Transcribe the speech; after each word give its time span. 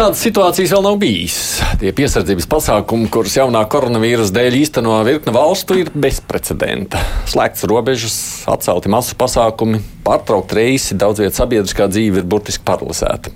Tādas 0.00 0.22
situācijas 0.24 0.70
vēl 0.72 0.84
nav 0.86 0.94
bijis. 0.96 1.34
Tie 1.76 1.90
piesardzības 1.92 2.46
pasākumi, 2.48 3.10
kurus 3.12 3.34
jaunā 3.36 3.60
koronavīrusa 3.68 4.32
dēļ 4.32 4.54
īsteno 4.56 4.94
virkne 5.04 5.34
valstu, 5.36 5.76
ir 5.76 5.90
bezprecedenta. 5.92 7.02
Slēgts 7.28 7.66
robežas, 7.68 8.16
atcelti 8.48 8.88
masu 8.88 9.18
pasākumi, 9.20 9.82
pārtraukt 10.06 10.56
reisi, 10.56 10.96
daudz 10.96 11.20
vietu 11.20 11.36
sabiedriskā 11.36 11.90
dzīve 11.92 12.22
ir 12.22 12.30
burtiski 12.32 12.64
paralizēta. 12.64 13.34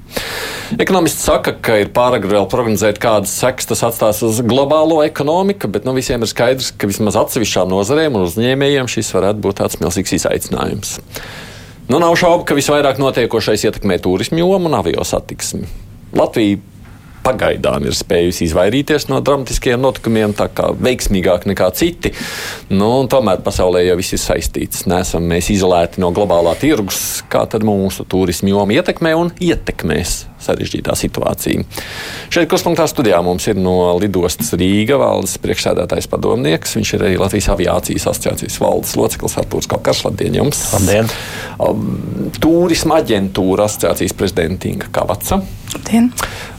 Ekonomisti 0.81 1.27
saka, 1.27 1.53
ka 1.53 1.77
ir 1.85 1.93
pārāk 1.93 2.25
vēl 2.33 2.49
prognozēt, 2.49 2.97
kādas 2.97 3.37
sekas 3.45 3.69
tas 3.69 3.85
atstās 3.91 4.25
uz 4.25 4.41
globālo 4.41 5.03
ekonomiku, 5.05 5.69
bet 5.69 5.85
nu, 5.85 5.93
visiem 6.01 6.25
ir 6.25 6.33
skaidrs, 6.33 6.73
ka 6.73 6.89
vismaz 6.89 7.21
atsevišķām 7.27 7.77
nozarēm 7.77 8.17
un 8.17 8.25
uzņēmējiem 8.25 8.89
šis 8.89 9.13
varētu 9.21 9.45
būt 9.45 9.61
tāds 9.61 9.83
milzīgs 9.85 10.17
izaicinājums. 10.17 10.97
Nu, 11.93 12.01
nav 12.01 12.17
šaubu, 12.17 12.49
ka 12.49 12.57
visvairāk 12.57 13.05
notiekošais 13.05 13.69
ietekmē 13.69 14.01
turismu 14.01 14.41
jomu 14.41 14.73
un 14.73 14.81
avio 14.81 15.05
satiksmi. 15.05 15.84
Latvija 16.15 16.61
pagaidām 17.25 17.87
ir 17.89 17.97
spējusi 17.97 18.45
izvairīties 18.49 19.09
no 19.09 19.21
dramatiskiem 19.25 19.81
notikumiem, 19.81 20.35
tā 20.37 20.51
kā 20.53 20.69
veiksmīgāk 20.77 21.47
nekā 21.49 21.71
citi. 21.77 22.13
Nu, 22.73 22.91
tomēr 23.11 23.41
pasaulē 23.45 23.87
jau 23.87 23.97
viss 24.01 24.17
ir 24.17 24.23
saistīts. 24.23 24.85
Nesam 24.91 25.25
mēs 25.31 25.49
izolēti 25.55 26.05
no 26.05 26.13
globālā 26.15 26.53
tirgus. 26.61 27.25
Kā 27.33 27.47
tad 27.51 27.65
mūsu 27.67 28.05
turismu 28.09 28.53
joma 28.53 28.77
ietekmē 28.77 29.15
un 29.17 29.33
ietekmēs 29.41 30.25
sarežģītā 30.45 30.95
situācija? 30.99 31.65
Šeit 32.35 32.51
kurspunktā 32.51 32.87
studijā 32.91 33.21
mums 33.25 33.47
ir 33.51 33.59
no 33.61 33.95
lidostas 34.01 34.53
Rīga 34.59 34.99
valdes 35.01 35.37
priekšsēdētājs 35.43 36.09
padomnieks. 36.13 36.77
Viņš 36.79 36.95
ir 36.97 37.07
arī 37.09 37.19
Latvijas 37.21 37.51
aviācijas 37.55 38.09
asociācijas 38.13 38.61
valdes 38.63 38.95
loceklis 38.99 39.39
Artūrs 39.43 39.71
Kalkars. 39.71 40.05
Labdien 40.07 40.39
jums! 40.41 40.63
Labdien! 40.77 41.11
Um, 41.59 42.31
Turisma 42.41 43.01
aģentūra 43.03 43.69
asociācijas 43.69 44.17
prezidenta 44.19 44.71
Inga 44.71 44.93
Kavaca. 44.95 45.41
Labdien! 45.75 46.11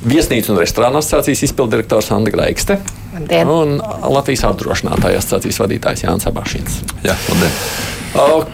Viesnīcu 0.06 0.54
un 0.54 0.62
restorānu 0.62 1.02
asociācijas 1.02 1.46
izpildirektors 1.50 2.12
Anna 2.16 2.34
Graigste. 2.34 2.80
Labdien. 3.16 3.50
Un 3.50 3.80
Latvijas 4.12 4.46
apdrošinātāja 4.50 5.22
asociācijas 5.22 5.62
vadītājs 5.64 6.06
Jānis 6.06 6.30
Abašins. 6.30 6.82
Jā, 7.06 7.16
labdien! 7.30 7.60
Uh, 8.16 8.46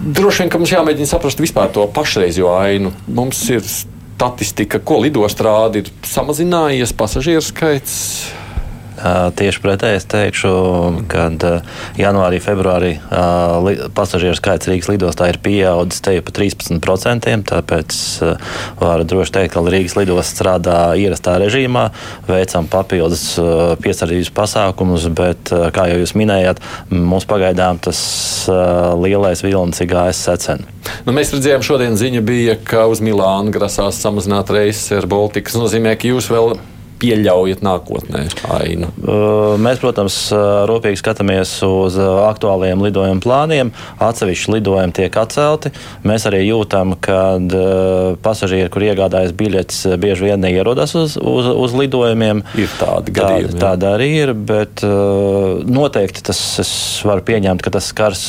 droši 0.00 0.44
vien, 0.44 0.50
ka 0.52 0.60
mums 0.60 0.72
jāmēģina 0.72 1.10
saprast 1.10 1.40
vispār 1.42 1.70
to 1.74 1.86
pašreizējo 1.94 2.50
ainu. 2.56 2.92
Mums 3.10 3.42
ir 3.52 3.64
statistika, 4.20 4.82
ko 4.84 4.98
lidost 5.00 5.40
rāda, 5.40 5.80
ir 5.80 5.88
samazinājies 6.04 6.92
pasažieru 6.96 7.40
skaits. 7.44 7.94
Tieši 9.00 9.62
pretēji 9.64 9.96
es 9.96 10.06
teikšu, 10.10 10.50
ka 11.08 11.28
janvārī, 11.96 12.40
februārī 12.44 12.90
pasažieru 13.96 14.36
skaits 14.36 14.68
Rīgas 14.68 14.90
lidostā 14.90 15.30
ir 15.30 15.38
pieaudzis 15.40 16.02
te 16.04 16.16
jau 16.18 16.24
pa 16.26 16.34
13%. 16.36 17.36
Tāpēc 17.50 17.98
varu 18.80 19.06
droši 19.08 19.36
teikt, 19.38 19.54
ka 19.54 19.64
Rīgas 19.64 19.96
lidosta 19.96 20.36
strādā 20.36 20.78
ierastā 21.00 21.38
režīmā, 21.40 21.86
veicam 22.28 22.68
papildus 22.70 23.24
piesardzības 23.80 24.32
pasākumus, 24.36 25.08
bet, 25.16 25.52
kā 25.74 25.88
jau 25.92 26.00
jūs 26.02 26.16
minējāt, 26.20 26.60
mums 26.92 27.28
pagaidām 27.30 27.80
tas 27.80 28.00
lielais 29.00 29.44
vilnis 29.46 29.80
ir 29.80 29.90
gājis 29.90 30.24
secen. 30.28 30.66
Nu, 31.06 31.14
mēs 31.16 31.32
redzējām, 31.32 31.64
šodien 31.64 31.96
ziņa 31.96 32.20
bija, 32.26 32.58
ka 32.64 32.84
uz 32.90 33.00
Milānu 33.04 33.52
grasās 33.54 34.00
samazināt 34.02 34.52
reises 34.52 34.92
ar 34.96 35.08
Baltiku. 35.08 35.48
Tas 35.48 35.60
nozīmē, 35.60 35.96
ka 35.96 36.10
jūs 36.10 36.28
vēl 36.32 36.56
pieļaujat 37.00 37.62
nākotnē 37.64 38.24
ainu? 38.56 38.90
Mēs, 39.60 39.80
protams, 39.82 40.16
rūpīgi 40.70 41.00
skatāmies 41.00 41.52
uz 41.66 41.96
aktuālajiem 42.00 42.84
lidojumu 42.84 43.24
plāniem. 43.24 43.72
Atsevišķi 44.02 44.54
lidojumi 44.56 44.96
tiek 44.96 45.16
atcelti. 45.20 45.72
Mēs 46.06 46.26
arī 46.30 46.42
jūtam, 46.46 46.94
ka 47.00 47.20
pasažieri, 48.24 48.70
kur 48.72 48.84
iegādājas 48.86 49.34
biļetes, 49.36 49.82
bieži 50.00 50.28
vien 50.28 50.44
neierodas 50.44 50.94
uz, 50.98 51.16
uz, 51.16 51.50
uz 51.50 51.76
lidojumiem. 51.76 52.44
Ir 52.60 52.76
tādi 52.80 53.14
gadījumi. 53.16 53.54
Tā, 53.56 53.62
tāda 53.64 53.94
arī 53.96 54.10
ir, 54.22 54.34
bet 54.34 54.84
noteikti 54.84 56.24
tas 56.30 56.40
es 56.62 56.72
varu 57.06 57.24
pieņemt, 57.26 57.64
ka 57.64 57.74
tas 57.76 57.90
skars 57.92 58.28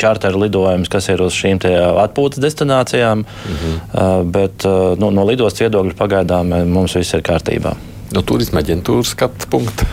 čarteru 0.00 0.44
lidojumus, 0.44 0.92
kas 0.92 1.10
ir 1.12 1.24
uz 1.24 1.36
šīm 1.36 1.62
atpūtas 1.64 2.42
destinācijām. 2.42 3.24
Mhm. 3.24 4.30
Bet 4.34 4.66
nu, 5.00 5.10
no 5.14 5.26
lidostas 5.28 5.66
viedokļa 5.66 5.98
pagaidām 5.98 6.54
mums 6.70 6.96
viss 6.98 7.14
ir 7.16 7.24
kārtībā 7.24 7.74
no 8.12 8.22
turisma 8.26 8.60
aģentūras 8.64 9.14
skatu 9.14 9.48
punkta? 9.52 9.88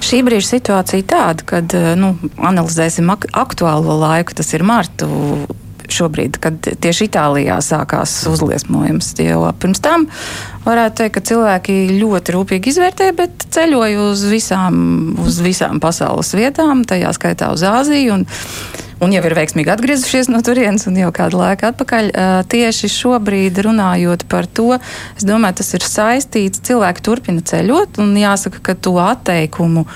Šī 0.00 0.22
brīža 0.24 0.56
situācija 0.56 1.04
tāda, 1.06 1.44
kad 1.46 1.74
nu, 2.00 2.14
analizēsim 2.40 3.10
ak 3.12 3.28
aktuālo 3.36 3.98
laiku, 4.00 4.34
tas 4.38 4.48
ir 4.56 4.64
martu. 4.66 5.06
Šobrīd, 5.90 6.38
kad 6.42 6.58
tieši 6.62 7.08
Itālijā 7.08 7.58
sākās 7.64 8.12
uzliesmojums, 8.30 9.12
jau 9.18 9.42
pirms 9.60 9.82
tam 9.82 10.06
varētu 10.66 11.00
teikt, 11.00 11.14
ka 11.16 11.22
cilvēki 11.30 11.78
ļoti 11.98 12.34
rūpīgi 12.36 12.70
izvērtē, 12.72 13.10
bet 13.18 13.48
ceļoja 13.54 14.04
uz 14.10 14.22
visām, 14.30 14.76
uz 15.24 15.40
visām 15.44 15.80
pasaules 15.82 16.30
vietām, 16.36 16.84
tajā 16.88 17.10
skaitā 17.16 17.50
uz 17.54 17.64
Āziju. 17.66 18.20
Un, 18.20 18.26
un 19.00 19.14
jau 19.16 19.24
ir 19.24 19.36
veiksmīgi 19.38 19.72
atgriezušies 19.72 20.30
no 20.30 20.42
turienes 20.46 20.86
un 20.90 20.98
jau 21.00 21.10
kādu 21.16 21.40
laiku 21.40 21.70
atpakaļ. 21.70 22.12
Tieši 22.52 22.92
šobrīd 22.92 23.60
runājot 23.66 24.26
par 24.30 24.46
to, 24.46 24.76
es 25.16 25.26
domāju, 25.26 25.60
tas 25.62 25.74
ir 25.78 25.86
saistīts. 25.86 26.62
Cilvēki 26.70 27.06
turpina 27.08 27.44
ceļot 27.52 28.02
un 28.04 28.14
jāsaka, 28.20 28.62
ka 28.70 28.76
to 28.76 28.98
atteikumu 29.02 29.86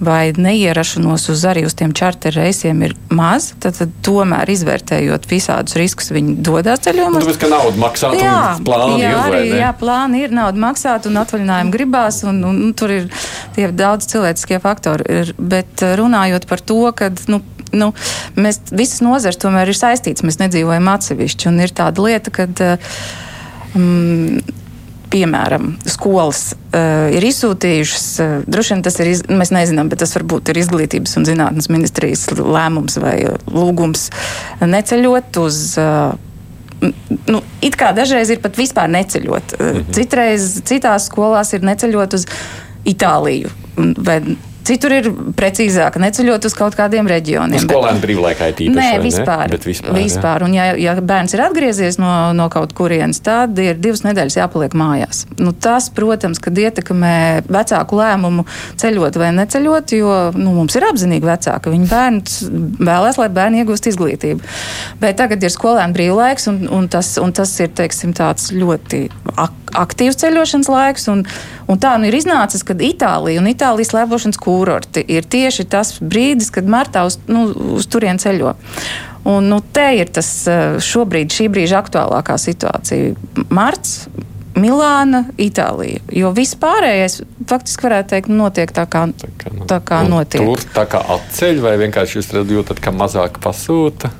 vai 0.00 0.32
neierašanos 0.32 1.28
uz 1.32 1.42
arī 1.48 1.64
uz 1.68 1.74
tiem 1.76 1.92
čarter 1.96 2.32
reisiem 2.34 2.80
ir 2.86 2.94
maz, 3.12 3.50
tad, 3.60 3.76
tad 3.76 3.92
tomēr 4.04 4.48
izvērtējot 4.54 5.28
visādus 5.28 5.76
riskus, 5.78 6.10
viņi 6.14 6.38
dodas 6.46 6.82
ceļojumos. 6.86 7.26
Tāpēc, 7.26 7.40
ka 7.42 7.50
nauda 7.52 7.82
maksā, 7.82 8.12
jā, 8.16 8.36
plāni 8.64 9.02
jā, 9.02 9.10
ir. 9.12 9.20
Arī, 9.20 9.42
jā, 9.60 9.70
plāni 9.80 10.24
ir, 10.24 10.34
nauda 10.36 10.64
maksāt 10.64 11.08
un 11.10 11.20
atvaļinājumu 11.20 11.74
gribās, 11.74 12.22
un, 12.28 12.40
un, 12.48 12.62
un 12.68 12.76
tur 12.76 12.94
ir 12.96 13.10
tie 13.56 13.68
daudz 13.76 14.08
cilvēciskie 14.12 14.60
faktori. 14.64 15.06
Ir, 15.20 15.34
bet 15.36 15.84
runājot 16.00 16.48
par 16.48 16.64
to, 16.64 16.80
ka, 16.96 17.10
nu, 17.32 17.42
nu, 17.76 17.90
mēs 18.40 18.62
visas 18.72 19.04
nozars 19.04 19.40
tomēr 19.40 19.70
ir 19.70 19.78
saistītas, 19.78 20.24
mēs 20.26 20.40
nedzīvojam 20.40 20.88
atsevišķi. 20.94 21.50
Un 21.52 21.60
ir 21.66 21.76
tāda 21.76 22.08
lieta, 22.08 22.32
ka. 22.34 22.48
Um, 23.76 24.40
piemēram, 25.10 25.74
skolas 25.90 26.52
uh, 26.54 27.10
ir 27.14 27.24
izsūtījušas, 27.26 28.06
uh, 28.22 28.32
droši 28.50 28.74
vien 28.74 28.84
tas 28.86 28.98
ir, 29.02 29.12
iz, 29.12 29.22
mēs 29.26 29.52
nezinām, 29.54 29.90
bet 29.90 30.02
tas 30.04 30.14
varbūt 30.16 30.52
ir 30.52 30.60
izglītības 30.62 31.16
un 31.18 31.28
zinātnes 31.28 31.70
ministrijas 31.72 32.26
lēmums 32.38 32.98
vai 33.02 33.16
lūgums 33.50 34.08
neceļot 34.62 35.40
uz. 35.42 35.62
Uh, 35.80 36.90
nu, 37.28 37.42
it 37.60 37.76
kā 37.80 37.90
dažreiz 37.96 38.30
ir 38.32 38.40
pat 38.44 38.58
vispār 38.60 38.92
neceļot. 38.92 39.56
Uh, 39.58 39.80
citreiz 39.94 40.52
citās 40.68 41.10
skolās 41.10 41.54
ir 41.56 41.66
neceļot 41.66 42.20
uz 42.20 42.28
Itāliju 42.88 43.50
vai 44.00 44.22
Citur 44.66 44.92
ir 44.92 45.08
precīzāk, 45.38 45.96
neceļot 46.02 46.46
uz 46.48 46.54
kaut 46.56 46.76
kādiem 46.78 47.08
reģioniem. 47.10 47.62
Skolēnu 47.64 48.02
brīvlaikā 48.02 48.50
ir 48.52 48.62
īpaši. 48.66 48.76
Nē, 48.76 48.90
vispār. 49.02 49.44
Ne? 49.48 49.58
vispār, 49.64 49.96
vispār. 49.96 50.44
Un, 50.46 50.56
ja, 50.56 50.66
ja 50.78 50.94
bērns 51.00 51.34
ir 51.36 51.42
atgriezies 51.44 51.96
no, 52.00 52.10
no 52.36 52.48
kaut 52.52 52.74
kurienes, 52.76 53.22
tad 53.24 53.58
ir 53.62 53.80
divas 53.80 54.04
nedēļas 54.04 54.36
jāpaliek 54.40 54.76
mājās. 54.76 55.24
Nu, 55.40 55.54
tas, 55.56 55.88
protams, 55.96 56.42
kad 56.44 56.58
ietekmē 56.60 57.14
vecāku 57.48 58.00
lēmumu 58.00 58.44
ceļot 58.80 59.20
vai 59.20 59.32
neceļot, 59.38 59.96
jo 59.96 60.18
nu, 60.36 60.52
mums 60.58 60.76
ir 60.76 60.88
apzinīgi 60.90 61.30
vecāki. 61.30 61.72
Viņi 61.76 61.90
bērns 61.90 62.38
vēlēs, 62.90 63.20
lai 63.22 63.30
bērni 63.40 63.64
iegūst 63.64 63.90
izglītību. 63.92 64.52
Bet 65.00 65.18
tagad 65.22 65.42
ir 65.42 65.54
skolēnu 65.54 65.96
brīvlaiks, 65.96 66.50
un, 66.52 66.62
un, 66.68 66.90
tas, 66.92 67.16
un 67.22 67.32
tas 67.36 67.56
ir 67.64 67.72
teiksim, 67.80 68.12
ļoti 68.60 69.06
ak 69.40 69.56
aktīvs 69.76 70.18
ceļošanas 70.20 70.70
laiks. 70.70 71.06
Un, 71.12 71.24
un 71.70 71.80
tā 71.80 71.94
nu 72.00 72.08
ir 72.08 72.16
iznācis, 72.18 72.64
ka 72.66 72.74
Itālija 72.74 73.42
un 73.42 73.50
Itālijas 73.50 73.92
slēpošanas 73.92 74.40
kurorti 74.50 75.04
ir 75.06 75.28
tieši 75.30 75.68
tas 75.70 75.94
brīdis, 76.02 76.50
kad 76.54 76.66
martā 76.70 77.04
uz, 77.06 77.20
nu, 77.30 77.46
uz 77.76 77.86
turien 77.90 78.18
ceļo. 78.18 78.56
Un, 79.30 79.50
nu, 79.52 79.60
te 79.60 79.84
ir 80.00 80.10
tas 80.10 80.28
šobrīd, 80.82 81.30
šī 81.34 81.50
brīža 81.52 81.82
aktuālākā 81.82 82.38
situācija. 82.40 83.14
Marts, 83.52 84.08
Milāna, 84.60 85.24
Itālija. 85.38 86.00
Jo 86.14 86.32
viss 86.34 86.56
pārējais 86.58 87.20
faktiski 87.48 87.86
varētu 87.86 88.14
teikt, 88.14 88.32
notiek 88.34 88.72
tā 88.74 88.86
kā, 88.90 89.04
tā 89.20 89.30
kā, 89.38 89.52
tā 89.70 89.78
kā 89.86 90.00
notiek. 90.08 90.42
Tur 90.42 90.64
tā 90.74 90.86
kā 90.90 91.02
atceļ 91.16 91.62
vai 91.62 91.76
vienkārši 91.84 92.18
jūs 92.18 92.32
jūtat, 92.34 92.82
ka 92.82 92.92
mazāk 92.94 93.38
pasūta? 93.44 94.10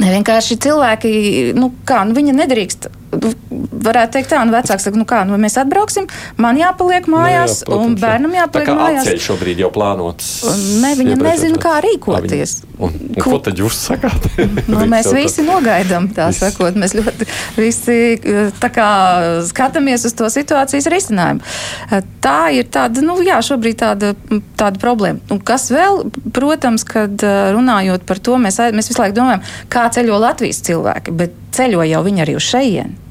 Ne 0.00 0.10
vienkārši 0.14 0.56
cilvēki, 0.64 1.10
nu, 1.56 1.70
kā, 1.86 2.02
nu, 2.08 2.16
viņi 2.16 2.34
nedrīkst 2.34 2.88
varētu 3.10 4.12
teikt 4.16 4.30
tā, 4.30 4.38
un 4.44 4.52
vecāks 4.54 4.84
saka, 4.86 4.98
nu 5.00 5.04
kā, 5.08 5.22
nu 5.26 5.36
mēs 5.40 5.56
atbrauksim, 5.60 6.06
man 6.40 6.58
jāpaliek 6.60 7.08
mājās, 7.10 7.60
Nu 7.66 7.74
jā, 7.74 7.78
un 7.80 7.94
protams, 7.94 7.96
jā. 7.96 8.06
bērnam 8.06 8.34
jāpaliek 8.38 8.68
Tā 8.68 8.70
kā 8.70 8.76
mājās. 8.78 9.02
atceļ 9.06 9.22
šobrīd 9.26 9.62
jau 9.64 9.70
plānots. 9.74 10.28
Un 10.50 10.60
Ne, 10.80 10.94
viņa 10.96 11.16
nezina, 11.20 11.58
kā 11.58 11.80
rīkoties. 11.84 12.54
viņa- 12.60 12.66
Un, 12.80 12.94
un 13.10 13.14
Ko- 13.20 13.30
ko 13.32 13.38
tad 13.44 13.58
jūs 13.60 13.76
sakāt? 13.90 14.22
Nu, 14.70 14.78
mēs 14.88 15.10
visi 15.12 15.42
nogaidām, 15.44 16.06
tā 16.16 16.28
Viss. 16.30 16.38
sakot. 16.40 16.74
Mēs 16.80 16.94
ļoti 16.96 17.26
visi 17.58 17.96
eh, 18.16 18.50
tā 18.60 18.70
kā 18.72 18.86
skatāmies 19.44 20.06
uz 20.08 20.14
to 20.16 20.24
situācijas 20.32 20.86
risinājumu. 20.88 21.40
Eh, 21.92 22.00
Tā 22.20 22.52
ir 22.52 22.64
tāda, 22.68 23.00
nu 23.00 23.14
jā, 23.24 23.38
šobrīd 23.40 23.78
tāda, 23.80 24.10
tāda 24.56 24.76
problēma. 24.78 25.20
Un 25.32 25.38
kas 25.40 25.70
vēl, 25.72 26.10
protams, 26.36 26.84
kad 26.84 27.22
eh, 27.24 27.52
runājot 27.56 28.04
par 28.06 28.18
to, 28.20 28.36
mēs, 28.36 28.60
mēs 28.76 28.88
visu 28.92 29.00
laiku 29.00 29.16
domājam, 29.16 29.40
kā 29.72 29.86
ceļo 29.92 30.18
Latvijas 30.20 30.60
cilvēki, 30.68 31.14
bet 31.16 31.32
ceļo 31.56 31.86
jau 31.88 32.02
viņi 32.06 32.26
arī 32.26 32.36
uz 32.40 32.48
šejienu. 32.50 33.06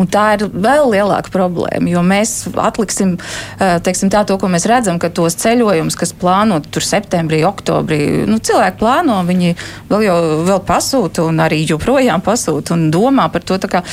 Un 0.00 0.08
tā 0.10 0.24
ir 0.36 0.46
vēl 0.50 0.90
lielāka 0.92 1.32
problēma, 1.32 1.90
jo 1.92 2.02
mēs 2.06 2.34
atliksim 2.50 3.14
eh, 3.16 3.78
teiksim, 3.84 4.10
tā, 4.12 4.24
to, 4.28 4.38
ko 4.40 4.50
mēs 4.52 4.66
redzam, 4.68 4.98
ka 5.02 5.12
tos 5.14 5.36
ceļojumus, 5.42 5.96
kas 5.98 6.14
plānoti 6.18 6.72
tur 6.74 6.86
septembrī, 6.86 7.42
oktobrī, 7.48 8.00
nu, 8.28 8.40
cilvēki 8.42 8.80
plāno, 8.80 9.20
viņi 9.28 9.54
vēl 9.90 10.06
jau 10.08 10.18
vēl 10.48 10.62
pasūta 10.68 11.26
un 11.28 11.42
arī 11.44 11.62
joprojām 11.68 12.24
pasūta 12.24 12.76
un 12.76 12.88
domā 12.94 13.28
par 13.32 13.44
to. 13.46 13.60
Kā, 13.72 13.84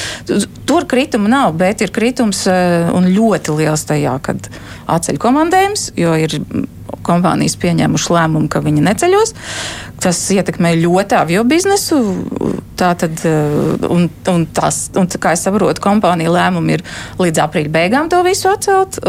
tur 0.68 0.88
krituma 0.89 1.30
nav, 1.30 1.53
bet 1.59 1.83
ir 1.85 1.94
kritums 1.95 2.45
eh, 2.50 2.89
un 2.95 3.09
ļoti 3.13 3.56
liels 3.59 3.85
tajā, 3.89 4.18
kad 4.25 4.50
atceļ 4.89 5.19
komandējums, 5.21 5.92
jo 6.00 6.15
ir 6.18 6.39
kompānijas 7.06 7.56
pieņēmuši 7.62 8.15
lēmumu, 8.15 8.50
ka 8.51 8.63
viņi 8.65 8.83
neceļos. 8.85 9.35
Tas 10.03 10.19
ietekmē 10.33 10.74
ļoti 10.80 11.18
avio 11.19 11.44
biznesu. 11.47 12.00
Tātad, 12.80 13.24
eh, 13.28 13.88
un, 13.92 14.08
un 14.31 14.46
tas, 14.56 14.86
un, 15.00 15.10
kā 15.20 15.34
es 15.36 15.44
saprotu, 15.44 15.84
kompānija 15.84 16.31
lēmumi 16.31 16.78
ir 16.78 16.86
līdz 17.20 17.44
aprīļa 17.46 17.74
beigām 17.76 18.12
to 18.12 18.22
visu 18.28 18.52
atcelt. 18.52 19.02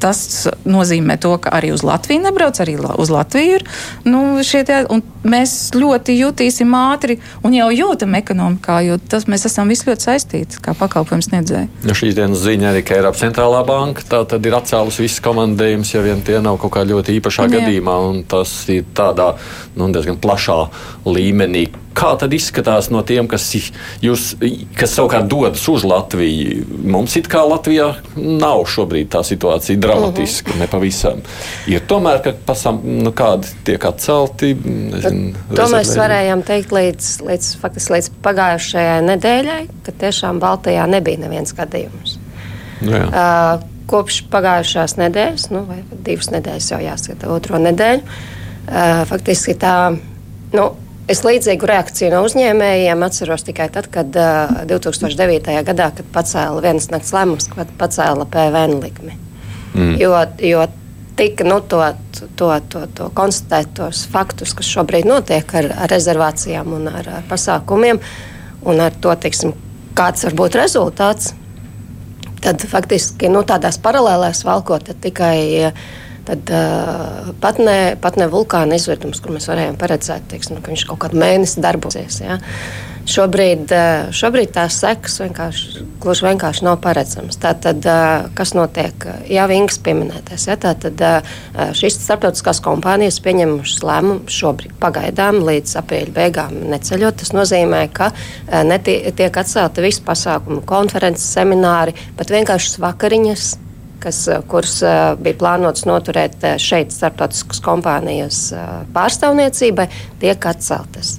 Tas 0.00 0.48
nozīmē 0.64 1.18
to, 1.20 1.34
ka 1.42 1.52
arī 1.58 1.74
uz 1.74 1.84
Latviju 1.84 2.24
nebrauc, 2.24 2.60
arī 2.62 2.78
uz 2.80 3.12
Latviju 3.12 3.58
ir. 3.60 3.66
Nu, 4.08 4.40
tie, 4.40 4.80
mēs 5.26 5.54
ļoti 5.76 6.16
jutīsim 6.16 6.72
ātri 6.76 7.18
un 7.44 7.54
jau 7.56 7.68
jūtam 7.74 8.16
ekonomikā, 8.18 8.80
jo 8.86 8.96
tas 9.10 9.26
mēs 9.30 9.44
esam 9.50 9.68
visi 9.70 9.88
ļoti 9.88 10.06
saistīti 10.06 10.62
kā 10.64 10.74
pakalpojums 10.78 11.30
sniedzēji. 11.30 11.68
Nu, 11.84 11.96
šīs 11.96 12.16
dienas 12.16 12.40
ziņa 12.44 12.70
arī, 12.72 12.84
ka 12.86 12.96
Eiropas 12.96 13.24
centrālā 13.24 13.60
banka 13.68 14.04
tā 14.08 14.22
tad 14.28 14.46
ir 14.48 14.56
atcēlusi 14.56 15.04
visus 15.04 15.20
komandējumus, 15.24 15.92
ja 15.94 16.04
vien 16.04 16.24
tie 16.24 16.40
nav 16.44 16.60
kaut 16.62 16.74
kā 16.78 16.86
ļoti 16.88 17.18
īpašā 17.20 17.48
Jā. 17.48 17.58
gadījumā, 17.58 17.98
un 18.08 18.24
tas 18.28 18.54
ir 18.72 18.88
tādā 18.96 19.34
nu, 19.76 19.90
diezgan 19.92 20.18
plašā 20.20 20.60
līmenī. 21.08 21.68
Kā 21.96 22.12
tad 22.16 22.32
izskatās 22.32 22.86
no 22.94 23.02
tiem, 23.04 23.26
kas, 23.28 23.48
jūs, 24.00 24.30
kas 24.78 24.92
savukārt 24.94 25.26
dodas 25.28 25.64
uz 25.68 25.84
Latviju? 25.84 26.62
Mums 26.86 27.16
it 27.18 27.26
kā 27.28 27.42
Latvijā 27.44 27.90
nav 28.16 28.62
šobrīd 28.70 29.10
tā 29.12 29.24
situācija 29.26 29.80
dramatiska, 29.90 30.50
Mhm. 30.54 30.60
nepavisam. 30.64 31.22
Ir 31.66 31.80
tomēr, 31.80 32.22
ka 32.24 32.32
pasam, 32.46 32.80
nu, 32.84 33.12
kādi 33.12 33.50
tiek 33.64 33.84
atcelti. 33.84 34.54
Nezinu, 34.54 35.34
To 35.54 35.68
mēs 35.72 35.92
varējām 35.98 36.42
teikt 36.46 36.72
līdz, 36.74 37.10
līdz, 37.26 37.50
faktiski 37.60 37.96
līdz 37.98 38.10
pagājušajai 38.22 39.00
nedēļai, 39.10 39.60
kad 39.84 39.94
tiešām 40.00 40.40
Baltijā 40.40 40.88
nebija 40.88 41.18
neviens 41.18 41.52
gadījums. 41.52 42.18
Nu. 42.80 42.96
Uh, 42.96 43.60
kopš 43.90 44.22
pagājušās 44.30 44.94
nedēļas, 45.00 45.50
nu, 45.50 45.64
vai 45.68 45.82
divas 46.06 46.30
nedēļas 46.32 46.70
jau 46.70 46.78
jāskata 46.80 47.28
otro 47.34 47.58
nedēļu, 47.58 48.04
uh, 48.06 49.02
faktiski 49.10 49.56
tā, 49.58 49.74
nu, 50.54 50.66
es 51.10 51.24
līdzīgu 51.26 51.66
reakciju 51.66 52.12
no 52.14 52.22
uzņēmējiem 52.24 53.02
atceros 53.02 53.42
tikai 53.44 53.66
tad, 53.74 53.90
kad 53.92 54.14
uh, 54.16 54.62
2009. 54.70 55.50
gadā, 55.66 55.90
kad 55.96 56.06
pacēla 56.14 56.62
vienas 56.62 56.86
nakts 56.92 57.12
lēmums, 57.16 57.50
kad 57.52 57.68
pacēla 57.80 58.28
PVN 58.30 58.78
likmi. 58.80 59.16
Mm. 59.74 59.96
Jo, 60.00 60.14
jo 60.42 60.66
tika 61.20 61.44
nu, 61.44 61.60
to, 61.60 61.82
to, 62.36 62.50
to, 62.72 62.84
to 62.96 63.08
konstatēt 63.14 63.74
tos 63.76 64.06
faktus, 64.10 64.54
kas 64.56 64.70
šobrīd 64.72 65.08
notiek 65.08 65.54
ar, 65.60 65.70
ar 65.84 65.92
rezervācijām 65.92 66.72
un 66.78 66.88
ar, 66.90 67.10
ar 67.20 67.26
pasākumiem, 67.28 68.00
un 68.70 68.80
ar 68.80 68.96
to, 69.04 69.12
teiksim, 69.20 69.52
kāds 69.98 70.24
var 70.26 70.36
būt 70.38 70.58
rezultāts. 70.60 71.34
Tad 72.40 72.62
faktiski 72.64 73.28
nu, 73.28 73.42
tādās 73.44 73.76
paralēlēs 73.84 74.46
valkot 74.48 74.94
tikai 75.04 75.72
tad, 76.24 76.52
uh, 76.54 77.32
pat, 77.40 77.58
ne, 77.60 77.96
pat 78.00 78.16
ne 78.20 78.28
vulkāna 78.30 78.78
izvirdums, 78.78 79.20
kur 79.20 79.34
mēs 79.34 79.48
varējām 79.50 79.76
paredzēt, 79.80 80.28
teiksim, 80.30 80.60
ka 80.62 80.72
viņš 80.72 80.86
kaut 80.88 81.02
kādu 81.04 81.20
mēnesi 81.20 81.62
darbosies. 81.64 82.20
Ja. 82.22 82.38
Šobrīd, 83.08 83.72
šobrīd 84.14 84.52
tās 84.54 84.76
sekas 84.82 85.16
vienkārši, 85.22 85.84
gluži 86.02 86.26
vienkārši 86.26 86.64
nav 86.66 86.76
paredzamas. 86.84 87.38
Tātad, 87.40 87.86
kas 88.36 88.52
notiek? 88.54 89.06
Jā, 89.30 89.46
Vings 89.50 89.80
pieminētais. 89.82 90.44
Ja, 90.50 90.56
tātad 90.60 91.00
šīs 91.76 91.96
starptautiskās 92.04 92.60
kompānijas 92.64 93.20
pieņemušas 93.24 93.80
lēmumu 93.88 94.30
šobrīd 94.30 94.76
pagaidām 94.82 95.40
līdz 95.48 95.74
aprīļa 95.80 96.14
beigām 96.16 96.60
neceļot. 96.74 97.18
Tas 97.24 97.34
nozīmē, 97.36 97.86
ka 97.96 98.12
eh, 98.12 98.62
neti- 98.68 99.00
tiek 99.16 99.40
atcelti 99.42 99.84
visi 99.84 100.04
pasākumi, 100.06 100.62
konferences, 100.68 101.26
semināri, 101.34 101.96
pat 102.20 102.30
vienkāršas 102.36 102.78
vakariņas 102.84 103.50
kas, 104.00 104.28
eh, 104.28 104.40
kuras 104.48 104.80
eh, 104.82 104.98
bija 105.20 105.38
plānotas 105.40 105.86
noturēt 105.88 106.40
eh, 106.44 106.56
šeit, 106.60 106.94
starptautiskas 106.94 107.60
kompānijas 107.64 108.40
pārstāvniecībai, 108.94 109.86
tiek 110.22 110.50
atceltas. 110.50 111.18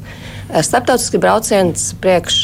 Starptautiski 0.51 1.19
brauciens 1.21 1.93
priekš 2.03 2.41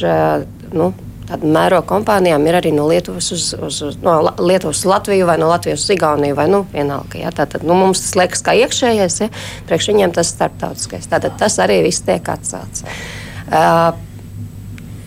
nu, 0.71 0.93
tādām 1.27 1.51
mēroga 1.57 1.83
kompānijām 1.89 2.45
ir 2.47 2.55
arī 2.61 2.71
no 2.71 2.85
Lietuvas 2.87 3.27
uz, 3.35 3.49
uz, 3.59 3.81
uz, 3.83 3.97
no 3.99 4.13
Lietuvas 4.39 4.79
uz 4.79 4.87
Latviju 4.87 5.27
vai 5.27 5.35
no 5.41 5.49
Latvijas 5.51 5.83
uz 5.83 5.91
Igauniju. 5.97 6.37
Vai, 6.39 6.47
nu, 6.51 6.63
vienalga, 6.71 7.19
ja? 7.19 7.33
Tātad, 7.35 7.67
nu, 7.67 7.75
mums 7.75 8.05
tas 8.05 8.15
liekas 8.21 8.45
kā 8.45 8.55
iekšējais, 8.63 9.19
ja? 9.25 9.29
priekš 9.67 9.91
viņiem 9.91 10.15
tas 10.15 10.31
ir 10.31 10.37
starptautiskais. 10.37 11.11
Tātad 11.11 11.35
tas 11.41 11.59
arī 11.63 11.81
viss 11.89 12.05
tiek 12.07 12.31
atcelts. 12.31 12.87
Uh, 13.47 13.91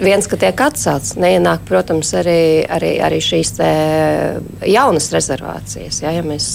viens, 0.04 0.28
ka 0.30 0.38
tiek 0.40 0.60
atcelts, 0.64 1.14
neienāk, 1.20 1.64
protams, 1.68 2.12
arī, 2.18 2.66
arī, 2.68 2.94
arī 3.04 3.20
šīs 3.24 3.54
jaunas 4.70 5.10
rezervācijas. 5.14 6.02
Ja, 6.04 6.14
ja 6.16 6.24
mēs 6.26 6.50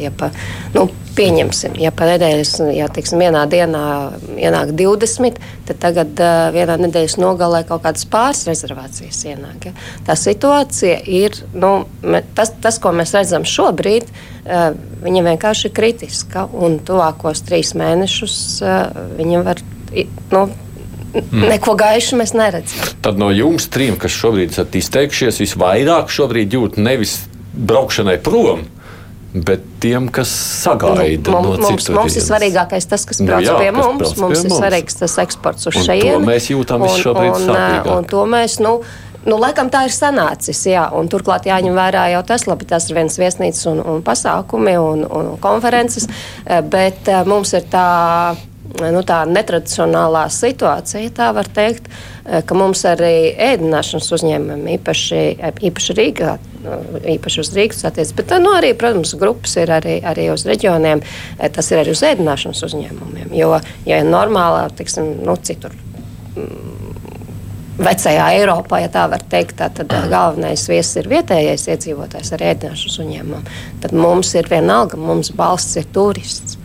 ja 0.00 0.12
pa, 0.16 0.30
nu, 0.74 0.88
pieņemsim, 1.16 1.74
ja 1.80 1.90
pa 1.94 2.06
nedēļas, 2.08 2.52
ja 2.74 2.86
teiksim, 2.92 3.20
vienā 3.22 3.42
dienā 3.50 3.82
ienāk 4.40 4.72
20, 4.78 5.40
tad 5.68 5.80
tagad 5.82 6.22
uh, 6.22 6.48
vienā 6.54 6.76
nedēļas 6.80 7.18
nogalē 7.20 7.62
kaut 7.68 7.84
kādas 7.84 8.06
pāris 8.10 8.44
rezervācijas 8.48 9.20
ienāk. 9.32 9.70
Ja. 9.70 9.74
Tā 10.06 10.16
situācija 10.18 11.00
ir, 11.10 11.36
nu, 11.54 11.72
tas, 12.38 12.54
tas, 12.62 12.80
ko 12.82 12.94
mēs 12.96 13.14
redzam 13.16 13.46
šobrīd, 13.48 14.08
uh, 14.08 14.70
viņa 15.04 15.26
vienkārši 15.32 15.68
ir 15.68 15.76
kritiska 15.76 16.46
un 16.56 16.80
tuvākos 16.86 17.44
trīs 17.48 17.74
mēnešus 17.78 18.40
uh, 18.64 19.06
viņa 19.20 19.44
var. 19.46 19.62
i- 19.92 20.08
Nu, 21.14 21.46
Neko 21.48 21.74
gaišu 21.74 22.16
mēs 22.20 22.34
neredzam. 22.38 22.90
Tad 23.02 23.18
no 23.18 23.30
jums 23.34 23.66
trim, 23.72 23.96
kas 23.98 24.12
šobrīd 24.14 24.52
esat 24.54 24.74
izteikšies, 24.78 25.40
visvairāk 25.42 26.12
šobrīd 26.12 26.54
jūt 26.54 26.76
nevis 26.78 27.16
braukšanai 27.54 28.18
prom, 28.22 28.62
bet 29.34 29.62
tiem, 29.82 30.08
kas 30.10 30.30
sagaida 30.62 31.30
Nu, 31.30 31.36
no 31.40 31.42
mums, 31.50 31.60
mums, 31.66 31.82
citur 31.84 31.98
mums 31.98 32.16
ir 32.18 32.22
svarīgākais 32.26 32.86
tas, 32.90 33.04
kas 33.06 33.20
Nu 33.20 33.26
brauc 33.30 33.46
jā, 33.46 33.58
pie 33.58 33.70
mums. 33.74 33.98
brauc 34.00 34.16
Mums 34.22 34.40
pie 34.42 34.48
ir 34.50 34.56
svarīgs 34.56 34.98
tas 35.02 35.18
eksports 35.22 35.66
uz 35.70 35.78
šejieni. 35.86 36.24
mēs 36.26 36.50
jūtam 36.50 36.82
Un- 36.86 36.96
šobrīd 37.02 37.34
un, 37.36 37.46
sāpīgāk. 37.50 37.94
un 37.98 38.04
to 38.04 38.24
mēs, 38.26 38.60
nu, 38.62 38.80
Nu, 39.26 39.36
laikam 39.36 39.68
tā 39.68 39.82
ir 39.84 39.92
sanācis. 39.92 40.62
Jā, 40.64 40.86
un 40.96 41.06
turklāt 41.12 41.44
jāņem 41.44 41.74
vērā 41.76 42.06
jau 42.14 42.22
tas, 42.24 42.46
labi, 42.48 42.64
tas 42.64 42.86
ir 42.88 42.96
viens 42.96 43.18
viesnīcas 43.20 43.66
un, 43.68 43.82
un 43.84 43.98
pasākumi 44.02 44.72
un, 44.80 45.02
un 45.04 45.36
konferences, 45.36 46.06
eh, 46.46 46.62
bet 46.64 47.06
eh, 47.06 47.18
mums 47.28 47.52
ir 47.52 47.66
tā, 47.68 48.34
nu, 48.78 49.02
tā 49.06 49.20
netradicionālā 49.28 50.26
situācija, 50.32 51.10
tā 51.16 51.30
var 51.36 51.48
teikt, 51.50 51.88
eh, 52.24 52.42
ka 52.46 52.56
mums 52.58 52.84
arī 52.88 53.32
ēdināšanas 53.34 54.10
uzņēmumi, 54.16 54.76
īpaši, 54.78 55.22
īpaši 55.70 55.96
Rīgā, 55.98 56.36
nu, 56.64 56.78
īpaši 57.16 57.42
uz 57.44 57.52
Rīgas 57.56 57.84
attiecas, 57.88 58.14
bet 58.16 58.34
nu, 58.38 58.54
arī, 58.56 58.72
protams, 58.78 59.14
grupas 59.18 59.56
ir 59.60 59.72
arī, 59.74 60.00
arī 60.02 60.30
uz 60.32 60.46
reģioniem, 60.48 61.02
eh, 61.38 61.48
tas 61.48 61.70
ir 61.70 61.82
arī 61.82 61.96
uz 61.96 62.04
ēdināšanas 62.06 62.64
uzņēmumiem, 62.68 63.34
jo, 63.36 63.60
ja 63.86 64.02
normālā, 64.04 64.68
tiksim, 64.76 65.16
nu, 65.24 65.36
citur 65.36 65.76
vecajā 67.80 68.26
Eiropā, 68.36 68.82
ja 68.84 68.90
tā 68.92 69.06
var 69.10 69.22
teikt, 69.32 69.56
tā, 69.60 69.70
tad 69.72 69.92
galvenais 70.14 70.66
viesis 70.68 71.00
ir 71.00 71.10
vietējais 71.10 71.68
iedzīvotājs 71.74 72.34
ar 72.36 72.46
ēdināšanas 72.52 72.98
uzņēmumu. 73.04 73.42
Tad 73.82 73.96
mums 73.96 74.34
ir 74.36 74.50
vienalga, 74.50 75.00
mums 75.00 75.32
balsts 75.36 75.80
ir 75.80 75.88
turists. 75.94 76.59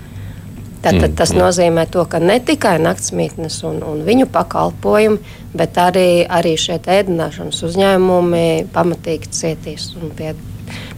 Tātad 0.86 1.16
tas 1.18 1.32
nozīmē, 1.34 1.88
to, 1.90 2.04
ka 2.10 2.20
ne 2.22 2.38
tikai 2.44 2.76
naktsmītnes 2.84 3.58
un, 3.66 3.80
un 3.86 4.04
viņu 4.06 4.28
pakalpojumi, 4.34 5.38
bet 5.58 5.80
arī, 5.82 6.10
arī 6.30 6.54
šie 6.62 6.78
ēdināšanas 6.78 7.64
uzņēmumi 7.66 8.44
pamatīgi 8.76 9.32
cietīs. 9.34 9.88
Pie, 10.18 10.36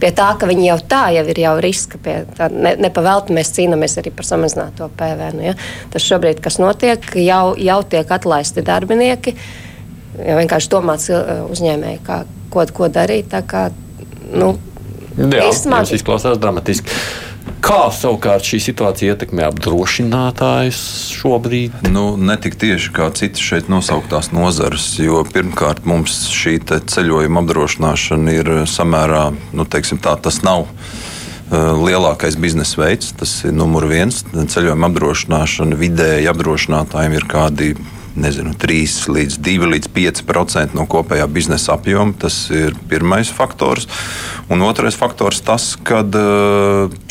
pie 0.01 0.11
tā, 0.17 0.27
ka 0.39 0.49
viņi 0.49 0.67
jau 0.67 0.77
tā 0.91 1.03
jau 1.15 1.23
ir 1.31 1.39
jau 1.39 1.53
riska, 1.63 2.01
pie 2.03 2.17
tā 2.35 2.49
ne, 2.51 2.73
nepavēlti 2.87 3.35
mēs 3.37 3.53
cīnāmies 3.55 3.95
arī 4.01 4.11
par 4.17 4.27
samazināto 4.27 4.89
PVN. 4.99 5.43
Ja? 5.45 5.55
Tas 5.93 6.07
šobrīd, 6.07 6.41
kas 6.43 6.59
notiek, 6.59 7.07
jau, 7.23 7.55
jau 7.55 7.79
tiek 7.87 8.11
atlaisti 8.17 8.65
darbinieki. 8.67 9.37
Ja 10.17 10.35
vienkārši 10.39 10.71
domāts 10.73 11.11
uzņēmēji, 11.13 12.01
kā, 12.03 12.23
ko, 12.51 12.67
ko 12.73 12.91
darīt. 12.91 13.35
Kā, 13.47 13.69
nu, 14.33 14.55
Jā, 15.17 15.47
tas 15.49 15.93
izklausās 15.95 16.37
dramatiski. 16.41 16.93
Kā 17.63 17.87
savukārt 17.93 18.45
šī 18.47 18.59
situācija 18.67 19.15
ietekmē 19.15 19.47
apdrošinātājus 19.49 20.81
šobrīd? 21.17 21.75
Nu, 21.89 22.11
ne 22.19 22.37
tik 22.39 22.55
tieši 22.61 22.93
kā 22.95 23.09
citas 23.17 23.43
šeit 23.43 23.71
nosauktās 23.71 24.31
nozares, 24.35 24.93
jo 25.01 25.23
pirmkārt 25.27 25.87
mums 25.89 26.27
šī 26.33 26.59
ceļojuma 26.67 27.43
apdrošināšana 27.43 28.39
ir 28.39 28.53
samērā, 28.69 29.27
nu, 29.57 29.65
teiksim 29.65 30.01
tā, 30.03 30.15
tas 30.21 30.43
nav. 30.45 30.67
uh, 30.67 31.17
Lielākais 31.47 32.35
biznesa 32.35 32.81
veids, 32.81 33.13
tas 33.15 33.31
ir 33.47 33.53
numurs 33.55 33.87
viens. 33.87 34.23
Ceļojuma 34.35 34.89
apdrošināšana 34.91 35.77
vidēji 35.79 36.27
apdrošinātājiem 36.27 37.15
ir 37.15 37.27
kādi 37.31 37.69
nezinu, 38.17 38.53
3 38.57 39.11
līdz 39.13 39.37
2 39.45 39.71
līdz 39.73 39.91
5% 39.95 40.77
no 40.77 40.87
kopējā 40.89 41.27
biznesa 41.31 41.75
apjoma. 41.77 42.15
Tas 42.19 42.47
ir 42.53 42.75
pirmais 42.89 43.29
faktors. 43.33 43.87
Un 44.49 44.63
otrais 44.63 44.95
faktors 44.95 45.41
tas, 45.43 45.73
ka 45.75 46.01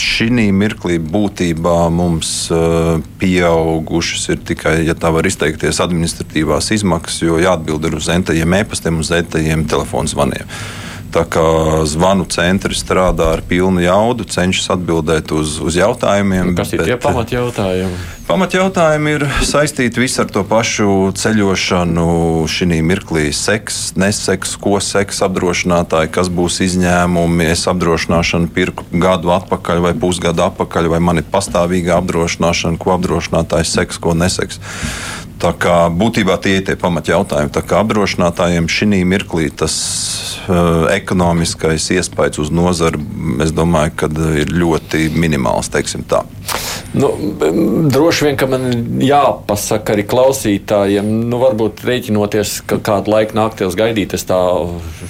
šī 0.00 0.30
mirklī 0.56 0.96
būtībā 0.98 1.76
mums 1.92 2.48
eh, 2.50 2.96
pieaugušas 3.20 4.28
ir 4.32 4.42
tikai, 4.48 4.78
ja 4.88 4.96
tā 4.96 5.12
var 5.14 5.28
izteikties, 5.28 5.82
administratīvās 5.84 6.72
izmaksas, 6.76 7.22
jo 7.22 7.38
jāatbild 7.42 7.86
ir 7.86 7.98
uz 8.00 8.08
entajiem 8.12 8.58
e-pastiem, 8.62 9.00
uz 9.00 9.12
entajiem 9.14 9.66
telefonu 9.68 10.08
zvaniem. 10.08 10.48
Tā 11.14 11.22
kā 11.30 11.46
zvanu 11.88 12.26
centri 12.28 12.76
strādā 12.76 13.32
ar 13.36 13.42
pilnu 13.46 13.80
jaudu, 13.84 14.26
cenšas 14.28 14.74
atbildēt 14.74 15.32
uz, 15.32 15.56
uz 15.62 15.78
jautājumiem. 15.78 16.54
Kas 16.58 16.74
ir 16.76 16.84
tie 16.86 16.98
pamatjautājumi? 17.00 17.98
Pamatjautājumi 18.26 19.12
ir 19.14 19.24
saistīti 19.46 20.02
visi 20.02 20.18
ar 20.18 20.30
to 20.34 20.42
pašu 20.46 21.12
ceļošanu, 21.14 22.06
šī 22.50 22.80
mirklī 22.82 23.28
seks, 23.30 23.94
neseks, 23.94 24.56
ko 24.58 24.80
seks 24.82 25.22
apdrošinātāji, 25.28 26.10
kas 26.16 26.30
būs 26.34 26.58
izņēmumi. 26.66 27.46
Es 27.54 27.68
apdrošināšanu 27.70 28.50
pirku 28.56 28.88
gadu 28.90 29.30
atpakaļ 29.36 29.84
vai 29.86 29.94
pusgadu 29.94 30.42
atpakaļ, 30.48 30.90
vai 30.96 31.00
man 31.00 31.22
ir 31.22 31.30
pastāvīga 31.30 32.00
apdrošināšana, 32.00 32.82
ko 32.82 32.96
apdrošinātājs 32.98 33.76
seks, 33.78 34.02
ko 34.02 34.18
neseks. 34.18 34.58
Tā 35.36 35.52
kā 35.52 35.74
būtībā 35.92 36.38
tie 36.40 36.54
ir 36.58 36.64
tie 36.64 36.76
pamatjautājumi. 36.80 37.52
Apdrošinātājiem 37.76 38.70
šī 38.72 39.02
mirklī 39.04 39.50
tas 39.52 39.74
uh, 40.48 40.86
ekonomiskais 40.94 41.90
iespējas 41.98 42.40
uz 42.46 42.52
nozari, 42.54 43.00
es 43.44 43.52
domāju, 43.52 43.92
ka 44.00 44.08
ir 44.40 44.54
ļoti 44.56 45.10
minimāls. 45.12 45.68
Nu, 46.96 47.10
droši 47.92 48.24
vien, 48.24 48.36
ka 48.40 48.46
man 48.48 48.62
jāpasaka 49.02 49.92
arī 49.92 50.06
klausītājiem, 50.08 51.08
nu, 51.28 51.40
varbūt 51.42 51.82
rēķinoties, 51.84 52.54
ka 52.70 52.78
kādu 52.80 53.12
laiku 53.12 53.36
nākties 53.36 53.76
gaidīt, 53.76 54.14
es 54.16 54.24
tā, 54.28 54.38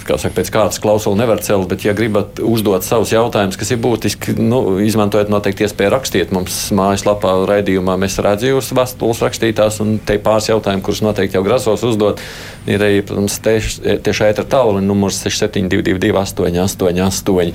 kā 0.09 0.17
saka, 0.19 0.35
pēc 0.41 0.51
kārtas 0.55 0.83
klausulu 0.83 1.21
nevaru 1.21 1.45
celt, 1.47 1.69
bet, 1.71 1.85
ja 1.87 1.95
gribat 1.95 2.41
uzdot 2.43 2.83
savus 2.87 3.13
jautājumus, 3.15 3.59
kas 3.61 3.71
ir 3.71 3.79
būtiski, 3.85 4.35
nu, 4.41 4.81
izmantojiet 4.83 5.31
noteikti 5.31 5.69
iespēju 5.69 5.93
rakstīt 5.95 6.35
mums 6.35 6.59
mājaslapā 6.75 7.37
raidījumā, 7.53 7.95
mēs 8.03 8.19
redzam 8.25 8.57
jūsu 8.57 8.81
vēstules 8.81 9.23
rakstītās, 9.29 9.79
un 9.85 10.01
te 10.03 10.16
pāris 10.23 10.49
jautājumu, 10.51 10.83
kurus 10.87 11.03
noteikti 11.05 11.39
jau 11.39 11.45
grasos 11.47 11.85
uzdot. 11.87 12.23
Ir 12.67 12.83
arī, 12.83 13.03
protams, 13.07 13.39
tieši 13.43 14.27
ētra 14.29 14.47
tālruņa 14.51 14.87
numurs 14.87 15.21
6722, 15.23 16.13
888. 16.17 17.55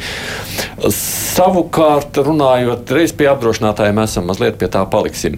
Savukārt, 0.95 2.21
runājot 2.23 2.95
reiz 2.95 3.15
pie 3.17 3.27
apdrošinātājiem, 3.33 4.01
esam 4.05 4.27
mazliet 4.31 4.59
pie 4.61 4.71
tā 4.71 4.85
paliksim. 4.89 5.37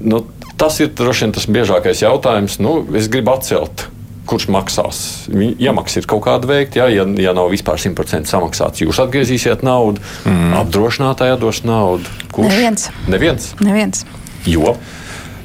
Nu, 0.00 0.24
tas 0.60 0.80
ir 0.84 0.92
droši 0.96 1.26
vien 1.26 1.36
tas 1.36 1.48
biežākais 1.48 2.04
jautājums. 2.04 2.60
Nu, 2.62 2.82
es 2.96 3.10
gribu 3.12 3.36
atcelt 3.36 3.88
kurš 4.28 4.48
maksās. 4.52 4.98
Iemaksa 5.32 6.00
ir 6.00 6.08
kaut 6.08 6.24
kāda 6.26 6.48
veikta, 6.48 6.82
ja, 6.82 6.88
ja, 6.92 7.06
ja 7.20 7.34
nav 7.36 7.50
vispār 7.52 7.80
100% 7.80 8.30
samaksāts. 8.30 8.84
Jūs 8.84 9.00
atgriezīsiet 9.04 9.64
naudu, 9.66 10.02
mm. 10.24 10.54
apdrošinātāji 10.62 11.38
dos 11.42 11.62
naudu. 11.68 12.12
Kurš? 12.32 12.48
Neviens. 12.52 12.88
Neviens. 13.10 13.50
Neviens. 13.60 14.04
Jo? 14.48 14.76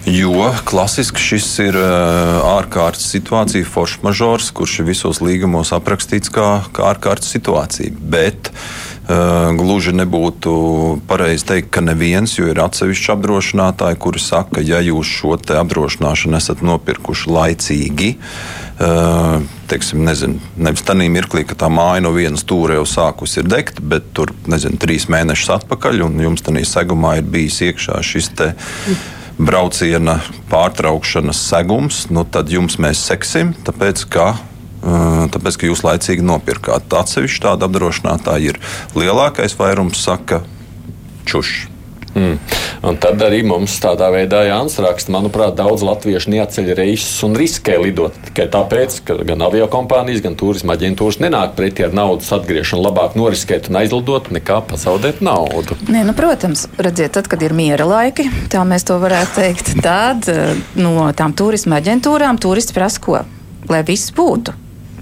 Jo 0.09 0.53
klasiski 0.65 1.21
šis 1.21 1.47
ir 1.61 1.75
uh, 1.77 2.39
ārkārtas 2.55 3.03
situācija, 3.11 3.67
forša 3.67 4.01
mažors, 4.01 4.47
kurš 4.57 4.79
ir 4.81 4.87
visos 4.87 5.19
līgumos 5.21 5.69
aprakstīts 5.75 6.31
kā, 6.33 6.63
kā 6.73 6.87
ārkārtas 6.89 7.29
situācija. 7.35 7.93
Bet 7.93 8.49
uh, 8.49 9.51
gluži 9.59 9.93
nebūtu 9.93 10.53
pareizi 11.09 11.45
teikt, 11.51 11.69
ka 11.75 11.83
neviens, 11.85 12.33
jo 12.39 12.47
ir 12.49 12.61
atsevišķi 12.63 13.11
apdrošinātāji, 13.13 13.99
kuri 14.01 14.23
saka, 14.23 14.57
ka 14.57 14.63
ja 14.65 14.79
jūs 14.81 15.11
šo 15.19 15.35
apdrošināšanu 15.37 16.39
esat 16.39 16.65
nopirkuši 16.65 17.29
laicīgi, 17.35 18.09
uh, 18.17 19.45
teiksim, 19.69 20.01
nezinu, 20.09 20.41
nevis 20.57 20.87
tā 20.89 20.97
mirklī, 20.97 21.45
ka 21.45 21.59
tā 21.59 21.69
māja 21.69 22.01
no 22.07 22.15
vienas 22.17 22.47
stūra 22.47 22.79
jau 22.79 22.87
sākusi 22.89 23.45
degt, 23.45 23.83
bet 23.85 24.09
tur, 24.17 24.33
nezinu, 24.49 24.81
trīs 24.81 25.05
mēnešus 25.05 25.53
atpakaļ, 25.59 26.01
un 26.09 26.19
jums 26.25 26.41
tajā 26.49 26.65
segumā 26.65 27.19
ir 27.21 27.29
bijis 27.29 27.61
iekšā 27.69 28.01
šis 28.09 28.33
te. 28.33 28.51
Mm 28.89 29.15
brauciena 29.39 30.19
pārtraukšanas 30.51 31.41
segums, 31.49 32.05
nu 32.11 32.25
tad 32.27 32.51
jums 32.51 32.77
mēs 32.81 33.01
seksim, 33.07 33.55
tāpēc 33.65 34.05
ka 34.11 34.33
tāpēc, 34.79 35.57
ka 35.59 35.67
jūs 35.67 35.83
laicīgi 35.83 36.23
nopirkāt. 36.23 36.87
Atsevišķi 36.87 37.43
tāda 37.43 37.67
apdrošinātāja 37.67 38.53
ir 38.53 38.59
lielākais 38.95 39.57
vairums, 39.59 39.99
saka, 39.99 40.43
čušs. 41.27 41.67
Mm. 42.15 42.37
Un 42.89 42.97
tad 43.01 43.19
arī 43.21 43.41
mums 43.43 43.73
tādā 43.83 44.07
veidā 44.13 44.45
Jānis 44.47 44.77
raksta, 44.79 45.11
manuprāt, 45.11 45.57
daudz 45.59 45.83
latviešu 45.83 46.31
neatceļ 46.31 46.71
reisus 46.77 47.17
un 47.27 47.35
riskē 47.37 47.75
lidot 47.81 48.15
tikai 48.29 48.47
tāpēc, 48.53 48.99
ka 49.07 49.17
gan 49.27 49.43
avio 49.45 49.67
kompānijas, 49.71 50.23
gan 50.23 50.37
turisma 50.39 50.77
aģentūras 50.77 51.19
nenāk 51.23 51.57
pretī 51.57 51.85
ar 51.87 51.95
naudas 51.95 52.31
atgriešanu. 52.35 52.85
Labāk 52.87 53.17
noriskēt 53.19 53.67
un 53.71 53.81
aizlidot, 53.81 54.31
nekā 54.35 54.61
pazaudēt 54.69 55.19
naudu. 55.25 55.75
Nē, 55.91 56.05
nu, 56.07 56.15
protams, 56.17 56.67
redziet, 56.79 57.17
tad, 57.17 57.27
kad 57.31 57.43
ir 57.43 57.55
miera 57.57 57.87
laiki, 57.89 58.29
tā 58.53 58.63
mēs 58.67 58.87
to 58.87 58.95
varētu 59.01 59.35
teikt, 59.41 59.75
tad 59.83 60.31
eh, 60.31 60.55
no 60.79 61.09
tām 61.17 61.35
turisma 61.37 61.81
aģentūrām 61.83 62.39
turisti 62.41 62.75
prasa 62.77 63.03
ko? 63.03 63.21
Lai 63.69 63.83
viss 63.85 64.15
būtu 64.15 64.55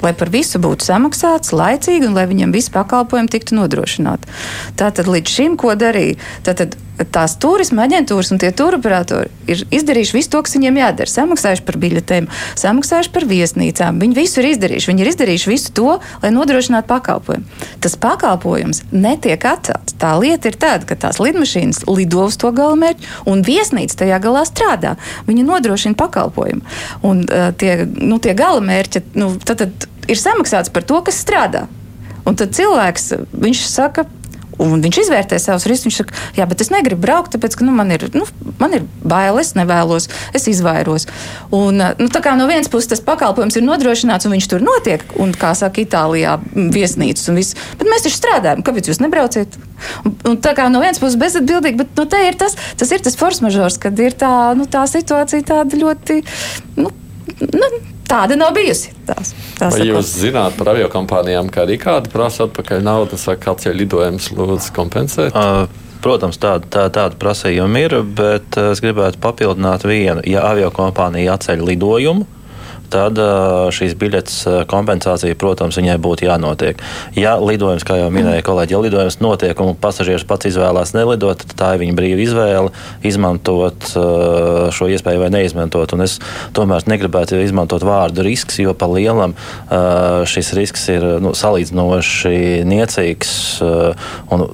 lai 0.03 0.13
par 0.17 0.29
visu 0.33 0.59
būtu 0.61 0.85
samaksāts 0.85 1.53
laicīgi 1.57 2.05
un 2.09 2.17
lai 2.17 2.27
viņam 2.29 2.53
visi 2.53 2.69
pakalpojumi 2.73 3.31
tiktu 3.33 3.57
nodrošināti. 3.57 4.29
Tātad 4.77 5.09
līdz 5.09 5.33
šim, 5.39 5.57
ko 5.59 5.73
darīja? 5.79 6.19
Tātad 6.45 6.77
tās 7.13 7.35
turisma 7.41 7.85
aģentūras 7.85 8.31
un 8.33 8.39
tie 8.41 8.49
turoperatori 8.55 9.29
ir 9.49 9.63
izdarījuši 9.73 10.15
visu 10.15 10.31
to, 10.33 10.41
kas 10.45 10.55
viņiem 10.57 10.79
jādara. 10.81 11.11
Samaksājuši 11.11 11.65
par 11.67 11.77
biļetēm, 11.81 12.29
samaksājuši 12.59 13.13
par 13.13 13.27
viesnīcām. 13.29 14.01
Viņi 14.01 14.17
visu 14.17 14.41
ir 14.41 14.49
izdarījuši. 14.51 14.89
Viņi 14.91 15.03
ir 15.05 15.11
izdarījuši 15.11 15.51
visu 15.51 15.73
to, 15.77 15.97
lai 16.23 16.31
nodrošinātu 16.33 16.89
pakalpojumu. 16.89 17.63
Tas 17.83 17.97
pakalpojums 18.01 18.83
netiek 18.91 19.45
atcelts. 19.47 19.97
Tā 20.01 20.15
lieta 20.21 20.51
ir 20.51 20.59
tāda, 20.59 20.89
ka 20.89 20.97
tās 20.99 21.21
lidmašīnas 21.21 21.85
lido 21.89 22.27
uz 22.27 22.37
to 22.41 22.51
galamērķi, 22.55 23.13
un 23.29 23.45
viesnīca 23.45 24.03
tajā 24.03 24.19
galā 24.23 24.43
strādā. 24.49 24.97
Viņi 25.29 25.45
nodrošina 25.47 25.97
pakalpojumu. 25.97 26.65
Un 27.07 27.25
uh, 27.25 27.49
tie, 27.57 27.79
nu, 27.85 28.19
tie 28.23 28.35
galamērķi 28.37 29.05
nu, 29.17 29.35
tad, 29.45 29.63
tad 29.63 29.89
ir 30.09 30.21
samaksāts 30.21 30.73
par 30.73 30.85
to, 30.87 31.01
kas 31.05 31.21
strādā. 31.23 31.67
Un 32.27 32.35
tad 32.35 32.51
cilvēks, 32.57 33.13
viņš 33.39 33.63
saka, 33.71 34.03
Un 34.63 34.81
viņš 34.81 35.01
izvērtē 35.03 35.37
savus 35.41 35.67
riskus. 35.69 35.87
Viņš 35.87 35.99
saka, 36.01 36.21
jā, 36.37 36.45
bet 36.49 36.61
es 36.63 36.71
negribu 36.73 37.03
braukt, 37.05 37.33
tāpēc 37.35 37.57
ka 37.57 37.65
nu, 37.65 37.73
man, 37.77 37.91
ir, 37.93 38.07
nu, 38.17 38.25
man 38.59 38.73
ir 38.77 38.85
bail, 39.05 39.37
es 39.41 39.53
nevēlos, 39.57 40.09
es 40.37 40.47
izvairos. 40.49 41.07
Un, 41.53 41.81
nu, 41.99 42.09
tā 42.13 42.23
kā 42.25 42.33
no 42.39 42.47
vienas 42.49 42.71
puses 42.73 42.89
tas 42.91 43.03
pakalpojums 43.05 43.59
ir 43.59 43.65
nodrošināts, 43.67 44.27
un 44.27 44.35
viņš 44.35 44.49
tur 44.51 44.65
notiek, 44.65 45.05
un, 45.21 45.33
kā 45.37 45.53
saka, 45.57 45.83
Itālijā 45.83 46.37
viesnīcas 46.55 47.29
un 47.31 47.39
viss. 47.39 47.57
Bet 47.77 47.89
mēs 47.89 48.07
taču 48.07 48.17
strādājam, 48.17 48.63
kāpēc 48.65 48.89
jūs 48.89 49.01
nebrauciet? 49.03 49.59
Un, 50.03 50.15
un 50.31 50.39
tā 50.41 50.55
kā 50.57 50.65
no 50.73 50.81
vienas 50.81 51.01
puses 51.01 51.19
bezatbildīgi, 51.21 51.77
bet 51.83 51.99
nu, 51.99 52.07
ir 52.25 52.39
tas, 52.39 52.57
tas 52.79 52.93
ir 52.93 53.03
tas 53.05 53.19
force 53.19 53.45
mažors, 53.45 53.77
kad 53.81 53.99
ir 54.01 54.17
tā, 54.17 54.31
nu, 54.57 54.65
tā 54.69 54.87
situācija 54.89 55.45
tāda 55.53 55.79
ļoti. 55.79 56.23
Nu, 56.81 56.89
nu, 57.45 57.69
Tāda 58.07 58.37
nav 58.39 58.53
bijusi. 58.55 58.93
Tās, 59.07 59.33
tās 59.57 59.75
Vai 59.75 59.87
jūs 59.89 60.13
zināt 60.21 60.55
par 60.59 60.71
avio 60.73 60.87
kompānijām, 60.91 61.51
ka 61.51 61.65
arī 61.65 61.75
kāda 61.81 62.11
prasa 62.13 62.47
atpakaļ 62.47 62.85
naudu, 62.85 63.19
saka, 63.19 63.55
atceļ 63.55 63.75
lidojumus, 63.83 64.31
lūdzu, 64.37 64.71
kompensēt? 64.77 65.35
Uh. 65.35 65.83
Protams, 65.97 66.37
tāda, 66.37 66.67
tā, 66.69 66.83
tāda 66.93 67.17
prasījuma 67.19 67.79
ir, 67.81 67.95
bet 68.15 68.53
es 68.61 68.79
gribētu 68.85 69.17
papildināt 69.17 69.81
vienu. 69.89 70.21
Ja 70.29 70.43
avio 70.45 70.69
kompānija 70.71 71.33
atceļ 71.35 71.63
lidojumu, 71.71 72.27
tad 72.93 73.19
šīs 73.75 73.95
biļetes 73.99 74.37
kompensācija, 74.71 75.37
protams, 75.39 75.77
viņai 75.79 75.97
būtu 76.01 76.27
jānotiek. 76.27 76.81
Ja 77.17 77.35
lidojums, 77.41 77.85
kā 77.87 77.99
jau 77.99 78.09
minēja 78.13 78.45
kolēģi, 78.47 78.75
ja 78.75 78.81
lidojums 78.83 79.19
notiek 79.23 79.63
un 79.63 79.73
pasažieris 79.79 80.27
pats 80.27 80.49
izvēlās 80.51 80.93
nelidot, 80.97 81.43
tad 81.43 81.55
tā 81.59 81.71
ir 81.75 81.83
viņa 81.85 81.97
brīva 81.97 82.23
izvēle 82.23 82.73
izmantot 83.07 83.89
šo 83.91 84.89
iespēju 84.93 85.23
vai 85.25 85.31
neizmantot. 85.33 85.95
Un 85.97 86.05
es 86.07 86.19
tomēr 86.57 86.87
negribētu 86.89 87.41
izmantot 87.43 87.85
vārdu 87.87 88.25
risks, 88.27 88.59
jo 88.63 88.75
pa 88.77 88.89
lielam 88.91 89.35
šis 90.27 90.53
risks 90.57 90.87
ir 90.93 91.09
nu, 91.23 91.33
salīdzinoši 91.37 92.63
niecīgs. 92.67 93.35
Un 94.33 94.47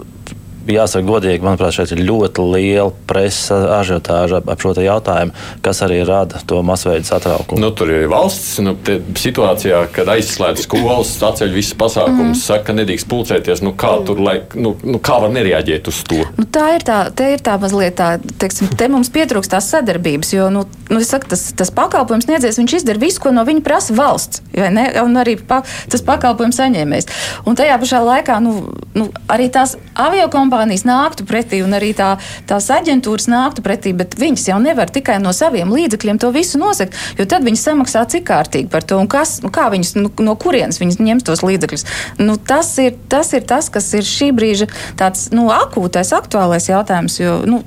jāsaka 0.70 1.06
godīgi, 1.08 1.44
manuprāt, 1.44 1.76
šeit 1.76 1.94
ir 1.96 2.04
ļoti 2.08 2.46
liela 2.54 2.92
presa 3.10 3.58
ažiotāža 3.80 4.42
ap 4.44 4.64
šo 4.64 4.74
jautājumu, 4.80 5.36
kas 5.66 5.82
arī 5.86 6.02
rada 6.08 6.40
to 6.48 6.62
masveidu 6.66 7.08
satraukumu. 7.08 7.62
Nu, 7.62 7.72
tur 7.76 7.92
ir 7.94 8.08
valsts 8.12 8.62
nu, 8.64 8.76
situācijā, 9.20 9.84
kad 9.94 10.10
aizslēdz 10.14 10.66
skolas, 10.66 11.14
atceļ 11.24 11.54
visas 11.54 11.78
pasākumus, 11.80 12.38
mm. 12.38 12.42
saka, 12.44 12.70
ka 12.70 12.78
nedrīkst 12.78 13.10
pulcēties. 13.12 13.64
Nu, 13.66 13.74
kā, 13.80 13.96
tur, 14.08 14.22
lai, 14.24 14.40
nu, 14.56 14.76
nu, 14.84 15.02
kā 15.04 15.20
var 15.24 15.34
nereaģēt 15.36 15.90
uz 15.92 16.02
to? 16.08 16.22
Nu, 16.40 16.48
tā 16.48 16.70
ir 16.78 16.88
tā, 16.88 17.00
ir 17.34 17.44
tā 17.44 17.58
mazliet 17.62 17.98
tā, 18.00 18.16
teiksim, 18.42 18.72
te 18.80 18.90
mums 18.92 19.12
pietrūkst 19.14 19.54
tās 19.54 19.70
sadarbības, 19.74 20.34
jo 20.36 20.50
nu, 20.54 20.66
nu, 20.90 21.04
saku, 21.06 21.30
tas, 21.34 21.46
tas 21.58 21.74
pakalpojums 21.76 22.28
sniedzējs, 22.30 22.62
viņš 22.62 22.78
izdara 22.80 23.02
visu, 23.02 23.22
ko 23.24 23.34
no 23.36 23.46
viņa 23.48 23.66
prasa 23.66 23.96
valsts, 23.98 24.44
un 24.56 25.22
arī 25.22 25.36
pa, 25.40 25.62
tas 25.92 26.06
pakalpojums 26.06 26.60
saņēmējs. 26.62 27.10
Un 27.50 27.60
tajā 27.60 27.78
pašā 27.82 28.02
laikā 28.04 28.40
nu, 28.44 28.56
nu, 28.98 29.10
arī 29.32 29.50
tās 29.54 29.76
aviokompānijas 30.00 30.53
kompānijas 30.54 30.86
nāktu 30.86 31.26
pretī 31.26 31.62
un 31.66 31.74
arī 31.74 31.92
tā, 31.98 32.14
tās 32.50 32.70
aģentūras 32.74 33.28
nāktu 33.32 33.64
pretī, 33.66 33.94
bet 33.98 34.14
viņas 34.20 34.48
jau 34.52 34.60
nevar 34.62 34.92
tikai 34.94 35.18
no 35.24 35.34
saviem 35.34 35.72
līdzekļiem 35.74 36.22
to 36.22 36.30
visu 36.36 36.62
nosegt, 36.62 36.94
jo 37.18 37.26
tad 37.26 37.46
viņi 37.48 37.60
samaksā 37.60 38.06
cik 38.14 38.28
kārtīgi 38.30 38.70
par 38.70 38.86
to 38.86 39.00
un 39.02 39.10
kas, 39.10 39.40
kā 39.54 39.70
viņas, 39.74 39.96
nu, 39.98 40.12
no 40.24 40.38
kurienes 40.38 40.80
viņas 40.82 41.02
ņems 41.02 41.28
tos 41.28 41.44
līdzekļus. 41.46 41.86
Nu, 42.22 42.38
tas, 42.38 42.70
ir, 42.84 42.98
tas 43.10 43.34
ir 43.34 43.46
tas, 43.50 43.72
kas 43.74 43.90
ir 43.98 44.06
šī 44.06 44.32
brīža 44.36 44.70
tāds 45.00 45.32
nu, 45.34 45.50
akūtais, 45.54 46.14
aktuālais 46.16 46.70
jautājums, 46.70 47.18
jo 47.22 47.40
nu, 47.50 47.64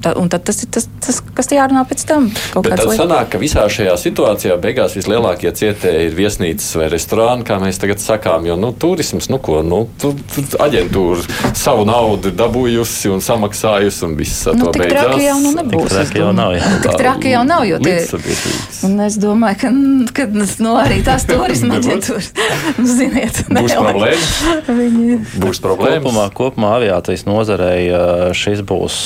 Tā, 0.00 0.14
un 0.16 0.30
tad 0.32 0.46
tas 0.48 0.62
ir 0.64 0.70
tas, 0.72 0.86
tas 1.04 1.18
kas 1.36 1.50
jārunā 1.52 1.82
pēc 1.88 2.06
tam. 2.08 2.30
Bet 2.30 2.70
tad 2.72 2.86
lieta. 2.88 3.02
sanāk, 3.02 3.26
ka 3.34 3.40
visā 3.42 3.66
šajā 3.68 3.96
situācijā 4.00 4.56
beigās 4.60 4.94
vislielākie 4.96 5.52
cietēji 5.52 6.06
ir 6.08 6.14
viesnīcas 6.16 6.70
vai 6.80 6.86
restorāni, 6.92 7.44
kā 7.44 7.58
mēs 7.60 7.80
tagad 7.82 8.00
sakām. 8.00 8.48
Jo 8.48 8.56
nu, 8.56 8.72
turisms, 8.72 9.28
nu 9.32 9.36
ko, 9.44 9.60
nu, 9.66 9.82
tu, 10.00 10.14
tu, 10.32 10.44
aģentūra 10.60 11.52
savu 11.58 11.84
naudu 11.88 12.32
dabūjusi 12.32 13.12
un 13.12 13.20
samaksājusi 13.24 14.06
un 14.08 14.16
viss 14.16 14.46
nu, 14.48 14.64
to 14.64 14.72
beidzās. 14.78 15.10
Traki 15.10 15.26
jau 15.26 15.36
nu 15.44 15.52
nebūs. 15.58 15.90
Tik 15.90 15.92
traki 15.92 16.22
jau 16.22 16.32
nav. 16.38 16.54
Jā. 16.56 16.72
Tik 16.86 16.96
traki 17.02 17.34
jau 17.34 17.44
nav, 17.50 17.66
jo 17.68 17.82
tie 17.84 17.96
ir. 18.00 18.56
Un 18.88 18.96
es 19.04 19.20
domāju, 19.20 19.60
ka, 19.60 19.74
ka 20.16 20.28
nu, 20.32 20.74
arī 20.80 21.00
tās 21.04 21.28
turisma 21.28 21.76
aģentūras, 21.76 22.32
nu, 22.80 22.88
ziniet, 22.88 23.42
būs 23.52 23.76
problēmas. 23.76 24.32
Viņi... 24.80 25.20
Būs 25.44 25.60
problēmas. 25.60 26.00
Kopumā, 26.00 26.26
kopumā 26.40 26.74
aviācijas 26.78 27.26
nozarei 27.28 27.90
šis 28.36 28.64
būs 28.64 28.98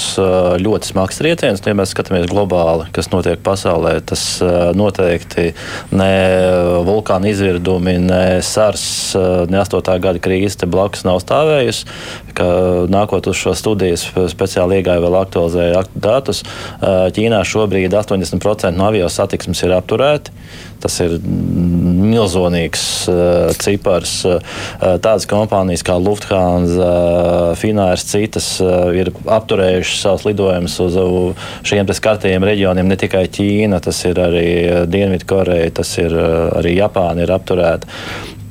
ļoti 0.62 0.83
ļoti 0.84 0.92
smags 0.92 1.18
trieciens. 1.18 1.62
Ja 1.64 1.74
mēs 1.74 1.92
skatāmies 1.94 2.28
globāli, 2.28 2.86
kas 2.92 3.08
notiek 3.10 3.40
pasaulē, 3.42 4.02
tas 4.04 4.40
noteikti 4.76 5.54
ne 5.92 6.84
vulkāna 6.84 7.30
izvirdumi, 7.30 7.96
ne 8.04 8.42
SARS, 8.42 9.14
ne 9.48 9.60
8. 9.62 9.80
gada 10.00 10.20
krīze 10.20 10.58
te 10.60 10.66
blakus 10.66 11.04
nav 11.04 11.22
stāvējusi. 11.24 11.86
Nākot 12.92 13.30
uz 13.30 13.36
šo 13.38 13.54
studiju, 13.56 13.96
speciāli 14.28 14.80
iegāju 14.80 15.06
vēl 15.06 15.18
aktualizēju 15.22 15.84
datus. 15.94 16.44
Ķīnā 16.82 17.40
šobrīd 17.48 17.94
80% 17.94 18.76
no 18.76 18.90
avio 18.90 19.08
satiksmes 19.08 19.64
ir 19.64 19.76
apturēti. 19.78 20.34
Tas 20.82 20.98
ir 21.04 21.16
milzīgs 21.24 22.84
uh, 23.08 23.52
cipars. 23.60 24.16
Uh, 24.28 24.40
tādas 25.02 25.26
kompānijas 25.30 25.84
kā 25.86 25.96
Lufthansa, 26.00 26.90
uh, 26.90 27.54
Finārs, 27.58 28.06
citas 28.10 28.48
uh, 28.64 28.90
ir 28.96 29.12
apturējušas 29.24 30.04
savus 30.06 30.26
lidojumus 30.28 30.76
uz 30.84 30.98
uh, 31.00 31.48
šiem 31.66 31.88
skartajiem 31.94 32.44
reģioniem. 32.44 32.90
Ne 32.90 33.00
tikai 33.00 33.26
Ķīna, 33.32 33.80
tas 33.84 34.02
ir 34.08 34.20
arī 34.20 34.46
Dienvidkoreja, 34.90 35.72
tas 35.80 35.96
ir 36.02 36.14
uh, 36.14 36.54
arī 36.60 36.76
Japāna 36.78 37.24
ir 37.24 37.34
apturēta. 37.34 37.90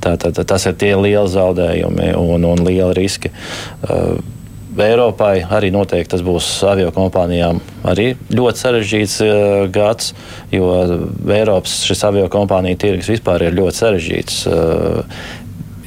Tātad 0.04 0.36
tas 0.44 0.66
ir 0.68 0.74
tie 0.76 0.92
lieli 0.98 1.30
zaudējumi 1.32 2.12
un, 2.20 2.44
un 2.44 2.64
lieli 2.66 2.92
riski. 2.98 3.30
Uh, 3.88 4.18
Eiropai 4.80 5.44
arī 5.54 5.70
noteikti 5.74 6.14
tas 6.16 6.24
būs 6.26 6.48
avio 6.66 6.90
kompānijām 6.94 7.60
arī 7.86 8.08
ļoti 8.34 8.62
sarežģīts 8.62 9.16
uh, 9.22 9.36
gads, 9.74 10.12
jo 10.54 10.72
Eiropas 11.30 11.80
šis 11.86 12.04
avio 12.08 12.26
kompāniju 12.32 12.80
tirgus 12.82 13.12
vispār 13.12 13.46
ir 13.46 13.58
ļoti 13.58 13.80
sarežģīts. 13.82 14.40
Uh, 14.50 15.24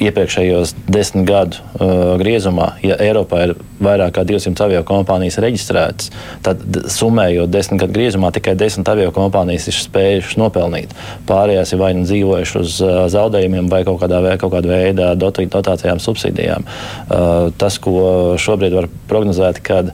iepriekšējos 0.04 0.74
desmit 0.88 1.26
gadu 1.28 1.58
uh, 1.58 2.16
griezumā, 2.22 2.74
ja 2.86 2.98
Eiropā 3.02 3.42
ir 3.48 3.54
vairāk 3.84 4.16
kā 4.18 4.24
200 4.28 4.64
avio 4.66 4.84
kompānijas 4.88 5.40
reģistrētas, 5.42 6.12
tad 6.46 6.62
summējot 6.94 7.52
desmit 7.54 7.82
gadu 7.84 7.98
griezumā, 7.98 8.32
tikai 8.36 8.56
desmit 8.60 8.90
avio 8.92 9.10
kompānijas 9.16 9.68
ir 9.72 9.78
spējušas 9.78 10.38
nopelnīt. 10.42 10.94
Pārējās 11.30 11.74
ir 11.74 11.82
vai 11.82 11.92
nu 11.98 12.06
dzīvojuši 12.08 12.62
uz 12.62 12.78
uh, 12.86 13.04
zaudējumiem, 13.14 13.70
vai 13.74 13.84
kaut 13.88 14.02
kādā, 14.04 14.22
kaut 14.42 14.54
kādā 14.56 14.82
veidā 14.86 15.12
dotācijām, 15.18 16.02
subsīdijām. 16.04 16.66
Uh, 16.68 17.52
tas, 17.58 17.80
ko 17.82 18.38
šobrīd 18.42 18.78
var 18.78 18.90
prognozēt, 19.10 19.62
kad 19.66 19.94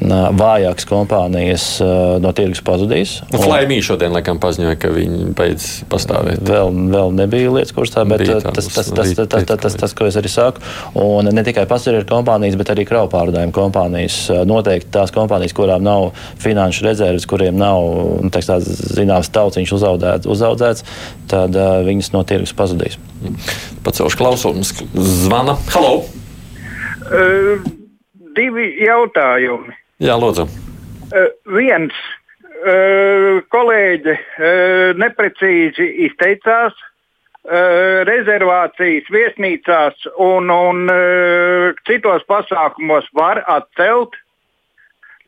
vājākas 0.00 0.86
kompānijas 0.88 1.66
no 2.22 2.32
tirgus 2.36 2.62
pazudīs. 2.64 3.14
Flaimī 3.32 3.80
šodien 3.84 4.14
laikam 4.14 4.40
paziņoja, 4.42 4.78
ka 4.80 4.90
viņi 4.94 5.32
beidz 5.36 5.66
pastāvēt. 5.92 6.42
Vēl, 6.46 6.72
vēl 6.92 7.12
nebija 7.16 7.52
lietas 7.52 7.74
kursā, 7.76 8.04
bet 8.08 8.24
tas, 8.26 8.46
tas, 8.46 8.70
tas, 8.72 8.90
tas, 8.90 9.12
tas, 9.16 9.44
tas, 9.46 9.60
tas, 9.66 9.76
tas, 9.84 9.96
ko 9.96 10.08
es 10.08 10.18
arī 10.18 10.32
saku. 10.32 10.62
Un 10.98 11.28
ne 11.34 11.44
tikai 11.46 11.66
pasažieru 11.70 12.08
kompānijas, 12.08 12.56
bet 12.60 12.72
arī 12.74 12.86
kravu 12.88 13.10
pārvadājumu 13.12 13.54
kompānijas. 13.56 14.18
Noteikti 14.48 14.90
tās 14.96 15.12
kompānijas, 15.14 15.54
kurām 15.56 15.84
nav 15.86 16.10
finanšu 16.42 16.86
rezerves, 16.88 17.28
kuriem 17.28 17.58
nav 17.60 17.82
nu, 18.24 18.32
teiks, 18.32 18.50
tāds, 18.50 18.72
zināms 18.96 19.30
tauciņš 19.34 19.76
uzaudzēts, 19.78 20.30
uzaudzēts 20.30 20.88
tad 21.32 21.56
uh, 21.56 21.80
viņas 21.86 22.12
no 22.16 22.24
tirgus 22.28 22.54
pazudīs. 22.56 22.98
Pacelšu 23.84 24.20
klausumus. 24.20 24.74
Zvana. 24.94 25.56
Halo! 25.72 26.02
Uh, 27.12 27.62
divi 28.36 28.72
jautājumi. 28.86 29.81
Jā, 30.02 30.16
lūdzu. 30.18 30.48
Uh, 31.12 31.28
viens 31.54 31.94
uh, 31.94 33.38
kolēģi 33.54 34.14
uh, 34.16 34.88
neprecīzi 34.98 35.86
izteicās. 36.08 36.74
Uh, 37.42 38.02
rezervācijas 38.06 39.06
viesnīcās 39.10 40.08
un, 40.22 40.50
un 40.50 40.90
uh, 40.90 41.78
citos 41.86 42.26
pasākumos 42.26 43.06
var 43.18 43.44
atcelt. 43.50 44.18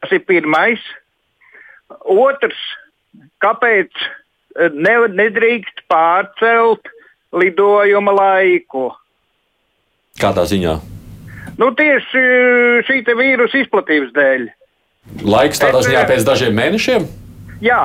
Tas 0.03 0.15
ir 0.15 0.25
pirmais. 0.27 0.83
Otrs, 2.11 2.59
kāpēc 3.43 3.95
ne, 4.75 4.97
nedrīkst 5.15 5.85
pārcelt 5.91 6.91
lidojuma 7.35 8.15
laiku? 8.19 8.89
Kādā 10.19 10.47
ziņā? 10.51 10.75
Nu, 11.59 11.71
tieši 11.79 12.27
šī 12.87 13.01
vīrusu 13.07 13.63
izplatības 13.63 14.15
dēļ. 14.15 14.51
Laiks 15.25 15.61
tādā 15.63 15.83
ziņā 15.85 16.07
pēc 16.09 16.25
dažiem 16.27 16.57
mēnešiem? 16.57 17.07
Jā. 17.65 17.83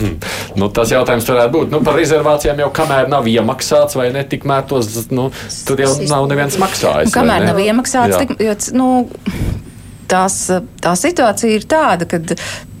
Mm. 0.00 0.16
Nu, 0.56 0.68
tas 0.72 0.90
jautājums 0.92 1.26
varētu 1.28 1.52
būt 1.54 1.72
nu, 1.74 1.80
par 1.84 1.96
rezervācijām, 1.98 2.60
jau 2.64 2.70
kamēr 2.74 3.08
nav 3.10 3.28
iemaksāts 3.28 3.96
vai 3.98 4.08
ne, 4.14 4.22
tikmēr 4.26 4.64
tos 4.70 4.88
nu, 5.12 5.28
tur 5.68 5.82
jau 5.82 5.90
nav 6.08 6.28
neviens 6.30 6.56
maksājis. 6.60 7.10
Nu, 7.10 7.14
kamēr 7.14 7.44
nav 7.48 7.60
iemaksāts, 7.60 8.16
tik, 8.22 8.34
jo, 8.40 8.56
nu, 8.78 8.88
tās, 10.10 10.42
tā 10.82 10.96
situācija 10.98 11.54
ir 11.54 11.66
tāda, 11.70 12.08
ka 12.10 12.20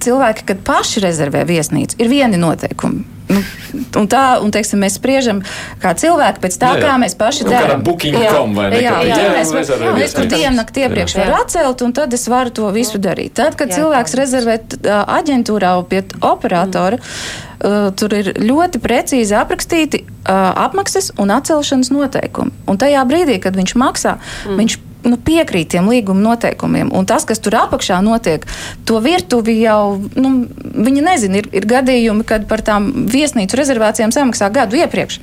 cilvēki, 0.00 0.46
kad 0.50 0.60
paši 0.66 1.04
rezervē 1.04 1.46
viesnīcu, 1.48 1.98
ir 2.00 2.12
vieni 2.12 2.40
noteikumi. 2.40 3.06
Nu, 3.30 3.40
un 4.00 4.08
tā, 4.10 4.22
un 4.42 4.50
teiksim, 4.50 4.80
mēs 4.82 4.96
spriežam 4.98 5.42
kā 5.82 5.92
cilvēki 5.98 6.42
pēc 6.42 6.56
tā, 6.58 6.72
jā, 6.74 6.80
jā. 6.80 6.88
kā 6.88 6.96
mēs 6.98 7.14
paši 7.18 7.46
nu, 7.46 7.52
darām. 7.52 7.84
Booking.com 7.86 8.56
vai 8.56 8.66
ne? 8.72 8.80
Jā, 8.82 8.96
jā, 9.06 9.18
jā, 9.20 9.28
mēs, 9.36 9.52
jā, 9.70 9.92
mēs 9.94 10.16
tur 10.16 10.26
dienu 10.32 10.56
nakti 10.58 10.84
iepriekš 10.86 11.14
varam 11.20 11.38
atcelt, 11.38 11.84
un 11.86 11.94
tad 11.94 12.16
es 12.16 12.26
varu 12.30 12.50
to 12.58 12.72
visu 12.74 12.98
darīt. 13.02 13.36
Tad, 13.38 13.54
kad 13.60 13.70
jā, 13.70 13.78
cilvēks 13.78 14.18
rezervē 14.18 14.58
aģentūrā 15.20 15.72
pie 15.92 16.02
operatora, 16.26 16.98
uh, 16.98 17.78
tur 17.94 18.18
ir 18.18 18.34
ļoti 18.42 18.82
precīzi 18.82 19.38
aprakstīti 19.38 20.02
uh, 20.02 20.50
apmaksas 20.66 21.12
un 21.22 21.30
atcelšanas 21.38 21.94
noteikumi. 21.94 22.54
Un 22.66 22.82
tajā 22.82 23.06
brīdī, 23.06 23.38
kad 23.44 23.54
viņš 23.58 23.78
maksā, 23.78 24.18
mm. 24.18 24.62
viņš 24.64 24.80
nu, 25.06 25.16
piekrīt 25.16 25.72
tiem 25.74 25.88
līguma 25.90 26.22
noteikumiem. 26.30 26.92
Un 26.96 27.08
tas, 27.08 27.26
kas 27.28 27.42
tur 27.42 27.56
apakšā 27.60 28.00
notiek, 28.04 28.46
to 28.88 29.00
virtuvi 29.04 29.60
jau 29.62 29.98
nu, 30.16 30.34
viņi 30.56 31.06
nezina. 31.06 31.40
Ir, 31.40 31.50
ir 31.56 31.68
gadījumi, 31.70 32.26
kad 32.28 32.46
par 32.50 32.64
tām 32.66 32.90
viesnīcu 33.10 33.58
rezervācijām 33.60 34.14
samaksā 34.14 34.50
gadu 34.54 34.80
iepriekš. 34.80 35.20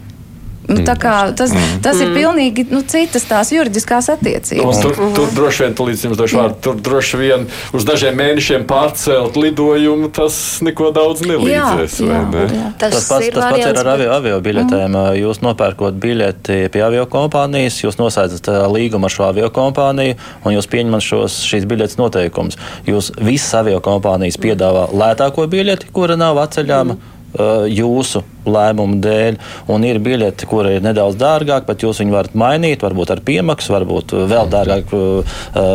Nu, 0.68 0.84
kā, 1.00 1.16
tas, 1.38 1.54
mm. 1.56 1.80
tas 1.84 2.00
ir 2.04 2.12
pilnīgi 2.12 2.66
nu, 2.68 2.82
citas 2.88 3.24
tās 3.28 3.54
juridiskās 3.56 4.10
attiecības. 4.12 4.66
Un 4.68 4.84
tur, 4.84 4.98
tur 5.16 5.30
droši 5.38 5.64
vien, 5.64 5.76
līdz 5.88 6.04
jums 6.08 6.20
došu 6.20 6.40
vārdu, 6.42 6.58
tur 6.66 6.82
droši 6.84 7.20
vien 7.22 7.46
uz 7.78 7.88
dažiem 7.88 8.18
mēnešiem 8.20 8.66
pārcelt 8.68 9.40
lidojumu, 9.40 10.12
tas 10.12 10.36
neko 10.68 10.92
daudz 10.96 11.24
nelīdzēs. 11.24 11.98
Jā, 12.04 12.12
jā, 12.12 12.22
ne? 12.34 12.46
jā. 12.52 12.68
Tas, 12.84 12.98
tas 12.98 13.10
pats, 13.14 13.32
tas 13.32 13.48
pats 13.56 13.64
ir 13.64 13.82
ar 13.84 13.92
avio, 13.96 14.12
avio 14.18 14.42
biļetēm. 14.44 14.92
Mm. 14.92 15.18
Jūs 15.22 15.42
nopērkot 15.46 16.00
biļeti 16.04 16.60
pie 16.74 16.84
avio 16.84 17.08
kompānijas, 17.12 17.80
jūs 17.86 18.00
noslēdzat 18.02 18.52
līgumu 18.76 19.08
ar 19.08 19.16
šo 19.16 19.30
avio 19.32 19.52
kompāniju 19.56 20.20
un 20.44 20.58
jūs 20.58 20.68
pieņemat 20.74 21.08
šos, 21.08 21.42
šīs 21.48 21.68
biļetes 21.70 22.00
noteikumus. 22.02 22.60
Jūs 22.90 23.14
visas 23.24 23.56
avio 23.64 23.80
kompānijas 23.84 24.40
piedāvā 24.44 24.90
lētāko 24.92 25.48
biļeti, 25.48 25.94
kura 25.96 26.20
nav 26.20 26.44
atceļama. 26.44 26.98
Mm 26.98 27.14
jūsu 27.36 28.24
lēmumu 28.48 29.00
dēļ, 29.04 29.38
un 29.74 29.86
ir 29.86 30.00
biļeti, 30.04 30.48
kuri 30.50 30.78
ir 30.78 30.86
nedaudz 30.86 31.20
dārgāki, 31.20 31.68
bet 31.68 31.84
jūs 31.84 32.02
viņu 32.02 32.16
varat 32.16 32.38
mainīt, 32.40 32.86
varbūt 32.86 33.14
ar 33.14 33.24
piemaksu, 33.28 33.74
varbūt 33.76 34.16
vēl 34.32 34.52
dārgāk 34.54 34.94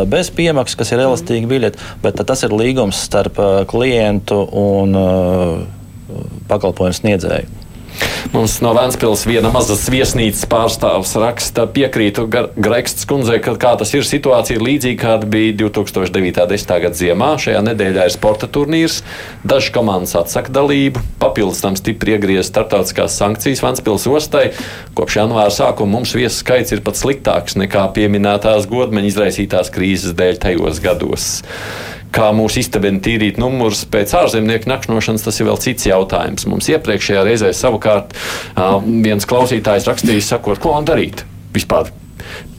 bez 0.09 0.31
piemaksas, 0.33 0.79
kas 0.81 0.93
ir 0.95 1.05
elastīgi 1.05 1.49
biļeti, 1.49 1.91
bet 2.03 2.23
tas 2.25 2.43
ir 2.43 2.55
līgums 2.57 3.05
starp 3.05 3.39
klientu 3.69 4.41
un 4.49 4.97
pakalpojumu 6.49 6.99
sniedzēju. 6.99 7.62
Mums 8.33 8.55
no 8.65 8.71
Vēncpils 8.73 9.27
viena 9.29 9.51
mazas 9.53 9.83
viesnīcas 9.93 10.47
pārstāvs 10.49 11.11
raksta, 11.21 11.67
piekrītu 11.69 12.25
Greksts 12.31 13.05
kundzei, 13.09 13.37
ka 13.43 13.53
kā 13.61 13.73
tas 13.77 13.91
ir 13.93 14.07
situācija 14.07 14.61
līdzīga, 14.63 14.99
kāda 15.01 15.29
bija 15.29 15.53
2009. 15.59 16.63
gada 16.85 16.97
ziemā. 16.97 17.29
Šajā 17.43 17.61
nedēļā 17.67 18.07
ir 18.09 18.15
sporta 18.15 18.49
turnīrs, 18.49 19.01
dažas 19.45 19.69
komandas 19.75 20.15
atsaka 20.17 20.53
dalību, 20.55 21.03
papildus 21.21 21.61
tam 21.61 21.77
stipri 21.77 22.15
iegrieztas 22.17 22.49
starptautiskās 22.53 23.19
sankcijas 23.21 23.63
Vēncpils 23.65 24.09
ostai. 24.09 24.47
Kopš 24.97 25.19
janvāra 25.21 25.53
sākuma 25.53 25.99
mums 25.99 26.15
viesu 26.17 26.41
skaits 26.41 26.73
ir 26.73 26.81
pat 26.85 26.97
sliktāks 26.97 27.59
nekā 27.61 27.85
pieminētās 27.93 28.69
godmeņa 28.71 29.13
izraisītās 29.13 29.73
krīzes 29.73 30.17
dēļ 30.17 30.41
tajos 30.47 30.81
gados 30.83 31.33
kā 32.13 32.29
mūsu 32.35 32.61
istabeni 32.63 33.01
tīrīt 33.03 33.41
numurus 33.41 33.83
pēc 33.89 34.13
ārzemnieku 34.21 34.69
nakšņošanas, 34.71 35.25
tas 35.25 35.39
ir 35.39 35.49
vēl 35.49 35.59
cits 35.63 35.89
jautājums. 35.89 36.47
Mums 36.49 36.69
iepriekšējā 36.73 37.25
reizē 37.27 37.51
savukārt 37.57 38.15
viens 38.85 39.27
klausītājs 39.29 39.89
rakstījis, 39.89 40.31
sakot, 40.35 40.61
ko 40.63 40.77
man 40.77 40.89
darīt 40.89 41.25
vispār. 41.55 41.91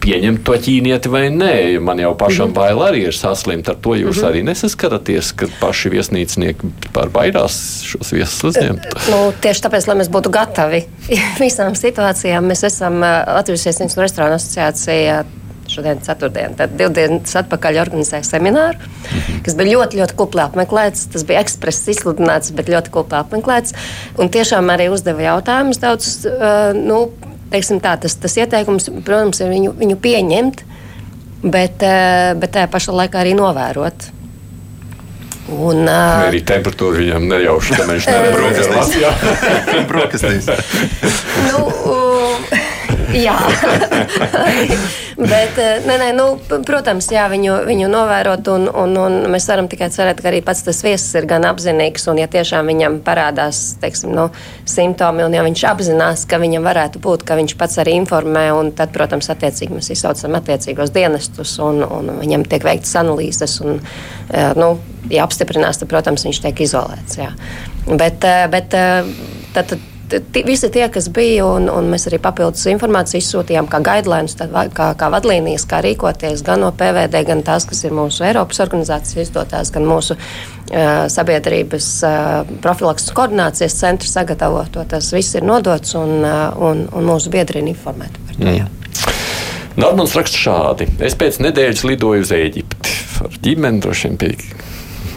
Pieņemt 0.04 0.42
to 0.44 0.52
ķīnieti 0.60 1.08
vai 1.08 1.22
nē, 1.32 1.54
man 1.80 2.02
jau 2.02 2.10
pašam 2.20 2.50
mm 2.50 2.56
bail 2.58 2.82
arī 2.84 3.06
ir 3.08 3.16
saslimt. 3.16 3.70
Ar 3.72 3.78
to 3.80 3.94
jūs 3.96 4.18
mm 4.18 4.20
-hmm. 4.20 4.28
arī 4.28 4.42
nesaskaraties, 4.44 5.30
ka 5.32 5.46
paši 5.60 5.90
viesnīcinieki 5.94 6.68
pār 6.92 7.08
baidās 7.08 7.56
šos 7.88 8.12
viesus 8.12 8.44
uzņemt. 8.50 8.84
Nu, 9.10 9.32
tieši 9.40 9.64
tāpēc, 9.64 9.88
lai 9.88 9.96
mēs 10.02 10.10
būtu 10.12 10.30
gatavi 10.30 10.84
visām 11.46 11.72
situācijām, 11.74 12.44
mēs 12.44 12.66
esam 12.66 13.00
Latvijas 13.00 13.64
Viesnīcu 13.66 14.00
Restorānu 14.00 14.36
asociācija 14.36 15.24
šodien, 15.74 16.00
ceturtdien, 16.04 16.54
tad 16.58 16.76
divas 16.78 16.94
dienas 16.96 17.36
atpakaļ 17.40 17.80
organizēja 17.84 18.26
semināru, 18.26 18.90
kas 19.46 19.56
bija 19.58 19.74
ļoti, 19.74 20.00
ļoti 20.02 20.16
kupli 20.18 20.44
apmeklēts. 20.44 21.08
Tas 21.14 21.26
bija 21.28 21.42
ekspress 21.44 21.90
izsludināts, 21.92 22.54
bet 22.56 22.70
ļoti 22.72 22.92
kupli 22.94 23.18
apmeklēts. 23.20 23.76
Un 24.20 24.32
tiešām 24.32 24.72
arī 24.74 24.90
uzdeva 24.94 25.28
jautājumus 25.28 25.82
daudz. 25.82 26.10
Uh, 26.28 26.72
nu, 26.78 27.04
tā, 27.52 27.96
tas, 28.00 28.18
tas 28.18 28.40
ieteikums, 28.40 28.90
protams, 29.04 29.42
ir 29.42 29.52
viņu, 29.52 29.76
viņu 29.78 30.00
pieņemt, 30.02 30.66
bet, 31.44 31.82
uh, 31.84 32.34
bet 32.40 32.56
tajā 32.56 32.70
pašā 32.72 32.96
laikā 33.02 33.24
arī 33.24 33.36
novērot. 33.38 34.10
Un, 35.44 35.82
uh, 35.84 36.24
arī 36.24 36.40
temperatūra 36.46 37.02
viņam 37.02 37.26
nejauši, 37.28 37.76
ka 37.76 37.84
viņš 37.90 38.06
nevar 38.08 38.32
brokastīs. 39.90 40.48
nu, 41.50 41.66
Jā, 43.14 43.34
bet, 45.32 45.58
eh, 45.60 45.84
nē, 45.86 45.96
nē, 46.00 46.08
nu, 46.16 46.24
protams, 46.66 47.06
jā, 47.14 47.26
viņu, 47.30 47.60
viņu 47.68 47.88
novērot, 47.92 48.48
un, 48.50 48.66
un, 48.68 48.96
un 48.98 49.18
mēs 49.30 49.46
varam 49.50 49.68
tikai 49.70 49.88
cerēt, 49.94 50.18
ka 50.22 50.30
arī 50.30 50.40
pats 50.44 50.64
tas 50.66 50.80
viesis 50.84 51.14
ir 51.18 51.28
gan 51.30 51.46
apzinīgs, 51.46 52.08
un 52.10 52.18
ja 52.18 52.26
tiešām 52.30 52.70
viņam 52.72 52.98
parādās 53.06 53.62
teiksim, 53.82 54.14
nu, 54.16 54.26
simptomi, 54.68 55.24
un 55.26 55.36
ja 55.36 55.44
viņš 55.46 55.64
apzinās, 55.70 56.26
ka 56.30 56.40
viņam 56.42 56.66
varētu 56.66 57.02
būt, 57.04 57.26
ka 57.28 57.38
viņš 57.38 57.56
pats 57.60 57.78
arī 57.84 57.96
informē, 58.00 58.48
un 58.56 58.72
tad, 58.76 58.92
protams, 58.96 59.30
attiecīgi 59.30 59.78
mēs 59.78 59.92
izsaucam 59.94 60.34
attiecīgos 60.40 60.94
dienestus, 60.94 61.56
un, 61.62 61.84
un 61.86 62.12
viņam 62.18 62.46
tiek 62.50 62.66
veiktas 62.66 62.98
analīzes, 63.04 63.60
un, 63.62 63.78
eh, 64.32 64.52
nu, 64.58 64.74
ja 65.12 65.26
apstiprinās, 65.28 65.78
tad, 65.78 65.92
protams, 65.92 66.26
viņš 66.26 66.44
tiek 66.48 66.66
izolēts. 66.66 67.18
Jā. 67.22 67.30
Bet, 67.86 68.24
eh, 68.26 68.46
bet 68.50 68.72
tad, 68.74 69.68
tad 69.70 69.78
visi 70.46 70.68
tie, 70.70 70.84
kas 70.92 71.08
bija, 71.12 71.46
un, 71.46 71.68
un 71.72 71.88
mēs 71.92 72.06
arī 72.08 72.18
papildus 72.22 72.66
informāciju 72.70 73.22
izsūtījām, 73.22 73.68
kā 73.70 73.80
guidelines, 73.84 74.36
kā, 74.74 74.88
kā 74.98 75.08
vadlīnijas, 75.12 75.66
kā 75.70 75.80
rīkoties 75.84 76.44
gan 76.46 76.64
no 76.64 76.70
PVD, 76.76 77.24
gan 77.28 77.42
tās, 77.46 77.66
kas 77.68 77.84
ir 77.86 77.94
mūsu 77.96 78.26
Eiropas 78.28 78.60
organizācijas 78.64 79.28
izdotās, 79.28 79.72
gan 79.74 79.88
mūsu 79.88 80.16
uh, 80.16 81.06
sabiedrības 81.12 81.90
uh, 82.06 82.54
profilakses 82.64 83.14
koordinācijas 83.16 83.78
centra 83.80 84.10
sagatavoto. 84.10 84.84
Tas 84.90 85.12
viss 85.14 85.38
ir 85.38 85.46
nodots 85.46 85.96
un, 85.98 86.20
uh, 86.20 86.48
un, 86.68 86.86
un 86.92 87.08
mūsu 87.08 87.32
biedri 87.34 87.62
ir 87.62 87.72
informēti 87.72 88.26
par 88.28 88.40
to. 88.40 88.50
Mm. 88.50 88.80
Normāls 89.80 90.14
raksts 90.14 90.38
šādi. 90.38 90.86
Es 91.02 91.16
pēc 91.18 91.40
nedēļas 91.42 91.82
lidoju 91.88 92.22
uz 92.22 92.30
Eģipti. 92.34 92.92
Ar 93.24 93.40
ģimeni 93.42 93.82
droši 93.82 94.10
vien 94.10 94.20
pie 94.20 94.30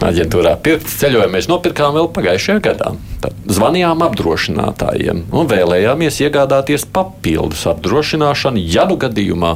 aģentūrā 0.04 0.54
pirkt 0.62 0.88
ceļojumu 0.90 1.34
mēs 1.34 1.48
nopirkām 1.50 1.96
vēl 1.96 2.08
pagājušajā 2.14 2.62
gadā. 2.64 2.92
Tad 3.22 3.36
zvanījām 3.50 4.04
apdrošinātājiem 4.06 5.24
un 5.34 5.50
vēlējāmies 5.50 6.20
iegādāties 6.26 6.86
papildus 6.94 7.66
apdrošināšanu, 7.72 8.62
ja 8.62 8.86
nu 8.88 8.98
gadījumā 9.00 9.52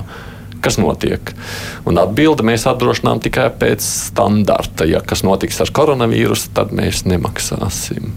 kas 0.62 0.78
notiek. 0.78 1.33
Un 1.88 1.98
atbildi 1.98 2.46
mēs 2.46 2.68
apdrošinām 2.70 3.22
tikai 3.24 3.48
pēc 3.59 3.83
standarta. 3.83 4.87
Ja 4.87 5.02
kas 5.02 5.24
notiks 5.26 5.59
ar 5.62 5.72
koronavīrusu, 5.74 6.52
tad 6.55 6.70
mēs 6.76 7.02
nemaksāsim. 7.11 8.12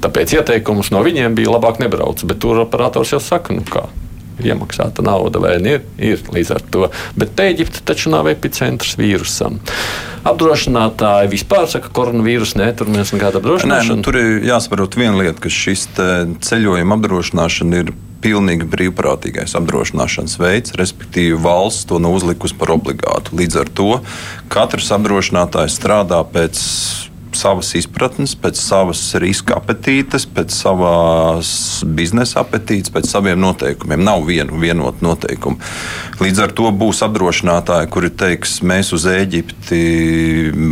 Tāpēc 0.00 0.36
ieteikums 0.38 0.92
no 0.94 1.02
viņiem 1.04 1.34
bija 1.36 1.56
labāk 1.56 1.82
nebraukt, 1.82 2.22
bet 2.28 2.38
tur 2.40 2.62
operators 2.62 3.12
jau 3.12 3.20
saka, 3.22 3.56
nu 3.56 3.66
kā 3.66 3.88
iemaksāta 4.48 5.04
nauda 5.06 5.42
vai 5.42 5.56
ir, 5.60 5.84
ir 5.98 6.22
līdz 6.32 6.52
ar 6.56 6.64
to. 6.72 6.88
Bet 7.18 7.36
te 7.38 7.50
Eģipte 7.50 7.82
taču 7.86 8.12
nav 8.12 8.28
epicentrs 8.30 8.96
vīrusam. 9.00 9.58
Apdrošinātāji 10.30 11.32
vispār 11.32 11.66
saka, 11.70 11.88
ka 11.88 11.96
koronavīrus 11.96 12.54
nē, 12.60 12.70
tur 12.76 12.90
mēs 12.92 13.14
nekāda 13.16 13.40
apdrošināšana. 13.40 13.96
Nē, 13.96 13.98
nu, 14.02 14.04
tur 14.04 14.18
ir 14.20 14.44
jāsaprot 14.50 14.98
viena 15.00 15.16
lieta, 15.16 15.40
ka 15.40 15.52
šis 15.52 15.86
ceļojuma 16.44 16.98
apdrošināšana 16.98 17.82
ir 17.84 17.92
pilnīgi 18.20 18.68
brīvprātīgais 18.68 19.56
apdrošināšanas 19.56 20.36
veids, 20.40 20.74
respektīvi 20.76 21.38
valsts 21.40 21.88
to 21.88 22.00
nav 22.02 22.18
uzlikusi 22.18 22.56
par 22.60 22.74
obligātu. 22.76 23.32
Līdz 23.40 23.62
ar 23.62 23.70
to 23.72 23.88
katrs 24.52 24.90
apdrošinātājs 24.96 25.78
strādā 25.80 26.20
pēc 26.34 26.60
savas 27.38 27.74
izpratnes, 27.78 28.34
pēc 28.38 28.58
savas 28.60 29.02
riska 29.20 29.58
apetītes, 29.60 30.26
pēc 30.30 30.54
savas 30.54 31.50
biznesa 31.84 32.42
apetītes, 32.44 32.92
pēc 32.94 33.08
saviem 33.10 33.40
noteikumiem. 33.40 34.04
Nav 34.04 34.24
vienu 34.28 34.58
vienotu 34.60 35.04
noteikumu. 35.04 35.60
Līdz 36.20 36.42
ar 36.44 36.52
to 36.56 36.68
būs 36.76 37.00
apdrošinātāji, 37.06 37.88
kuri 37.92 38.10
teiks, 38.12 38.58
mēs 38.66 38.92
uz 38.96 39.06
Eģipti 39.08 39.80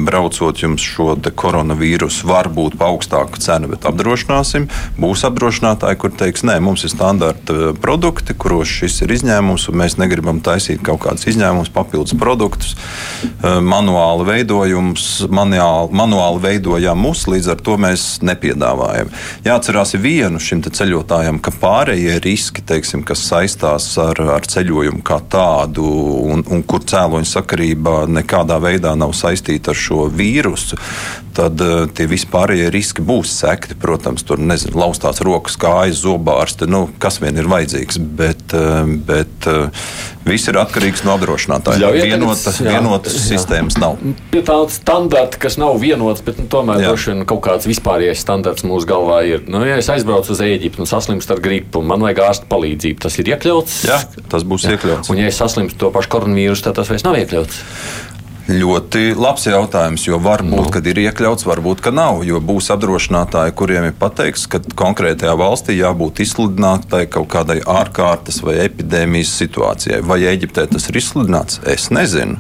braucot 0.05 0.61
jums 0.61 0.85
šo 0.85 1.15
koronavīrusu, 1.39 2.27
var 2.29 2.51
būt 2.53 2.77
augstāka 2.85 3.41
cena, 3.43 3.71
bet 3.71 3.87
apdrošināsim. 3.89 4.69
Būs 5.01 5.25
apdrošinātāji, 5.29 5.99
kur 6.01 6.13
teiks, 6.13 6.45
nē, 6.45 6.59
mums 6.65 6.85
ir 6.85 6.93
standarta 6.93 7.73
produkti, 7.81 8.37
kuros 8.37 8.69
šis 8.69 9.01
ir 9.07 9.15
izņēmums, 9.17 9.69
un 9.71 9.81
mēs 9.81 9.97
negribam 10.01 10.43
taisīt 10.45 10.83
kaut 10.85 11.01
kādus 11.07 11.29
izņēmumus, 11.33 11.73
papildus 11.73 12.17
produktus, 12.19 12.77
eh, 13.23 13.59
manuāli 13.65 14.29
veidojums, 14.29 15.09
manuāli, 15.33 15.93
manuāli 15.97 16.45
veidojām 16.49 16.99
mus, 17.05 17.27
līdz 17.31 17.53
ar 17.55 17.63
to 17.65 17.77
mēs 17.81 18.07
nepiedāvājam. 18.27 19.13
Jāatcerās 19.47 19.95
vienu 20.01 20.41
šim 20.43 20.65
ceļotājam, 20.65 21.41
ka 21.43 21.53
pārējie 21.61 22.19
riski, 22.25 22.65
teiksim, 22.67 23.05
kas 23.07 23.23
saistās 23.29 23.91
ar, 24.03 24.21
ar 24.39 24.49
ceļojumu 24.49 25.05
kā 25.07 25.21
tādu, 25.31 25.87
un, 26.33 26.45
un 26.49 26.65
kur 26.69 26.85
cēloņa 26.89 27.31
sakarība 27.31 28.03
nekādā 28.11 28.59
veidā 28.63 28.95
nav 28.99 29.15
saistīta 29.17 29.75
ar 29.75 29.79
šo 29.79 30.09
vīrusu, 30.13 30.79
tad 31.39 31.63
uh, 31.63 31.87
tie 31.95 32.09
vispārējie 32.11 32.69
riski 32.75 33.05
būs 33.07 33.33
sekti. 33.41 33.77
Protams, 33.79 34.25
tur 34.27 34.43
nezinu, 34.43 34.79
laustās 34.83 35.23
rokas, 35.25 35.59
kājas, 35.61 36.03
zobārste, 36.03 36.69
nu, 36.71 36.87
kas 37.03 37.21
vien 37.23 37.39
ir 37.39 37.49
vajadzīgs. 37.51 38.01
Bet, 38.19 38.55
uh, 38.57 38.83
bet 39.09 39.49
uh, 39.51 39.87
viss 40.29 40.51
ir 40.51 40.59
atkarīgs 40.61 41.05
no 41.07 41.15
apdrošinātāja. 41.17 41.93
Vienotas, 41.95 42.61
vienotas 42.65 43.19
sistēmas 43.23 43.79
nav. 43.81 43.99
Pie 44.33 44.43
tāda 44.47 44.73
standarta, 44.75 45.41
kas 45.41 45.59
nav 45.61 45.79
vienots, 45.83 46.25
bet 46.27 46.41
nu, 46.43 46.49
tomēr 46.51 46.83
droši 46.85 47.13
vien 47.13 47.27
kaut 47.29 47.45
kāds 47.47 47.69
vispārējais 47.71 48.25
standarts 48.25 48.67
mūsu 48.67 48.89
galvā 48.91 49.23
ir. 49.29 49.47
Nu, 49.51 49.63
ja 49.69 49.79
es 49.81 49.91
aizbraucu 49.93 50.35
uz 50.35 50.43
Eģiptu 50.45 50.85
un 50.85 50.91
saslimstu 50.91 51.37
ar 51.37 51.43
gripu, 51.45 51.83
man 51.87 52.03
vajag 52.05 52.25
ārsta 52.27 52.51
palīdzību, 52.51 53.03
tas 53.05 53.19
ir 53.21 53.33
iekļauts. 53.35 53.81
Jā, 53.89 54.03
tas 54.33 54.47
būs 54.49 54.67
Jā. 54.67 54.77
iekļauts. 54.77 55.13
Un 55.13 55.23
ja 55.23 55.31
es 55.31 55.41
saslimstu 55.41 55.81
to 55.85 55.93
pašu 55.95 56.13
koronavīrusu, 56.17 56.67
tad 56.67 56.81
tas 56.81 56.91
vairs 56.93 57.07
nav 57.07 57.19
iekļauts. 57.23 57.63
Ļoti 58.49 59.13
labs 59.13 59.45
jautājums, 59.45 60.07
jo 60.09 60.17
var 60.25 60.41
būt, 60.41 60.69
no. 60.69 60.71
ka 60.73 60.81
ir 60.89 61.03
iekļauts, 61.03 61.45
varbūt, 61.45 61.83
ka 61.85 61.93
nav. 61.93 62.23
Jo 62.25 62.41
būs 62.41 62.71
apdrošinātāji, 62.73 63.53
kuriem 63.59 63.91
ir 63.91 63.97
pateikts, 63.99 64.47
ka 64.49 64.63
konkrētajā 64.79 65.35
valstī 65.37 65.77
jābūt 65.77 66.23
izsludinātai 66.25 67.03
kaut 67.13 67.29
kādai 67.35 67.59
ārkārtas 67.61 68.41
vai 68.45 68.57
epidēmijas 68.65 69.35
situācijai. 69.43 70.01
Vai 70.09 70.23
Eģiptē 70.31 70.65
tas 70.73 70.89
ir 70.89 70.97
izsludināts? 71.01 71.61
Es 71.69 71.91
nezinu. 71.93 72.39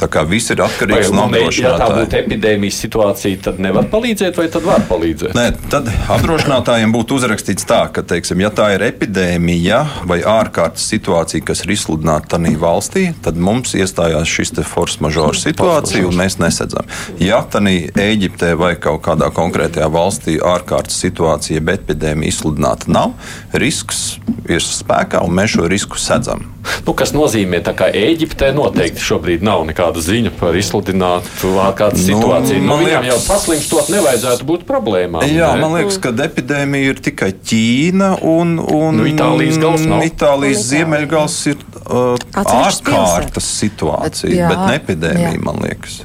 Tā 0.00 0.08
kā 0.12 0.22
viss 0.28 0.48
ir 0.54 0.62
atkarīgs 0.64 1.12
no 1.12 1.26
apdrošinātāja. 1.28 1.76
Ja 1.76 1.82
tā 1.82 1.98
būtu 1.98 2.18
epidēmijas 2.22 2.80
situācija, 2.86 3.42
tad 3.50 3.60
nevar 3.60 3.90
palīdzēt, 3.92 4.40
vai 4.40 4.48
tad 4.52 4.64
var 4.64 4.86
palīdzēt? 4.88 5.36
Nē, 5.36 5.46
tad 5.72 5.92
apdrošinātājiem 6.16 6.96
būtu 6.96 7.20
uzrakstīts 7.20 7.68
tā, 7.68 7.82
ka, 7.92 8.06
teiksim, 8.14 8.40
ja 8.46 8.48
tā 8.48 8.70
ir 8.78 8.86
epidēmija 8.88 9.82
vai 10.08 10.22
ārkārtas 10.24 10.88
situācija, 10.88 11.44
kas 11.52 11.66
ir 11.66 11.76
izsludināta 11.76 12.38
tādā 12.38 12.56
valstī, 12.60 13.10
tad 13.20 13.36
mums 13.36 13.76
iestājās 13.76 14.30
šis 14.40 14.56
force 14.64 15.04
majeure 15.04 15.36
situācija, 15.50 16.06
un 16.08 16.16
mēs 16.20 16.38
nesadzam. 16.40 16.86
Ja 17.20 17.42
tādā 17.50 17.72
Eģiptē 18.00 18.54
vai 18.58 18.74
kaut 18.80 19.02
kādā 19.06 19.30
konkrētajā 19.34 19.88
valstī 19.92 20.38
ārkārtas 20.40 20.98
situācija, 21.04 21.60
bet 21.64 21.84
epidēmija 21.84 22.30
izsludināta 22.32 22.90
nav, 22.92 23.12
risks 23.52 24.18
ir 24.50 24.62
spēkā, 24.62 25.22
un 25.26 25.34
mēs 25.36 25.54
šo 25.56 25.68
risku 25.70 25.98
sedzam. 26.00 26.46
Nu, 26.86 26.92
kas 26.96 27.14
nozīmē, 27.16 27.62
ka 27.76 27.86
Eģiptē 27.88 28.50
noteikti 28.54 29.00
šobrīd 29.00 29.42
nav 29.46 29.62
nekāda 29.68 30.02
ziņa 30.04 30.32
par 30.38 30.56
izsludinātu 30.60 31.54
ārkārtas 31.62 32.04
Nu, 32.04 32.18
situāciju. 32.18 32.60
Nu, 32.60 32.68
man 32.68 32.84
viņam 32.84 33.06
jau 33.08 33.16
liekas- 33.16 33.28
paslimstot 33.30 33.88
nevajadzētu 33.94 34.44
būt 34.50 34.66
problēmām. 34.68 35.24
Jā, 35.24 35.54
ne? 35.56 35.62
man 35.64 35.78
liekas, 35.78 35.96
ka 36.02 36.12
epidēmija 36.12 36.92
ir 36.92 37.00
tikai 37.00 37.30
Ķīna 37.32 38.10
un, 38.22 38.58
un 38.60 39.00
Nu, 39.00 39.06
Itālijas 39.08 39.56
gals 39.62 39.86
nav. 39.88 40.04
Itālijas 40.04 40.66
ziemeļgals 40.68 41.38
ir 41.54 41.56
uh, 41.90 42.44
ārkārtas 42.44 43.50
situācija, 43.60 44.32
Jā, 44.32 44.48
bet 44.52 44.62
ne 44.66 44.78
epidēmija, 44.78 45.34
jā. 45.34 45.42
man 45.44 45.60
liekas. 45.64 46.00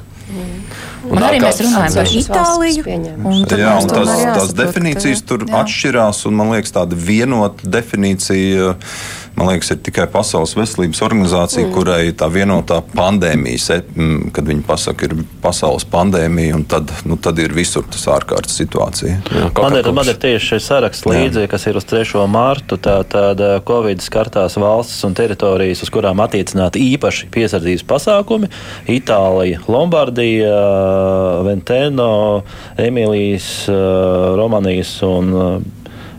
Un 1.06 1.22
arī 1.22 1.38
mēs 1.42 1.60
runājam 1.62 1.94
par 1.94 2.08
Itāliju. 2.20 2.84
un 3.30 3.44
Jā, 3.46 3.74
un 3.78 3.90
tās, 3.90 4.10
tās 4.26 4.54
definīcijas 4.58 5.22
tur 5.26 5.44
jā. 5.46 5.60
atšķirās, 5.62 6.24
un 6.26 6.38
man 6.40 6.50
liekas, 6.56 6.74
tāda 6.74 6.98
vienota 6.98 7.70
definīcija. 7.76 8.74
Man 9.36 9.50
liekas, 9.50 9.68
ir 9.74 9.80
tikai 9.84 10.06
Pasaules 10.08 10.54
veselības 10.56 11.02
organizācija, 11.04 11.66
mm. 11.66 11.72
kurai 11.74 12.12
tā 12.16 12.28
vienotā 12.32 12.78
pandēmija, 12.94 13.82
mm, 13.92 14.30
kad 14.32 14.48
viņi 14.48 14.64
pasaka, 14.64 15.10
ir 15.10 15.26
pasaules 15.42 15.84
pandēmija, 15.92 16.54
un 16.56 16.64
tad, 16.64 16.92
nu, 17.04 17.18
tad 17.20 17.36
ir 17.44 17.52
visur 17.56 17.84
tas 17.92 18.06
ārkārtas 18.14 18.56
situācija. 18.56 19.18
Jā, 19.36 19.50
Man 19.60 19.76
ir, 19.76 19.90
man 19.92 20.08
ir 20.08 20.16
tieši 20.22 20.54
šis 20.54 20.70
saraksts 20.70 21.04
līdzi, 21.08 21.44
kas 21.52 21.68
ir 21.68 21.76
uz 21.76 21.84
3. 21.84 22.24
mārtu. 22.32 22.80
Tātad 22.80 23.42
Covid 23.68 24.00
skartās 24.04 24.56
valstis 24.60 25.04
un 25.04 25.16
teritorijas, 25.18 25.84
uz 25.84 25.92
kurām 25.92 26.24
attiecināti 26.24 26.86
īpaši 26.96 27.28
piesardzības 27.36 27.84
pasākumi- 27.92 28.48
Itālija, 28.98 29.60
Lombardija, 29.68 30.56
Venteno, 31.44 32.42
Emīlijas, 32.80 33.66
Romanijas 34.40 34.96
un 35.04 35.34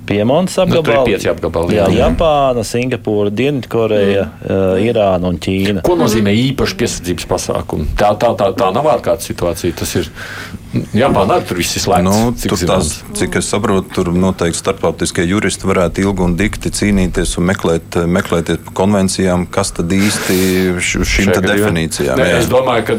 Piemontes 0.08 0.58
Nu, 0.58 0.66
ir 0.68 0.78
apgabali. 0.80 1.12
pieci 1.12 1.30
apgabali, 1.32 1.78
Jā. 1.78 1.88
Japāna, 1.94 2.64
Singapūra, 2.68 3.32
Dienvidkoreja, 3.36 4.28
mm. 4.42 4.86
Irāna 4.88 5.32
un 5.34 5.40
Ķīna. 5.44 5.84
Ko 5.88 5.98
nozīmē 6.00 6.34
īpaši 6.52 6.80
piesardzības 6.80 7.28
pasākumi? 7.34 7.90
Tā, 8.00 8.14
tā, 8.20 8.32
tā, 8.40 8.52
tā 8.58 8.72
nav 8.76 8.88
ārkārtas 8.96 9.28
situācija. 9.32 9.76
Tas 9.82 9.96
ir 10.00 10.10
Japānā, 10.98 11.38
arī 11.40 11.48
tur 11.48 11.58
viss 11.62 11.78
ir 11.80 11.82
slēgts. 11.86 12.06
Nu, 12.06 12.32
cik 12.38 12.52
tur 12.52 12.62
tās, 12.70 12.90
cik 13.18 13.38
es 13.40 13.48
saprotu, 13.50 13.88
tur 13.96 14.10
noteikti 14.14 14.60
starptautiskie 14.60 15.24
juristi 15.26 15.68
varētu 15.70 16.04
ilgi 16.04 16.24
un 16.26 16.36
dikti 16.38 16.72
cīnīties 16.76 17.38
un 17.40 17.48
meklēt, 17.50 17.98
meklēties 18.18 18.60
pa 18.66 18.74
konvencijām, 18.82 19.46
kas 19.52 19.72
tad 19.78 19.94
īsti 19.96 20.36
šīm 20.84 21.32
definīcijām 21.46 22.20
Nē, 22.20 22.28
jā. 22.34 22.42
es 22.42 22.50
domāju, 22.52 22.84
ka 22.90 22.98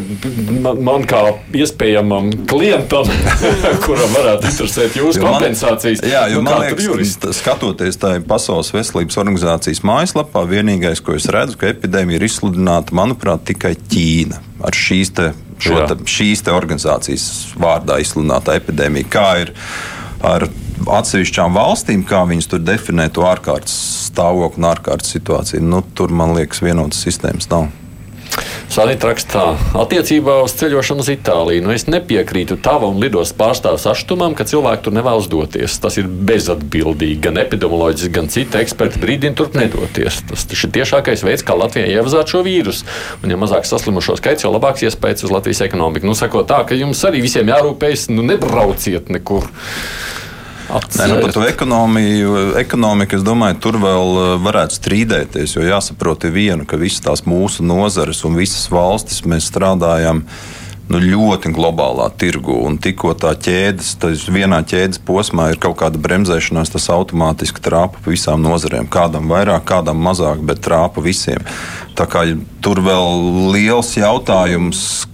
man, 0.65 0.81
man 0.89 1.07
kā 1.09 1.21
iespējamam 1.61 2.33
klientam, 2.51 3.13
kuram 3.85 4.17
varētu 4.17 4.49
interesēt 4.51 4.99
jūsu 4.99 5.23
kompensācijas, 5.23 6.03
Jā, 6.09 6.25
jo 6.33 6.41
nu, 6.43 6.49
man 6.49 6.65
liekas, 6.65 6.89
skatoties 7.07 7.99
tajā 8.01 8.23
Pasaules 8.29 8.71
veselības 8.75 9.19
organizācijas 9.21 9.83
mājaslapā, 9.87 10.45
vienīgais, 10.49 11.03
ko 11.05 11.17
es 11.19 11.29
redzu, 11.33 11.59
ka 11.61 11.71
epidēmija 11.73 12.21
ir 12.21 12.27
izsludināta, 12.29 12.97
manuprāt, 12.97 13.47
tikai 13.51 13.75
Ķīna 13.79 14.41
ar 14.65 14.75
šīs 14.75 15.13
te, 15.15 15.31
te, 15.63 15.99
šīs 16.11 16.45
te 16.47 16.55
organizācijas 16.55 17.29
vārdā 17.61 18.01
izsludināta 18.03 18.57
epidēmija. 18.59 19.11
Kā 19.13 19.29
ir 19.45 19.55
ar 20.27 20.49
atsevišķām 20.99 21.57
valstīm, 21.57 22.05
kā 22.07 22.23
viņas 22.29 22.51
tur 22.51 22.63
definē 22.65 23.09
to 23.15 23.27
ārkārtas 23.29 23.75
stāvokli 24.09 24.63
un 24.63 24.71
ārkārtas 24.71 25.13
situāciju, 25.17 25.63
nu, 25.65 25.83
tur 25.95 26.15
man 26.15 26.35
liekas, 26.39 26.63
vienotas 26.65 27.03
sistēmas 27.07 27.51
nav. 27.53 27.69
Sanita 28.73 29.09
rakstā, 29.11 29.45
attiecībā 29.81 30.39
uz 30.45 30.55
ceļošanu 30.61 31.05
uz 31.05 31.11
Itāliju. 31.13 31.65
Nu, 31.65 31.73
es 31.75 31.87
nepiekrītu 31.89 32.59
tava 32.63 32.91
un 32.91 33.01
lidos 33.03 33.33
pārstāvs 33.37 33.87
aštumam, 33.91 34.37
ka 34.39 34.47
cilvēki 34.49 34.85
tur 34.87 34.97
nevēlas 34.97 35.29
doties. 35.33 35.79
Tas 35.83 35.97
ir 36.01 36.09
bezatbildīgi. 36.09 37.21
Gan 37.25 37.41
epidemioloģiski, 37.43 38.13
gan 38.15 38.31
citi 38.33 38.61
eksperti 38.61 39.01
brīdina 39.03 39.39
turp 39.39 39.57
nedoties. 39.59 40.21
Tas 40.29 40.47
ir 40.53 40.75
tiešākais 40.77 41.25
veids, 41.27 41.47
kā 41.47 41.57
Latvijai 41.59 41.95
ievazāt 41.97 42.35
šo 42.35 42.45
vīrusu. 42.47 42.87
Un, 43.23 43.33
ja 43.33 43.41
mazāk 43.41 43.67
saslimušo 43.69 44.19
skaits, 44.21 44.47
jo 44.47 44.53
labāks 44.55 44.85
iespējas 44.87 45.27
uz 45.27 45.35
Latvijas 45.35 45.65
ekonomiku. 45.67 46.09
Nu, 46.09 46.17
sakot 46.19 46.49
tā, 46.51 46.63
ka 46.69 46.79
jums 46.79 47.03
arī 47.09 47.25
visiem 47.25 47.49
jārūpējas, 47.51 48.09
nu, 48.13 48.27
nebrauciet 48.27 49.11
nekur. 49.13 49.49
Nē, 50.69 51.07
nu, 51.09 51.17
par 51.23 51.33
to 51.33 51.45
ekonomiju, 51.49 52.35
ekonomiku, 52.61 53.17
es 53.17 53.25
domāju, 53.25 53.57
tur 53.65 53.79
vēl 53.81 54.15
eh, 54.21 54.31
varētu 54.45 54.77
strīdēties. 54.77 55.57
Jo 55.57 55.65
jāsaprot 55.65 56.29
ir 56.29 56.35
viena, 56.35 56.69
ka 56.69 56.81
visas 56.81 57.05
tās 57.07 57.25
mūsu 57.29 57.65
nozares 57.65 58.21
un 58.29 58.37
visas 58.37 58.69
valstis 58.73 59.25
mēs 59.29 59.49
strādājam. 59.49 60.25
Nu, 60.89 61.01
ļoti 61.05 61.51
globālā 61.53 62.07
tirgu, 62.17 62.55
un 62.65 62.79
tikko 62.81 63.11
tā 63.21 63.35
ķēdes, 63.37 63.91
tas 64.01 64.23
vienā 64.33 64.63
ķēdes 64.65 65.03
posmā 65.05 65.51
ir 65.53 65.59
kaut 65.61 65.77
kāda 65.83 66.01
bremzēšanās, 66.01 66.73
tas 66.73 66.89
automātiski 66.95 67.61
trāpa 67.65 68.01
pa 68.01 68.15
visām 68.15 68.41
nozarēm. 68.41 68.89
Kādam 68.89 69.29
vairāk, 69.29 69.67
kādam 69.69 70.01
mazāk, 70.01 70.41
bet 70.49 70.65
trāpa 70.65 71.05
visiem. 71.05 71.45
Tā 71.93 72.09
kā 72.09 72.25
tur 72.65 72.81
vēl 72.85 73.53
liels 73.53 73.93
jautājums, 74.01 75.05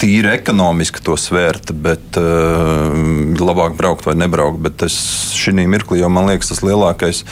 tīri 0.00 0.32
ekonomiski 0.36 1.02
to 1.04 1.16
svērt, 1.20 1.72
bet 1.72 2.18
uh, 2.20 2.92
labāk 3.40 3.76
braukt 3.78 4.06
vai 4.08 4.16
nebraukt. 4.18 4.60
Bet 4.64 4.86
es 4.88 4.96
šī 5.36 5.56
mirklī 5.66 6.02
jau 6.02 6.12
man 6.12 6.30
liekas, 6.30 6.52
tas 6.52 6.64
lielākais. 6.66 7.24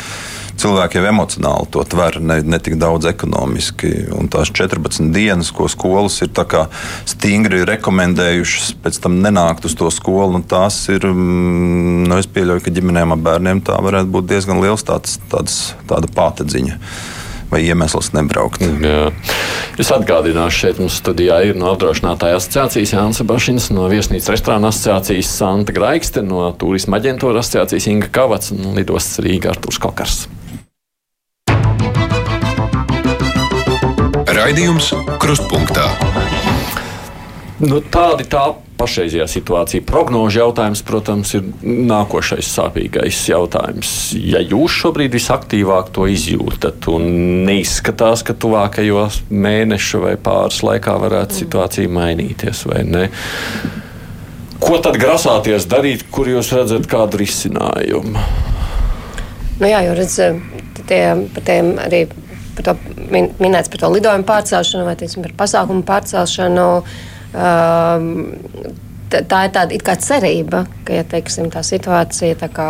Cilvēki 0.55 1.01
jau 1.01 1.09
emocionāli 1.11 1.67
to 1.75 1.83
tver, 1.91 2.21
ne, 2.23 2.37
ne 2.47 2.61
tik 2.63 2.77
daudz 2.79 3.09
ekonomiski. 3.11 3.91
Un 4.15 4.29
tās 4.31 4.53
14 4.55 5.11
dienas, 5.15 5.51
ko 5.51 5.67
skolas 5.69 6.21
ir 6.23 6.31
stingri 7.11 7.65
rekomendējušas, 7.67 8.77
pēc 8.85 9.01
tam 9.03 9.19
nenākt 9.25 9.67
uz 9.67 9.75
to 9.75 9.91
skolu, 9.91 10.39
nu, 10.39 10.47
tās 10.47 10.79
ir. 10.95 11.09
mm, 11.11 12.05
Nu, 12.05 12.19
es 12.21 12.29
pieļauju, 12.31 12.63
ka 12.63 12.71
ģimenēm 12.75 13.15
ar 13.15 13.21
bērniem 13.25 13.65
tā 13.65 13.79
varētu 13.83 14.13
būt 14.13 14.29
diezgan 14.29 14.61
liels 14.63 14.85
tāds, 14.87 15.17
tāds, 15.33 15.73
tāda 15.89 16.11
pātedziņa 16.15 16.79
vai 17.51 17.63
iemesls 17.65 18.13
nebraukt. 18.17 18.63
Jā. 18.63 19.11
Es 19.81 19.91
atgādināšu, 19.95 20.61
šeit 20.61 20.81
mums 20.83 21.01
studijā 21.01 21.41
ir 21.49 21.59
no 21.59 21.73
apdrošinātāja 21.73 22.39
asociācijas 22.39 22.95
Jānis 22.95 23.23
Bašins, 23.27 23.71
no 23.75 23.89
viesnīcas 23.91 24.31
restorāna 24.35 24.71
asociācijas 24.71 25.33
Santa 25.41 25.75
Graikste, 25.75 26.23
no 26.23 26.47
turisma 26.59 27.01
aģentūra 27.01 27.43
asociācijas 27.43 27.91
Inga 27.91 28.11
Kavats 28.15 28.55
un 28.55 28.75
lidostas 28.79 29.23
Rīga 29.25 29.55
Artūrs 29.55 29.81
Kokars. 29.83 30.25
Raidījums 34.35 34.91
Krustpunktā. 35.23 35.87
Nu, 37.63 37.79
tāda 37.79 38.25
ir 38.25 38.29
tā 38.33 38.45
pašreizējā 38.85 39.27
situācija. 39.31 39.85
Prognožu 39.89 40.43
jautājums, 40.43 40.83
protams, 40.87 41.33
ir 41.39 41.47
nākošais 41.65 42.49
sāpīgais 42.57 43.23
jautājums. 43.31 43.93
Ja 44.19 44.43
jūs 44.45 44.77
šobrīd 44.83 45.15
visaktīvāk 45.17 45.93
to 45.95 46.09
izjūtat 46.11 46.89
un 46.93 47.07
neizskatās, 47.49 48.25
ka 48.27 48.37
tuvākajo 48.37 49.07
mēnešu 49.31 50.03
vai 50.05 50.17
pāris 50.21 50.61
laikā 50.67 50.99
varētu 51.07 51.41
situācija 51.45 51.93
mainīties, 51.93 52.65
vai 52.71 52.83
ne? 52.89 53.07
Ko 54.65 54.79
tad 54.81 54.99
grasāties 55.01 55.67
darīt, 55.69 56.07
kur 56.13 56.29
jūs 56.31 56.53
redzat 56.57 56.87
kādu 56.91 57.21
risinājumu? 57.21 58.21
Nu, 59.61 59.67
jā, 59.71 59.81
jau 59.87 59.97
redzat, 59.97 60.63
tie, 60.89 61.03
par 61.35 61.45
tiem 61.47 61.75
arī 61.81 62.05
par 62.55 62.69
to 62.69 62.77
min, 63.11 63.33
minēts 63.43 63.71
par 63.71 63.83
to 63.83 63.91
lidojumu 63.91 64.27
pārcelšanu 64.29 64.87
vai 64.87 64.95
teiksim, 64.99 65.25
par 65.27 65.35
pasākumu 65.43 65.83
pārcelšanu. 65.89 66.69
Um, 66.79 67.14
Um. 67.35 68.94
Tā 69.29 69.45
ir 69.47 69.53
tāda 69.55 69.79
kā 69.85 69.95
cerība, 70.01 70.65
ka 70.87 70.99
ja, 70.99 71.05
teiksim, 71.09 71.49
tā 71.53 71.63
situācija 71.67 72.37
tā 72.41 72.49
kā 72.53 72.69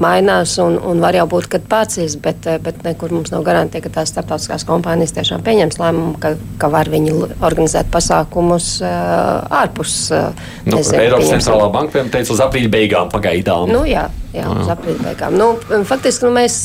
mainās 0.00 0.56
un, 0.62 0.78
un 0.90 1.02
var 1.02 1.16
jau 1.16 1.26
būt, 1.30 1.48
kad 1.54 1.66
pārcīs, 1.70 2.16
bet, 2.22 2.46
eh, 2.50 2.60
bet 2.62 2.82
nekur 2.86 3.12
mums 3.14 3.32
nav 3.34 3.44
garantija, 3.46 3.84
ka 3.84 3.92
tās 4.00 4.12
starptautiskās 4.14 4.66
kompānijas 4.68 5.14
tiešām 5.16 5.44
pieņems 5.46 5.80
lēmumu, 5.80 6.16
ka, 6.22 6.34
ka 6.60 6.70
var 6.72 6.90
viņi 6.92 7.14
organizēt 7.38 7.90
pasākumus 7.92 8.72
uh, 8.84 9.60
ārpus. 9.62 9.96
Uh, 10.14 10.48
Nu, 10.70 10.80
Eiropas 10.80 11.30
centrālā 11.30 11.68
banka 11.72 11.94
piemēram, 11.96 12.10
teica, 12.12 12.34
uz 12.34 12.40
aprīļa 12.44 12.70
beigām 12.72 13.10
pagaidām. 13.12 13.70
Nu, 13.72 13.80
jā, 13.88 14.04
jā, 14.34 14.44
uz 14.52 14.68
aprīļa 14.70 15.04
beigām. 15.06 15.36
Nu, 15.38 15.48
faktiski 15.88 16.26
nu, 16.26 16.32
mēs, 16.36 16.56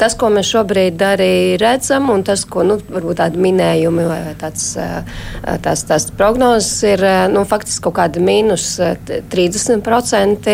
tas, 0.00 0.16
ko 0.18 0.30
mēs 0.32 0.48
šobrīd 0.52 1.02
arī 1.06 1.32
redzam, 1.60 2.08
un 2.14 2.22
tas, 2.26 2.44
ko 2.48 2.64
nu, 2.66 2.78
varbūt 2.92 3.20
tādi 3.20 3.42
minējumi 3.42 4.06
vai 4.08 4.20
tāds, 4.40 4.70
tās, 5.64 5.84
tās 5.88 6.08
prognozes 6.18 6.70
ir 6.94 7.04
nu, 7.32 7.44
faktiski 7.48 7.84
kaut 7.88 7.98
kādi 8.02 8.22
mīnus 8.26 8.66
eh, 8.82 8.98
t- 9.06 9.22
30% 9.32 10.50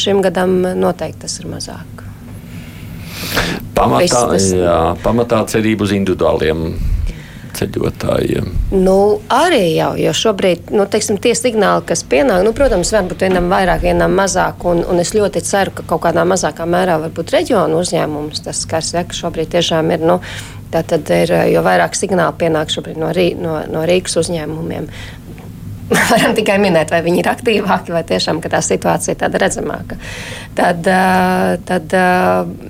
šim 0.00 0.24
gadam 0.24 0.58
noteikti 0.80 1.26
tas 1.26 1.38
ir 1.42 1.52
mazāk. 1.52 2.04
Pamatā, 3.76 4.26
tas- 4.32 4.52
jā, 4.56 4.80
pamatā 5.04 5.44
cerība 5.52 5.84
uz 5.84 5.92
individuāliem 5.92 6.70
ceļotājiem. 7.56 8.48
Nu, 8.76 9.20
arī 9.32 9.76
jau, 9.76 9.92
jo 9.96 10.12
šobrīd 10.16 10.70
nu, 10.76 10.84
teiksim, 10.92 11.16
tie 11.22 11.32
signāli, 11.38 11.84
kas 11.88 12.02
pienāk, 12.04 12.44
nu, 12.44 12.52
protams, 12.56 12.92
varbūt 12.92 13.24
vienam 13.26 13.48
vairāk, 13.52 13.84
vienam 13.86 14.12
mazāk. 14.16 14.64
Un, 14.68 14.82
un 14.84 15.00
es 15.00 15.14
ļoti 15.16 15.42
ceru, 15.46 15.72
ka 15.76 15.86
kaut 15.88 16.04
kādā 16.04 16.26
mazākā 16.28 16.66
mērā 16.68 16.98
varbūt 17.06 17.32
reģionu 17.36 17.80
uzņēmumus 17.80 18.44
tas 18.44 18.60
skars, 18.66 18.92
ja, 18.96 19.06
ka 19.08 19.16
šobrīd 19.16 19.52
tiešām 19.56 19.92
ir. 19.96 20.04
Nu, 20.04 20.20
Tātad 20.66 21.06
ir, 21.14 21.30
jo 21.52 21.60
vairāk 21.62 21.94
signālu 21.94 22.34
pienāk 22.40 22.72
šobrīd 22.74 22.98
no, 22.98 23.12
Rī, 23.14 23.28
no, 23.38 23.60
no 23.70 23.84
Rīgas 23.86 24.16
uzņēmumiem, 24.18 24.88
varam 26.12 26.34
tikai 26.36 26.58
minēt, 26.62 26.90
vai 26.90 27.02
viņi 27.06 27.22
ir 27.22 27.30
aktīvāki, 27.30 27.94
vai 27.94 28.02
tiešām 28.06 28.40
tā 28.42 28.62
situācija 28.64 29.14
ir 29.14 29.20
tāda 29.20 29.42
redzamāka. 29.42 29.98
Tad, 30.58 30.88
tad 31.68 31.96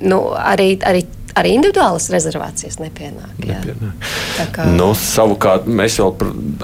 nu, 0.04 0.20
arī, 0.36 0.74
arī 0.84 1.04
arī 1.36 1.52
individuālas 1.56 2.08
rezervācijas 2.12 2.78
nepienāk. 2.80 3.34
nepienāk. 3.42 4.10
Kā... 4.54 4.66
Nu, 4.72 4.90
savukārt, 4.96 5.68
mēs 5.68 5.98
vēl 6.00 6.14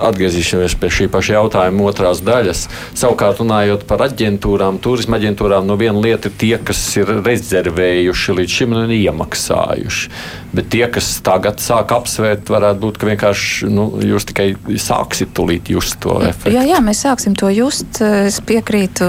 atgriezīsimies 0.08 0.76
pie 0.80 0.90
šī 0.96 1.08
paša 1.12 1.36
jautājuma 1.38 1.88
otrās 1.90 2.22
daļas. 2.24 2.64
Savukārt, 2.98 3.42
runājot 3.42 3.84
par 3.88 4.06
aģentūrām, 4.08 4.80
turisma 4.82 5.20
aģentūrām, 5.20 5.68
no 5.68 5.76
viena 5.80 6.00
lieta 6.00 6.30
ir 6.30 6.38
tie, 6.40 6.54
kas 6.62 6.80
ir 7.00 7.12
rezervējuši 7.20 8.38
līdz 8.38 8.56
šim 8.58 8.76
un 8.78 8.94
iemaksājuši. 8.96 10.12
Bet 10.52 10.68
tie, 10.72 10.84
kas 10.92 11.14
tagad 11.24 11.62
sāk 11.64 11.94
apsvērt, 11.96 12.50
varētu 12.52 12.82
būt, 12.82 13.00
ka 13.00 13.08
vienkārši 13.08 13.70
nu, 13.72 13.86
jūs 14.04 14.26
tikai 14.28 14.50
sāksiet 14.80 15.32
tulīt 15.36 15.70
just 15.72 15.96
to 16.04 16.18
efektu. 16.20 16.52
Jā, 16.52 16.64
jā, 16.68 16.80
mēs 16.84 17.04
sāksim 17.06 17.36
to 17.38 17.48
just. 17.52 18.00
Es 18.02 18.40
piekrītu. 18.44 19.08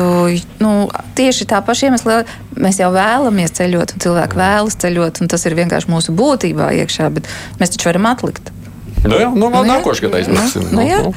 Nu, 0.63 0.87
tieši 1.17 1.47
tā 1.51 1.59
paša 1.65 1.89
iemesla 1.89 2.21
mēs 2.59 2.79
jau 2.79 2.89
vēlamies 2.93 3.53
ceļot, 3.57 3.95
un 3.95 4.03
cilvēki 4.03 4.39
vēlas 4.39 4.77
ceļot, 4.83 5.21
un 5.23 5.31
tas 5.31 5.43
ir 5.47 5.52
vienkārši 5.57 5.91
mūsu 5.91 6.15
būtībā 6.17 6.73
iekšā, 6.83 7.09
bet 7.13 7.29
mēs 7.61 7.75
taču 7.75 7.91
varam 7.91 8.11
atlikt. 8.11 8.53
Nu 9.03 9.17
jā, 9.19 9.31
nu, 9.35 9.49
nu, 9.51 9.63
nākošais 9.67 10.05
gads 10.05 10.21
aizmirsim. 10.21 10.69
Nu, 10.69 10.79
nu, 10.79 10.85
jā. 10.87 11.01
Nu. 11.03 11.11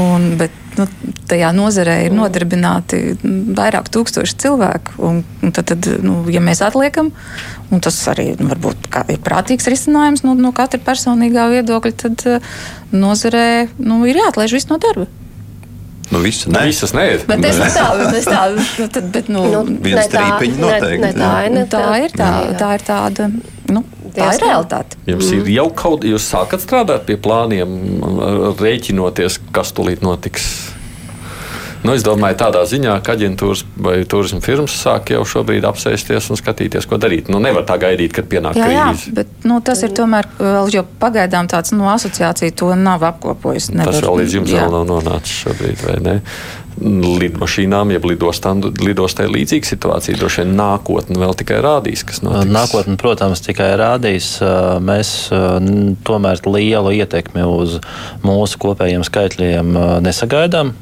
Un, 0.00 0.24
bet 0.40 0.54
nu, 0.78 0.86
tajā 1.28 1.50
nozarē 1.56 1.96
ir 2.06 2.14
nodarbināti 2.16 3.00
vairāk 3.56 3.90
tūkstoši 3.92 4.38
cilvēku. 4.40 4.96
Un, 5.04 5.20
un 5.44 5.52
tad, 5.56 5.68
tad 5.72 5.88
nu, 6.04 6.22
ja 6.32 6.40
mēs 6.44 6.62
atliekam, 6.64 7.10
un 7.72 7.84
tas 7.84 7.98
arī 8.12 8.30
nu, 8.40 8.48
varbūt 8.52 8.88
ir 9.12 9.20
prātīgs 9.24 9.68
risinājums 9.72 10.24
no, 10.24 10.36
no 10.38 10.52
katra 10.56 10.80
personīgā 10.80 11.48
viedokļa, 11.52 11.94
tad 12.06 12.26
nozarē 12.96 13.46
nu, 13.80 14.00
ir 14.08 14.22
jāatlaiž 14.22 14.56
viss 14.56 14.72
no 14.72 14.80
darba. 14.82 15.08
Nu, 16.10 16.20
visu, 16.22 16.50
ne. 16.54 16.62
Visas 16.68 16.92
nē, 16.94 17.04
bet 17.26 17.44
es 17.48 17.58
tādu 17.74 18.06
tādu 18.30 18.62
nu, 18.62 18.86
tad, 18.94 19.10
bet, 19.14 19.30
nu, 19.32 19.42
nu, 19.50 19.62
viens 19.82 20.06
trīpiņš 20.12 20.60
noteikti. 20.62 21.02
Ne, 21.02 21.10
ne, 21.10 21.18
tā, 21.18 21.32
ne, 21.50 21.64
tā, 21.72 21.84
ir 22.04 22.14
tā, 22.14 22.30
tā 22.60 22.72
ir 22.78 22.86
tāda. 22.86 23.30
Nu, 23.66 23.82
Tā 24.16 24.30
ir 24.32 24.40
realitāte. 24.46 24.96
Jums 25.10 25.28
ir 25.34 25.48
jau 25.52 25.66
kaut 25.76 26.00
kas, 26.00 26.12
jūs 26.14 26.28
sākat 26.30 26.62
strādāt 26.64 27.02
pie 27.08 27.18
plāniem, 27.20 27.74
rēķinoties, 28.56 29.40
kas 29.52 29.74
tulīt 29.76 30.00
notiks. 30.06 30.46
Nu, 31.86 31.94
es 31.94 32.02
domāju, 32.06 32.38
tādā 32.40 32.64
ziņā, 32.66 32.96
ka 33.06 33.14
aģentūras 33.14 33.62
vai 33.86 33.96
turisma 34.10 34.40
firmas 34.42 34.74
sāk 34.80 35.12
jau 35.14 35.22
šobrīd 35.28 35.66
apsēsties 35.68 36.30
un 36.32 36.40
skatīties, 36.40 36.88
ko 36.90 36.98
darīt. 36.98 37.30
Nu, 37.30 37.38
nevar 37.42 37.66
tā 37.68 37.78
gaidīt, 37.82 38.14
kad 38.16 38.26
pienāk 38.30 38.58
jā, 38.58 38.66
krīze. 38.66 39.10
Jā, 39.12 39.16
bet 39.20 39.46
nu, 39.46 39.60
tas 39.64 39.84
ir 39.86 39.94
tomēr 39.94 40.28
vēl, 40.40 40.72
jo 40.74 40.82
pagaidām 41.00 41.50
tāds 41.52 41.74
no 41.76 41.84
nu, 41.84 41.90
asociācija 41.94 42.56
to 42.58 42.72
nav 42.80 43.06
apkopojusi. 43.12 43.76
Tas 43.78 44.00
vēl 44.02 44.22
līdz 44.22 44.38
jums 44.40 44.54
jā. 44.54 44.64
vēl 44.64 44.78
nav 44.80 44.86
nonācis 44.90 45.42
šobrīd, 45.44 45.82
vai 45.86 45.98
ne? 46.02 46.16
Lidmašīnām, 46.76 47.90
jeb 47.94 48.04
lidostām, 48.10 48.60
lidostai 48.84 49.26
līdzīga 49.30 49.68
situācija. 49.70 50.18
Droši 50.20 50.42
vien 50.42 50.52
nākotne 50.58 51.16
vēl 51.20 51.32
tikai 51.40 51.60
rādīs, 51.64 52.02
kas 52.06 52.20
notiks. 52.24 52.52
Nākotne, 52.52 52.96
protams, 53.00 53.40
tikai 53.44 53.70
rādīs. 53.80 54.34
Mēs 54.84 55.12
tomēr 56.06 56.42
lielu 56.44 56.92
ietekmi 56.98 57.46
uz 57.48 57.78
mūsu 58.24 58.60
kopējiem 58.60 59.06
skaitļiem 59.08 59.72
nesagaidām. 60.04 60.74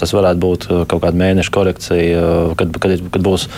Tas 0.00 0.12
varētu 0.16 0.42
būt 0.44 0.68
kaut 0.92 1.04
kāda 1.06 1.20
mēneša 1.22 1.54
korekcija, 1.54 2.26
kad, 2.60 2.76
kad, 2.84 2.96
kad 3.16 3.24
būs 3.24 3.48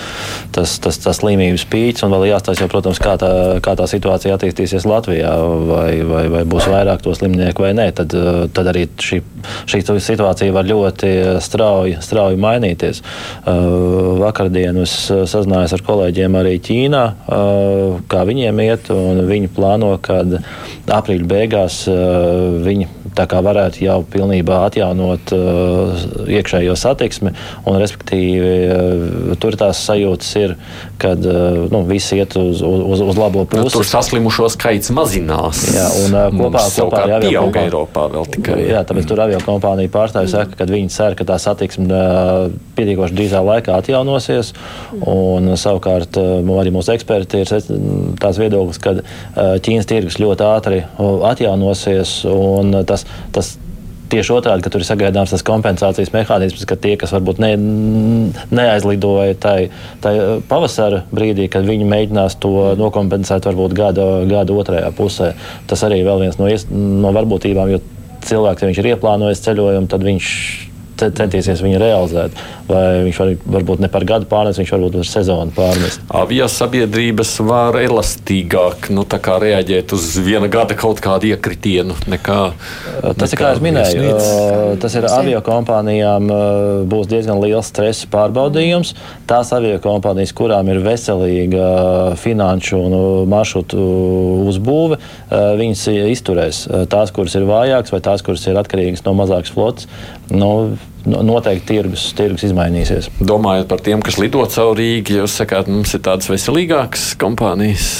tas, 0.55 0.79
tas, 0.83 1.01
tas 1.03 1.19
slimības 1.19 1.67
pīķis 1.73 2.07
un 2.07 2.15
vēl 2.15 2.29
jāstāsta, 2.31 2.71
protams, 2.71 3.03
kā 3.03 3.17
tā, 3.21 3.33
kā 3.65 3.75
tā 3.79 3.89
situācija 3.91 4.39
attīstīsies 4.39 4.87
Latvijā, 4.87 5.35
vai, 5.67 5.91
vai, 6.07 6.25
vai 6.31 6.47
būs 6.47 6.71
vairāk 6.71 7.03
to 7.03 7.17
slimnieku 7.17 7.67
vai 7.67 7.75
nē. 7.75 7.91
Tad, 7.97 8.15
tad 8.55 8.71
arī 8.71 8.87
šī, 9.03 9.23
šī 9.67 9.83
situācija 9.83 10.55
var 10.55 10.69
ļoti 10.71 11.13
strādāt 11.43 11.56
strauji, 11.57 11.97
strauji 12.05 12.41
mainīties. 12.41 13.01
Uh, 13.47 14.17
vakardien 14.21 14.77
es 14.83 14.95
uh, 15.13 15.25
sazinājos 15.29 15.77
ar 15.77 15.85
kolēģiem 15.87 16.37
arī 16.37 16.57
Ķīnā, 16.61 17.05
uh, 17.27 18.01
kā 18.11 18.25
viņiem 18.29 18.61
iet, 18.67 18.91
un 18.93 19.25
viņi 19.29 19.53
plāno, 19.57 19.95
ka 20.03 20.21
aprīļa 20.93 21.27
beigās 21.31 21.83
viņi 22.67 22.89
varētu 23.17 23.81
jau 23.81 24.01
pilnībā 24.13 24.59
atjaunot 24.67 25.31
iekšējo 26.29 26.75
satiksmi, 26.77 27.33
un 27.65 27.79
respektīvi 27.81 29.37
tur 29.41 29.57
tās 29.57 29.81
sajūtas 29.87 30.33
ir, 30.41 30.53
kad 31.01 31.25
nu, 31.25 31.81
viss 31.89 32.13
iet 32.13 32.37
uz, 32.37 32.61
uz, 32.61 33.01
uz 33.01 33.17
labo 33.17 33.47
nu, 33.47 33.49
pusi. 33.49 33.73
Tur 33.73 33.89
saslimušo 33.89 34.51
skaits 34.53 34.93
mazinās. 34.93 35.63
Jā, 35.73 35.87
un 36.05 36.19
kopā, 36.43 36.67
kopā 36.77 37.03
ar 37.07 37.15
avio 37.21 37.47
Eiropā 37.57 38.05
vēl 38.13 38.29
tikai. 38.37 38.59
Jā, 38.69 38.85
tāpēc 38.89 39.09
tur 39.09 39.25
avio 39.25 39.41
kompānija 39.47 39.93
pārstāvja 39.97 40.33
saka, 40.35 40.61
ka 40.61 40.69
viņi 40.69 40.93
cer, 40.93 41.17
ka 41.17 41.27
tā 41.29 41.39
satiksme 41.41 42.03
pietiekoši 42.77 43.17
drīzā 43.17 43.41
laikā 43.47 43.81
atjaunosies. 43.81 44.53
Un, 45.01 45.55
savukārt 45.57 46.21
arī 46.21 46.75
mūsu 46.75 46.93
eksperti 46.93 47.43
ir 47.45 47.53
tās 48.21 48.41
viedoklis, 48.41 48.83
ka 48.83 48.99
Ķīnas 49.65 49.89
tirgus 49.89 50.21
ļoti 50.21 50.45
ātri 50.47 50.76
atjaunosies. 51.31 52.19
Tas, 52.89 53.07
tas 53.35 53.55
tieši 54.13 54.35
otrādi, 54.37 54.65
ka 54.65 54.71
tur 54.73 54.83
ir 54.83 54.89
sagaidāms 54.89 55.33
tas 55.35 55.45
kompensācijas 55.47 56.13
mehānisms, 56.15 56.65
ka 56.69 56.79
tie, 56.79 56.95
kas 57.01 57.13
varbūt 57.15 57.41
ne, 57.43 57.53
neaizlidoja 58.55 59.37
tai, 59.43 59.57
tai 60.05 60.15
pavasara 60.49 61.03
brīdī, 61.15 61.49
kad 61.53 61.67
viņi 61.67 61.89
mēģinās 61.91 62.39
to 62.43 62.53
nokompensēt 62.79 63.49
varbūt 63.49 63.75
gada, 63.77 64.07
gada 64.31 64.57
otrajā 64.57 64.93
pusē, 64.97 65.33
tas 65.71 65.83
arī 65.87 66.03
vēl 66.07 66.27
viens 66.27 66.41
no, 66.41 66.51
no 67.03 67.13
varbūtībām, 67.17 67.75
jo 67.75 67.83
cilvēks, 68.27 68.63
ja 68.63 68.71
viņš 68.71 68.83
ir 68.83 68.91
ieplānojis 68.95 69.45
ceļojumu, 69.47 69.91
tad 69.91 70.07
viņš 70.07 70.31
centīsies 70.97 71.63
viņu 71.65 71.81
realizēt. 71.83 72.37
Vai 72.67 73.05
viņš 73.07 73.19
var, 73.21 73.33
varbūt 73.59 73.83
ne 73.85 73.91
par 73.93 74.07
gadu 74.09 74.27
pārnest, 74.31 74.59
viņš 74.61 74.73
varbūt 74.75 74.99
par 74.99 75.11
sezonu 75.11 75.55
pārnest. 75.55 76.03
Avio 76.11 76.49
sabiedrības 76.51 77.37
var 77.47 77.79
elastīgāk 77.81 78.91
nu, 78.95 79.05
reaģēt 79.07 79.93
uz 79.95 80.09
viena 80.23 80.49
gada 80.51 80.77
kaut 80.79 81.01
kādu 81.05 81.31
iekritienu. 81.31 81.95
Nekā, 82.11 82.39
tas 83.19 83.35
ir 83.35 83.41
kā 83.41 83.53
es 83.55 83.63
minēju, 83.63 84.03
iesniedz. 84.03 84.81
tas 84.83 84.97
ir 84.99 85.07
avio 85.11 85.41
kompānijām 85.47 86.31
būs 86.91 87.11
diezgan 87.11 87.41
liels 87.43 87.71
stresa 87.71 88.09
pārbaudījums. 88.13 88.95
Tās 89.31 89.53
avio 89.57 89.77
kompānijas, 89.83 90.35
kurām 90.37 90.71
ir 90.73 90.83
veselīga 90.85 92.17
finanšu 92.21 92.81
un 92.81 92.99
maršrutu 93.31 93.87
uzbūve, 94.51 95.01
viņas 95.31 95.87
izturēs. 96.13 96.65
Tās, 96.93 97.15
kuras 97.15 97.37
ir 97.39 97.47
vājākas 97.49 97.95
vai 97.95 98.03
tās, 98.05 98.25
kuras 98.27 98.47
ir 98.49 98.59
atkarīgas 98.61 99.05
no 99.07 99.15
mazākas 99.19 99.55
flotas, 99.55 99.91
nu, 100.31 100.51
noteikti 101.07 101.75
tirgus, 101.75 102.11
tirgus 102.17 102.47
izmainīsies. 102.49 103.11
Domājot 103.23 103.69
par 103.71 103.83
tiem, 103.85 104.05
kas 104.05 104.21
lido 104.21 104.45
caur 104.51 104.77
Rīgu, 104.79 105.21
jūs 105.23 105.41
sakāt, 105.41 105.71
mums 105.71 105.95
ir 105.97 106.05
tādas 106.07 106.31
veselīgākas 106.33 107.13
kompānijas. 107.21 107.91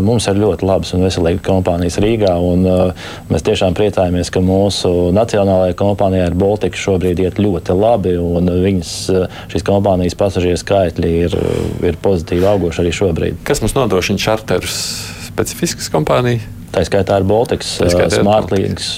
Mums 0.00 0.24
ir 0.30 0.38
ļoti 0.40 0.64
labas 0.64 0.94
un 0.96 1.02
veselīgas 1.04 1.44
kompānijas 1.44 1.98
Rīgā. 2.00 2.32
Un, 2.40 2.62
uh, 2.64 3.08
mēs 3.28 3.44
tiešām 3.44 3.74
priecājamies, 3.76 4.30
ka 4.32 4.40
mūsu 4.40 5.10
nacionālajai 5.12 5.74
kompānijai 5.76 6.30
ar 6.30 6.36
Baltiku 6.40 6.80
šobrīd 6.80 7.20
iet 7.20 7.40
ļoti 7.42 7.76
labi. 7.76 8.14
Viņas, 8.64 8.94
šīs 9.52 9.66
kompānijas 9.68 10.16
pasažieru 10.16 10.60
skaitļi 10.62 11.10
ir, 11.26 11.36
ir 11.90 12.00
pozitīvi 12.00 12.48
augoši 12.54 12.86
arī 12.86 12.94
šobrīd. 13.02 13.44
Kas 13.44 13.60
mums 13.60 13.76
nodrošina 13.76 14.24
čarterus? 14.24 14.80
Specifiskas 15.28 15.92
kompānijas? 15.92 16.48
Tā 16.70 16.84
skaitā 16.86 17.16
ir 17.18 17.24
Baltics, 17.26 17.72
Smartlīgs, 18.14 18.88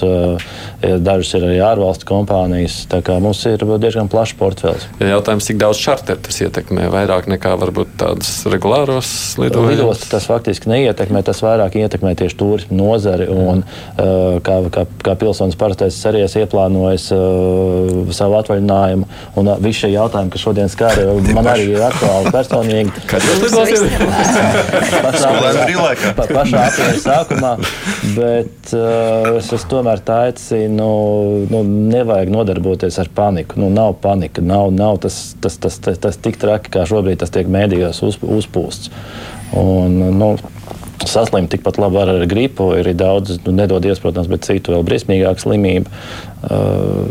dažas 1.00 1.30
ir 1.38 1.46
arī 1.46 1.58
ārvalstu 1.64 2.04
kompānijas. 2.04 2.82
Tā 2.90 2.98
kā 3.04 3.16
mums 3.22 3.40
ir 3.48 3.62
diezgan 3.80 4.10
plašs 4.12 4.34
portfels. 4.36 4.84
Ja 5.00 5.14
jautājums, 5.14 5.46
cik 5.48 5.56
daudz 5.62 5.80
čarter 5.80 6.18
tas 6.20 6.36
ietekmē? 6.44 6.90
Vairāk 6.92 7.30
nekā 7.32 7.54
varbūt 7.62 7.94
tādas 8.02 8.34
regulāros 8.52 9.08
lidojumus? 9.40 9.72
Lidostu 9.72 10.10
tas 10.12 10.26
faktiski 10.28 10.68
neietekmē, 10.68 11.22
tas 11.24 11.40
vairāk 11.40 11.78
ietekmē 11.80 12.12
tieši 12.20 12.36
turismu 12.42 12.76
nozari. 12.76 13.30
Un, 13.32 13.64
kā, 13.96 14.58
kā, 14.74 14.84
kā 15.08 15.16
pilsonis 15.24 15.56
parastais 15.56 15.96
arī 16.12 16.26
es 16.26 16.36
ieplānoju 16.36 17.00
savu 18.12 18.36
atvaļinājumu. 18.42 19.08
Un 19.40 19.52
visi 19.64 19.86
šie 19.86 19.94
jautājumi, 19.94 20.34
kas 20.36 20.44
šodien 20.44 20.68
skar, 20.72 21.00
man 21.32 21.48
arī 21.54 21.70
ir 21.72 21.88
aktuāli 21.88 22.36
personīgi. 22.36 22.92
Kad 23.08 23.24
jūs 23.30 23.40
lidosiet? 23.48 23.80
Pašā 25.08 26.68
aprīļa 26.68 27.00
sākumā. 27.08 27.56
Bet 28.18 28.72
uh, 28.76 29.36
es, 29.38 29.50
es 29.54 29.66
tomēr 29.70 30.02
aicinu, 30.14 30.88
nu, 31.50 31.62
nevajag 31.92 32.32
nodarboties 32.34 32.98
ar 33.02 33.10
paniku. 33.14 33.60
Nu, 33.62 33.70
nav 33.72 33.96
panika, 34.02 34.44
nav, 34.44 34.72
nav 34.74 35.02
tas, 35.04 35.20
tas, 35.42 35.58
tas, 35.62 35.78
tas, 35.82 36.00
tas 36.02 36.18
tik 36.22 36.40
traki, 36.42 36.72
kā 36.74 36.86
šobrīd 36.88 37.22
tas 37.22 37.32
tiek 37.34 37.50
mēdījos 37.50 38.02
uz, 38.08 38.18
uzpūsts. 38.40 38.92
Un, 39.58 40.00
nu, 40.18 40.34
Saslimt 41.02 41.50
tikpat 41.50 41.80
labi 41.82 41.98
var 41.98 42.10
ar 42.12 42.24
gripu. 42.30 42.68
Ir 42.78 42.92
daudz, 42.94 43.34
nu, 43.42 43.54
nedodies, 43.56 43.98
protams, 44.02 44.28
bet 44.30 44.46
citu 44.46 44.76
vēl 44.76 44.84
briesmīgāku 44.86 45.42
slimību. 45.42 45.90
Uh, 46.42 47.08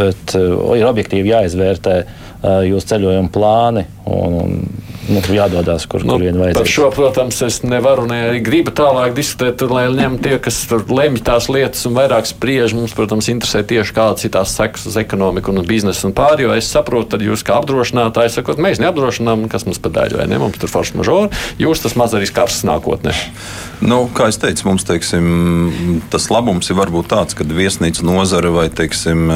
bet 0.00 0.34
uh, 0.38 0.72
ir 0.78 0.88
objektīvi 0.88 1.30
jāizvērtē 1.30 1.94
uh, 2.02 2.60
jūsu 2.66 2.90
ceļojuma 2.90 3.30
plāni. 3.34 3.86
Un, 4.10 4.34
un 4.42 5.14
nu, 5.14 5.20
jādodas, 5.34 5.86
kur, 5.90 6.02
Nu, 6.06 6.16
kur 6.16 6.24
vien 6.24 6.36
par 6.36 6.48
vajadzīgs. 6.48 6.72
šo, 6.74 6.88
protams, 6.94 7.38
es 7.46 7.60
nevaru 7.66 8.06
ne 8.10 8.18
arī 8.28 8.40
gribu 8.44 8.72
tālāk 8.74 9.14
diskutēt, 9.16 9.56
tur, 9.62 9.72
lai 9.74 9.86
ņem 9.94 10.18
tie, 10.22 10.36
kas 10.42 10.58
tur 10.70 10.84
lemj 10.90 11.22
tās 11.26 11.48
lietas 11.50 11.86
un 11.88 11.96
vairāk 11.98 12.28
spriež. 12.30 12.74
Mums, 12.76 12.94
protams, 12.96 13.30
interesē 13.32 13.62
tieši 13.66 13.94
kādas 13.96 14.26
ir 14.26 14.34
tās 14.34 14.54
sekas 14.58 14.86
uz 14.90 14.98
ekonomiku 15.00 15.54
un 15.54 15.62
biznesu 15.66 16.10
un 16.10 16.14
pārējo. 16.16 16.52
Es 16.58 16.70
saprotu, 16.70 17.14
tad 17.14 17.24
jūs 17.26 17.44
kā 17.46 17.58
apdrošinātāji 17.62 18.34
sakot, 18.36 18.60
mēs 18.62 18.82
neapdrošinām, 18.82 19.48
kas 19.52 19.66
mums 19.68 19.82
par 19.82 19.94
daļu 19.98 20.20
vai 20.20 20.28
ne, 20.30 20.38
mums 20.42 20.58
tur 20.60 20.70
forša 20.72 20.98
mažora. 21.00 21.30
Jūs 21.62 21.82
tas 21.86 21.96
maz 21.98 22.14
arī 22.18 22.28
skars 22.30 22.62
nākotnē. 22.68 23.14
Nu, 23.80 24.02
kā 24.12 24.26
jau 24.28 24.42
teicu, 24.42 24.66
mums 24.68 24.84
teiksim, 24.84 26.02
tas 26.12 26.26
labums 26.32 26.68
ir 26.68 26.76
varbūt 26.76 27.08
tāds, 27.14 27.36
ka 27.36 27.46
viesnīca 27.48 28.04
nozare 28.04 28.50
vai 28.52 28.66
teiksim, 28.68 29.30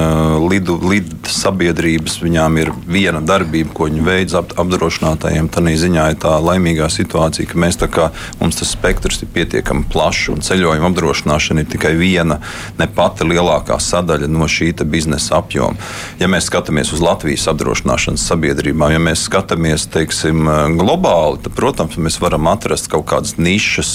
lidu, 0.50 0.76
lidu 0.84 1.16
sabiedrības 1.32 2.18
viņām 2.20 2.58
ir 2.60 2.72
viena 2.84 3.22
darbība, 3.24 3.72
ko 3.72 3.88
viņi 3.88 4.04
veids 4.04 4.36
ap, 4.36 4.52
apdrošinātājiem. 4.64 5.48
Tā 5.52 5.62
ziņā 5.84 6.06
ir 6.12 6.18
tā 6.22 6.34
laimīgā 6.42 6.88
situācija, 6.92 7.48
ka 7.50 7.60
mēs 7.60 7.78
tā 7.80 7.88
kā 7.92 8.10
mums 8.40 8.58
tas 8.60 8.72
spektrs 8.74 9.22
ir 9.24 9.30
pietiekami 9.34 9.86
plašs 9.92 10.30
un 10.34 10.44
ceļojuma 10.44 10.90
apdrošināšana 10.90 11.64
ir 11.64 11.70
tikai 11.72 11.94
viena, 11.98 12.40
ne 12.78 12.88
pati 12.88 13.26
lielākā 13.28 13.78
sadaļa 13.80 14.30
no 14.30 14.48
šī 14.50 14.72
biznesa 14.88 15.38
apjoma. 15.40 15.78
Ja 16.20 16.28
mēs 16.30 16.48
skatāmies 16.50 16.92
uz 16.94 17.02
Latvijas 17.04 17.46
apdrošināšanas 17.52 18.24
sabiedrībām, 18.30 18.92
ja 18.94 19.02
mēs 19.02 19.26
skatāmies 19.28 19.86
teiksim, 19.92 20.48
globāli, 20.78 21.42
tad, 21.44 21.54
protams, 21.56 21.98
mēs 22.00 22.20
varam 22.22 22.48
atrast 22.50 22.90
kaut 22.92 23.06
kādas 23.10 23.36
nišas 23.38 23.92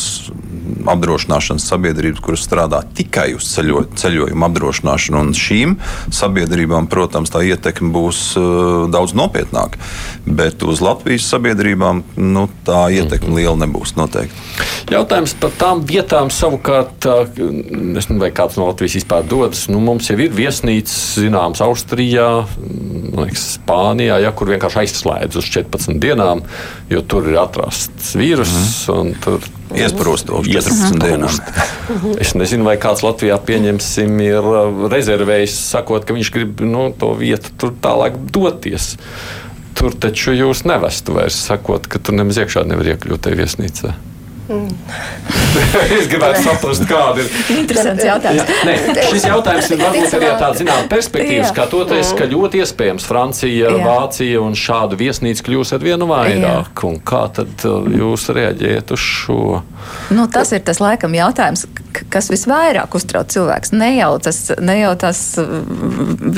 apdrošināšanas 0.90 1.66
sabiedrības, 1.70 2.22
kuras 2.24 2.44
strādā 2.46 2.82
tikai 2.96 3.34
uz 3.38 3.48
ceļo, 3.52 3.84
ceļojumu 4.00 4.48
apdrošināšanu. 4.50 5.20
Un 5.20 5.34
šīm 5.38 5.76
sabiedrībām, 6.16 6.90
protams, 6.92 7.32
tā 7.34 7.44
ietekme 7.48 7.92
būs 7.96 8.22
uh, 8.40 8.86
daudz 8.92 9.16
nopietnāka. 9.18 9.82
Bet 10.26 10.64
uz 10.68 10.84
Latvijas 10.84 11.28
sabiedrībām 11.32 12.04
nu, 12.18 12.48
tā 12.68 12.88
ietekme 12.96 13.36
liela 13.40 13.58
nebūs 13.66 13.96
noteikti. 14.00 14.48
Jautājums 14.90 15.36
par 15.40 15.54
tām 15.60 15.84
vietām 15.88 16.32
savukārt, 16.34 17.06
es 17.06 18.10
nezinu, 18.10 18.20
vai 18.24 18.32
kāds 18.36 18.58
no 18.60 18.70
Latvijas 18.70 18.98
vispār 19.00 19.28
dodas. 19.30 19.68
Nu, 19.72 19.82
mums 19.84 20.10
jau 20.10 20.18
ir 20.18 20.34
viesnīcas, 20.36 20.98
zināms, 21.20 21.62
Austrijā, 21.66 22.30
liekas, 23.20 23.46
Spānijā, 23.60 24.20
ja, 24.24 24.34
kur 24.36 24.52
vienkārši 24.54 24.84
aizslēdz 24.84 25.40
uz 25.42 25.52
14 25.54 26.00
dienām, 26.02 26.44
jo 26.90 27.04
tur 27.06 27.30
ir 27.30 27.40
atrasts 27.42 28.16
vīruss. 28.20 28.88
Mm. 28.90 29.30
Iesprūst 29.30 29.59
uz 29.74 30.24
14 30.26 31.00
dienām. 31.02 31.40
Es 32.24 32.36
nezinu, 32.38 32.68
vai 32.68 32.76
kāds 32.82 33.02
Latvijā 33.06 33.38
pieņemsim, 33.42 34.20
ir 34.22 34.50
rezervējis, 34.92 35.56
sakot, 35.72 36.06
ka 36.06 36.14
viņš 36.18 36.34
grib 36.36 36.62
nu, 36.66 36.90
to 36.94 37.14
vietu 37.18 37.54
tur 37.58 37.74
tālāk 37.82 38.18
doties. 38.34 38.96
Tur 39.80 39.96
taču 39.96 40.36
jūs 40.36 40.66
nevestu 40.68 41.16
vairs, 41.16 41.40
sakot, 41.50 41.88
ka 41.90 42.02
tur 42.04 42.18
nemaz 42.20 42.42
iekšā 42.42 42.66
nevar 42.68 42.94
iekļūt 42.94 43.26
tajā 43.26 43.40
viesnīcā. 43.40 43.96
Mm. 44.50 44.70
es 46.00 46.08
gribētu 46.10 46.42
saprast, 46.42 46.86
kāda 46.90 47.22
ir. 47.22 47.34
Interesants 47.54 48.06
jautājums. 48.06 48.42
Jā, 48.42 48.56
nē, 48.66 49.04
šis 49.12 49.28
jautājums 49.30 49.70
ir 49.70 49.82
varbūt 49.82 50.16
arī 50.18 50.30
tāda 50.42 50.58
zināmā 50.58 50.88
perspektīva, 50.90 51.46
skatoties, 51.52 52.14
ka 52.18 52.26
ļoti 52.30 52.64
iespējams 52.64 53.06
Francija, 53.06 53.70
Jā. 53.70 53.84
Vācija 53.86 54.42
un 54.42 54.58
šādu 54.58 54.98
viesnīcu 55.00 55.46
kļūs 55.46 55.74
ar 55.78 55.86
vienu 55.86 56.10
vairāk. 56.10 56.84
Kā 57.06 57.22
tad 57.38 57.66
jūs 57.94 58.26
reaģējat 58.34 58.96
uz 58.96 59.06
šo? 59.06 59.44
Nu, 60.18 60.26
tas 60.34 60.54
ir 60.58 60.66
tas 60.66 60.82
laikam 60.82 61.14
jautājums, 61.18 61.68
kas 62.10 62.32
visvairāk 62.34 62.98
uztrauc 62.98 63.30
cilvēks. 63.34 63.74
Ne 63.78 63.94
jau 64.00 64.12
tas, 64.24 64.42
ne 64.58 64.80
jau 64.82 64.96
tas 65.00 65.24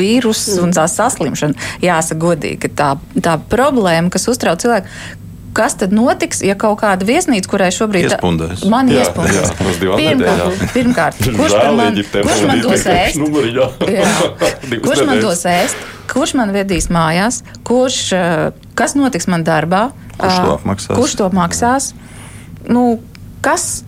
vīrus 0.01 0.45
un 0.61 0.75
tā 0.75 0.87
saslimšana, 0.91 1.71
jāsaka 1.83 2.21
godīgi, 2.27 2.61
ka 2.65 2.75
tā, 2.75 2.91
tā 3.23 3.39
problēma, 3.51 4.11
kas 4.13 4.27
uztrauc 4.31 4.63
cilvēku, 4.63 4.91
kas 5.57 5.75
tad 5.79 5.93
notiks, 5.95 6.41
ja 6.45 6.55
kaut 6.59 6.79
kāda 6.81 7.05
viesnīca, 7.07 7.49
kurai 7.51 7.69
šobrīd 7.75 8.07
iespundēs. 8.09 8.63
man 8.71 8.89
iespundēs? 8.91 9.51
Pirmkārt, 9.59 10.61
pirmkārt 10.75 11.21
kurš 11.37 11.55
man, 11.77 11.99
kurš 12.25 12.43
man 12.47 12.63
dos 12.63 12.85
ēst? 12.87 13.19
kurš 14.85 15.05
man 15.07 15.23
dos 15.23 15.45
ēst? 15.51 15.85
Kurš 16.11 16.35
man 16.39 16.51
vedīs 16.55 16.89
mājās? 16.91 17.41
Kurš, 17.67 17.99
kas 18.79 18.97
notiks 18.99 19.29
man 19.31 19.45
darbā? 19.47 19.89
Kurš 20.17 20.41
to 20.41 20.57
apmaksās? 20.57 20.97
Kurš 20.97 21.15
to 21.19 21.29
maksās? 21.35 21.93
Nu, 22.67 22.83
kas 23.45 23.83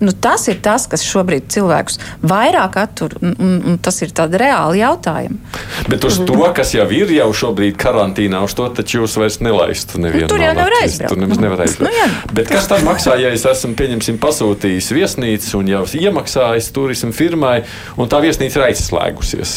nu, 0.00 0.12
tas 0.12 0.46
ir 0.50 0.58
tas, 0.64 0.86
kas 0.90 1.04
šobrīd 1.06 1.48
cilvēkus 1.52 1.98
vairāk 2.26 2.78
attur, 2.80 3.16
un, 3.20 3.34
un, 3.42 3.54
un 3.72 3.78
tas 3.82 3.98
ir 4.04 4.12
tāds 4.16 4.36
reāli 4.40 4.82
jautājums. 4.82 5.60
Bet 5.90 6.04
uz 6.08 6.18
to, 6.28 6.38
kas 6.56 6.74
jau 6.76 6.86
ir 6.94 7.12
jau 7.14 7.28
šobrīd 7.42 7.78
karantīnā, 7.80 8.42
uz 8.46 8.56
to 8.58 8.68
taču 8.76 9.02
jūs 9.02 9.16
vairs 9.20 9.40
nelaistu 9.44 10.02
nevienu. 10.02 10.26
Nu, 10.26 10.32
tur 10.34 10.44
jau 10.44 10.52
nevar 10.56 10.76
aizbraukt. 10.82 11.14
Tur 11.14 11.22
nemaz 11.22 11.42
nevar 11.42 11.64
aizbraukt. 11.66 11.88
Nu, 11.88 11.94
jā. 11.96 12.34
Bet 12.36 12.52
kas 12.52 12.68
tad 12.70 12.84
maksā, 12.86 13.16
ja 13.22 13.32
es 13.34 13.46
esmu, 13.48 13.74
pieņemsim, 13.78 14.20
pasūtījis 14.22 14.92
viesnīcu 14.96 15.58
un 15.60 15.72
jau 15.72 15.82
iemaksājis 16.02 16.70
turismu 16.76 17.12
firmai, 17.16 17.58
un 17.96 18.12
tā 18.12 18.22
viesnīca 18.24 18.60
ir 18.60 18.68
aizslēgusies? 18.70 19.56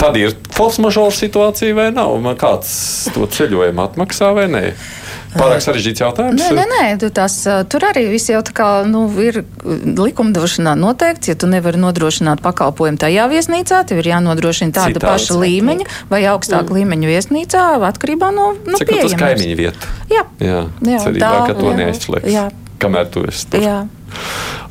Tad 0.00 0.18
ir 0.20 0.34
force 0.52 0.82
majeure 0.84 1.14
situācija 1.14 1.76
vai 1.76 1.88
nav? 1.94 2.16
Man 2.20 2.36
kāds 2.36 2.74
to 3.14 3.28
ceļojumu 3.30 3.84
atmaksā 3.86 4.34
vai 4.36 4.48
nē? 4.52 4.64
Pārāk 5.34 5.62
sarežģīts 5.64 6.02
jautājums. 6.04 6.38
Nē, 6.40 6.64
nē, 6.70 6.80
nē 6.94 7.10
tas, 7.14 7.36
tur 7.70 7.86
arī 7.88 8.06
viss 8.12 8.30
jau 8.30 8.40
kā, 8.54 8.68
nu, 8.88 9.06
ir 9.22 9.42
likumdošanā 9.64 10.74
noteikts. 10.78 11.32
Ja 11.32 11.38
tu 11.38 11.48
nevari 11.50 11.80
nodrošināt 11.82 12.42
pakalpojumu 12.44 13.00
tajā 13.02 13.26
viesnīcā, 13.32 13.82
tev 13.88 14.02
ir 14.02 14.12
jānodrošina 14.14 14.76
tāda 14.76 14.98
Citāds. 14.98 15.28
paša 15.28 15.38
līmeņa 15.42 15.88
vai 16.12 16.22
augstāka 16.30 16.70
mm. 16.70 16.78
līmeņa 16.80 17.12
viesnīcā 17.12 17.64
atkarībā 17.90 18.30
no, 18.34 18.52
no 18.66 18.80
Cik 18.80 18.94
nu, 18.94 19.02
tas 19.02 19.18
kaimiņu 19.24 19.58
vieta? 19.58 19.92
Jā, 20.12 20.24
jā, 20.38 20.64
jā 20.86 21.02
cerībā, 21.08 21.30
tā, 21.30 21.44
ka 21.50 21.58
to 21.58 21.74
neaizslēgs. 21.80 22.30
Jā. 22.30 22.48
Kamēr 22.82 23.08
tu 23.10 23.22
esi 23.26 23.46
tur. 23.50 23.64
Jā. 23.64 23.78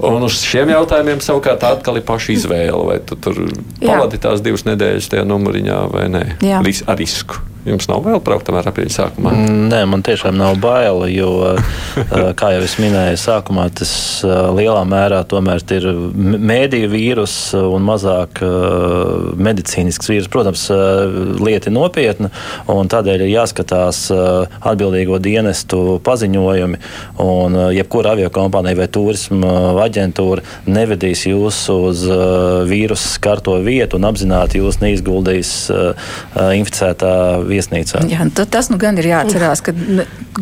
Un 0.04 0.26
uz 0.26 0.40
šiem 0.44 0.72
jautājumiem 0.74 1.22
savukārt 1.24 1.64
atkal 1.68 2.00
ir 2.00 2.06
paša 2.08 2.34
izvēle. 2.36 2.84
Vai 2.88 3.00
tu 3.04 3.18
tur 3.20 3.40
pavadi 3.80 4.20
tās 4.22 4.44
divas 4.44 4.66
nedēļas 4.68 5.10
tajā 5.12 5.26
numuriņā 5.28 5.80
vai 5.94 6.06
nē? 6.12 6.24
Jā. 6.44 6.62
Ris 6.66 6.84
ar 6.88 7.00
risku. 7.00 7.42
Jums 7.64 7.88
nav 7.88 8.02
vēl 8.04 8.20
braukt 8.20 8.44
tomēr 8.50 8.68
aprīļa 8.68 8.92
sākumā? 8.92 9.32
Nē, 9.72 9.84
man 9.88 10.02
tiešām 10.04 10.36
nav 10.36 10.58
bail, 10.60 11.06
jo, 11.08 11.30
kā 12.40 12.50
jau 12.52 12.64
es 12.66 12.76
minēju, 12.82 13.20
sākumā 13.22 13.70
tas 13.80 13.94
lielā 14.58 14.82
mērā 14.90 15.22
tomēr 15.32 15.64
ir 15.72 15.88
mēdīju 16.44 16.90
vīrus 16.92 17.36
un 17.56 17.86
mazāk 17.88 18.42
medicīnisks 19.40 20.12
vīrus. 20.12 20.28
Protams, 20.34 20.66
lieta 21.40 21.72
ir 21.72 21.76
nopietna, 21.78 22.32
un 22.72 22.92
tādēļ 22.92 23.24
ir 23.24 23.32
jāskatās 23.38 24.02
atbildīgo 24.12 25.22
dienestu 25.24 26.02
paziņojumi, 26.04 26.82
un 27.24 27.58
jebkura 27.78 28.18
aviokompānija 28.18 28.82
vai 28.82 28.90
turisma 28.92 29.54
aģentūra 29.86 30.44
nevedīs 30.68 31.24
jūs 31.30 31.64
uz 31.72 32.04
vīrusu 32.68 33.16
skarto 33.16 33.56
vietu 33.64 34.02
un 34.02 34.12
apzināti 34.12 34.60
jūs 34.60 34.82
neizguldīs 34.84 35.56
inficētā 36.34 37.16
viesnīcā. 37.54 38.04
Jā, 38.12 38.28
tas 38.36 38.70
nu 38.74 38.80
gan 38.82 39.00
ir 39.00 39.08
jāatcerās, 39.12 39.64
ka 39.66 39.74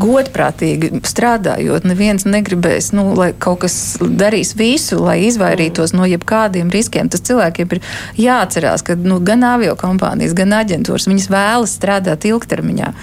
godprātīgi 0.02 1.02
strādājot, 1.08 1.86
neviens 1.88 2.26
negribēs, 2.28 2.92
nu, 2.98 3.12
lai 3.18 3.32
kaut 3.38 3.64
kas 3.66 3.76
darīs 4.02 4.56
visu, 4.60 5.02
lai 5.04 5.20
izvairītos 5.28 5.96
no 5.98 6.08
jebkādiem 6.10 6.72
riskiem. 6.74 7.12
Tas 7.12 7.24
cilvēkiem 7.28 7.76
ir 7.76 7.84
jāatcerās, 8.22 8.86
ka 8.88 8.98
nu, 9.00 9.20
gan 9.26 9.46
avio 9.48 9.76
kompānijas, 9.80 10.36
gan 10.38 10.56
aģentūras 10.62 11.10
viņas 11.12 11.30
vēlas 11.34 11.76
strādāt 11.80 12.28
ilgtermiņā. 12.30 12.94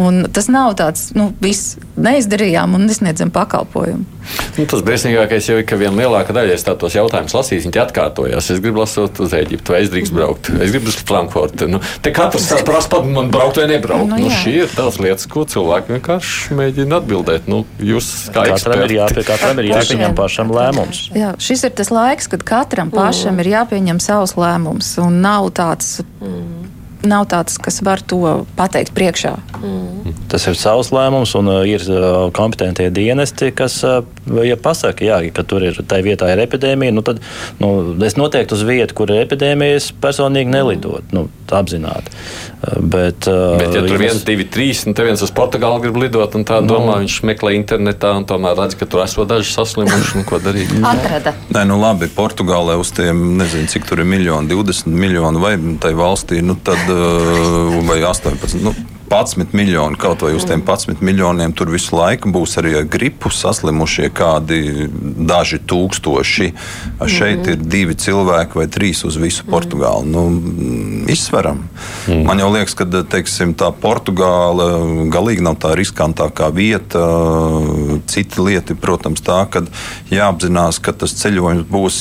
Un 0.00 0.24
tas 0.32 0.48
nav 0.48 0.72
tāds, 0.80 1.10
nu, 1.16 1.30
viss 1.42 1.76
neizdarījām 2.00 2.78
un 2.78 2.86
nesniedzam 2.88 3.32
pakalpojumu. 3.32 4.06
Nu, 4.56 4.64
tas 4.70 4.82
briesmīgākais 4.86 5.48
jau 5.50 5.58
ir, 5.58 5.66
ka 5.68 5.76
viena 5.80 6.04
lielākā 6.04 6.32
daļa 6.32 6.56
no 6.68 6.74
tos 6.80 6.94
jautājumus 6.96 7.34
lasīs, 7.36 7.66
viņi 7.66 7.80
atkārtojās. 7.82 8.48
Es 8.54 8.62
gribu 8.62 8.80
lasot 8.82 9.18
uz 9.24 9.34
Eģiptu, 9.36 9.74
vai 9.74 9.82
es 9.84 9.90
drīkstu 9.92 10.16
braukt, 10.16 10.48
es 10.54 10.72
gribu 10.72 10.88
uz 10.92 10.96
Frankfurtu. 11.08 11.68
Nu, 11.68 11.82
te 12.04 12.14
katrs 12.14 12.48
prasa 12.64 12.92
pat 12.92 13.08
man 13.08 13.32
braukt 13.34 13.60
vai 13.60 13.66
nebraukt. 13.72 14.08
Nu, 14.12 14.20
nu, 14.22 14.32
šī 14.42 14.54
ir 14.62 14.72
tās 14.72 15.00
lietas, 15.02 15.28
ko 15.32 15.44
cilvēki 15.48 15.96
vienkārši 15.96 16.58
mēģina 16.60 17.02
atbildēt. 17.02 17.50
Nu, 17.50 17.62
jūs 17.82 18.10
kā 18.32 18.46
katram 18.52 18.86
ir, 18.86 18.96
jāpie, 19.00 19.26
katram 19.28 19.60
ir 19.60 19.72
jāpieņem 19.74 20.16
pašam 20.16 20.54
lēmums. 20.54 21.04
Jā, 21.18 21.34
šis 21.42 21.66
ir 21.68 21.76
tas 21.82 21.92
laiks, 21.92 22.30
kad 22.32 22.46
katram 22.54 22.94
pašam 22.94 23.34
mm. 23.34 23.44
ir 23.44 23.54
jāpieņem 23.56 24.02
savs 24.02 24.38
lēmums 24.38 24.94
un 25.02 25.20
nav 25.26 25.50
tāds. 25.58 25.98
Mm 26.22 26.61
nav 27.08 27.26
tāds, 27.30 27.58
kas 27.62 27.80
var 27.84 28.02
to 28.04 28.44
pateikt 28.58 28.94
priekšā. 28.96 29.34
Mm. 29.62 30.14
Tas 30.32 30.46
ir 30.50 30.56
savs 30.58 30.92
lēmums, 30.94 31.34
un 31.38 31.50
uh, 31.50 31.60
ir 31.68 31.84
uh, 31.90 32.30
kompetentie 32.34 32.88
dienesti, 32.94 33.52
kas 33.56 33.78
uh, 33.86 34.00
ja 34.46 34.56
pasaka, 34.60 35.04
jā, 35.06 35.20
ka 35.34 35.44
tur 35.46 35.64
ir 35.66 35.78
tā 35.88 36.00
vietā 36.04 36.30
ir 36.32 36.42
epidēmija. 36.44 36.94
Nu, 36.94 37.04
tad 37.06 37.22
nu, 37.62 37.72
es 38.06 38.18
noteikti 38.18 38.56
uz 38.56 38.66
vietu, 38.66 38.96
kur 38.98 39.12
ir 39.12 39.24
epidēmija, 39.26 39.78
es 39.80 39.92
personīgi 40.02 40.52
nelidot. 40.52 41.14
Nu, 41.14 41.28
apzināti. 41.52 42.12
Bet, 42.78 43.26
Bet 43.26 43.74
ja 43.74 43.82
tur 43.82 43.96
ir 43.96 44.00
viens, 44.00 44.22
divi, 44.26 44.46
trīs, 44.48 44.84
un 44.86 44.96
te 44.96 45.04
viens 45.06 45.20
uz 45.24 45.32
Portugāli 45.34 45.82
grib 45.84 45.98
lidot, 46.00 46.36
un 46.38 46.46
tā 46.48 46.60
nu, 46.62 46.70
domā, 46.70 46.98
viņš 47.02 47.16
meklē 47.28 47.54
internetā, 47.58 48.12
un 48.18 48.26
tomēr 48.28 48.56
redz, 48.58 48.76
ka 48.78 48.86
tur 48.88 49.02
esot 49.04 49.30
daži 49.30 49.50
saslimuši, 49.52 50.20
nu 50.20 50.26
ko 50.28 50.38
darīt. 50.42 50.72
Atrada. 50.92 51.34
Nē, 51.52 51.64
nu 51.68 51.78
labi, 51.80 52.08
Portugālē 52.12 52.78
uz 52.80 52.92
tiem, 52.94 53.34
nezinu, 53.40 53.70
cik 53.72 53.88
tur 53.88 54.02
ir 54.02 54.08
miljoni, 54.08 54.50
20 54.52 54.88
miljoni 54.88 55.42
vai 55.42 55.54
tai 55.82 55.92
valstī, 55.98 56.40
nu 56.44 56.56
tad, 56.64 56.80
vai 57.86 58.00
18. 58.00 58.56
Nu, 58.58 58.74
11 59.12 59.52
miljoni, 59.52 59.96
kaut 60.00 60.22
vai 60.24 60.32
uz 60.32 60.46
tiem 60.48 60.62
11 60.64 61.02
miljoniem 61.04 61.52
tur 61.52 61.68
visu 61.68 61.92
laiku 61.98 62.30
būs 62.32 62.56
arī 62.62 62.78
ar 62.78 62.86
gripu 62.88 63.28
saslimušie 63.28 64.08
kādi 64.16 64.88
daži 65.28 65.58
tūkstoši. 65.68 66.48
Šeit 67.12 67.50
ir 67.52 67.60
divi 67.60 67.92
cilvēki 67.98 68.56
vai 68.56 68.64
trīs 68.72 69.02
uz 69.04 69.18
visu 69.20 69.44
Portugāli. 69.50 70.08
Nu, 70.08 70.24
izsveram. 71.12 71.60
Mm. 72.08 72.22
Man 72.28 72.40
jau 72.40 72.48
liekas, 72.54 72.76
ka 72.78 72.86
teiksim, 72.88 73.52
tā 73.58 73.68
Portugāla 73.82 74.70
galīgi 75.12 75.44
nav 75.44 75.58
tā 75.60 75.74
riskantākā 75.76 76.48
vieta. 76.56 77.04
Cita 78.08 78.46
lieta 78.46 78.72
ir, 78.72 78.80
protams, 78.80 79.20
tā, 79.24 79.42
ka 79.52 79.64
jāapzinās, 80.12 80.80
ka 80.80 80.96
tas 80.96 81.12
ceļojums 81.20 81.68
būs 81.68 82.00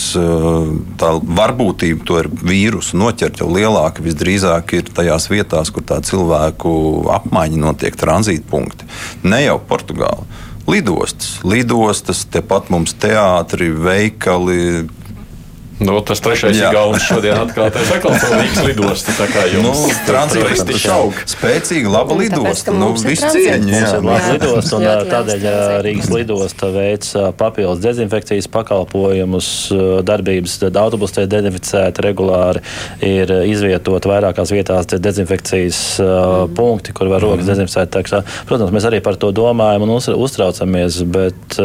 tā 1.02 1.12
varbūtība 1.42 2.08
to 2.08 2.22
ar 2.24 2.32
vīrusu 2.32 3.00
noķert 3.04 3.44
jau 3.44 3.52
lielāka. 3.52 4.08
Visdrīzāk 4.08 4.78
ir 4.80 4.96
tajās 4.96 5.28
vietās, 5.34 5.76
kur 5.76 5.84
tā 5.92 6.00
cilvēku 6.08 7.01
apmaiņa 7.10 7.60
notiek, 7.62 7.98
tranzītpunkti. 7.98 8.88
Ne 9.24 9.44
jau 9.46 9.58
Portugāla. 9.68 10.26
Lidostas, 10.70 11.40
lidostas, 11.44 12.22
tepat 12.30 12.70
mums 12.72 12.94
teātri, 13.02 13.72
veikali, 13.74 14.86
Nu, 15.82 15.96
tas 16.06 16.20
trešais 16.22 16.58
ir 16.60 16.68
galvenais 16.70 17.02
šodien 17.02 17.40
atkal 17.42 17.72
tā 17.74 17.82
sakot, 17.90 18.14
Rīgas 18.14 18.66
lidosta. 18.68 19.14
Tā 19.18 19.26
kā 19.32 19.46
jums 19.50 19.80
nu, 19.82 19.94
transporta 20.06 20.76
šaug. 20.78 21.22
Spēcīga, 21.32 21.90
laba 21.90 22.18
lidosta. 22.20 22.76
Nu, 22.76 22.92
viss 22.94 23.26
cieņa. 23.34 23.72
Jā, 23.74 23.88
laba 23.98 24.36
lidosta. 24.36 24.78
Un 24.78 25.10
tādēļ 25.10 25.48
Rīgas 25.88 26.12
lidosta 26.14 26.70
veic 26.76 27.08
papildus 27.40 27.82
dezinfekcijas 27.82 28.50
pakalpojumus, 28.54 29.50
darbības, 30.06 30.60
tad 30.62 30.78
autobusu 30.84 31.18
tiek 31.18 31.32
dezinficēti 31.32 32.06
regulāri, 32.06 32.62
ir 33.02 33.34
izvietot 33.50 34.06
vairākās 34.12 34.54
vietās 34.54 34.92
dezinfekcijas 34.94 35.82
mm. 35.98 36.54
punkti, 36.62 36.94
kur 36.94 37.10
var 37.10 37.26
rokas 37.26 37.48
mm. 37.48 37.56
dezinficēt. 37.56 37.98
Tā, 37.98 38.22
protams, 38.46 38.76
mēs 38.78 38.86
arī 38.92 39.02
par 39.02 39.18
to 39.18 39.34
domājam 39.34 39.88
un 39.88 39.98
uztraucamies, 39.98 41.02
bet 41.10 41.58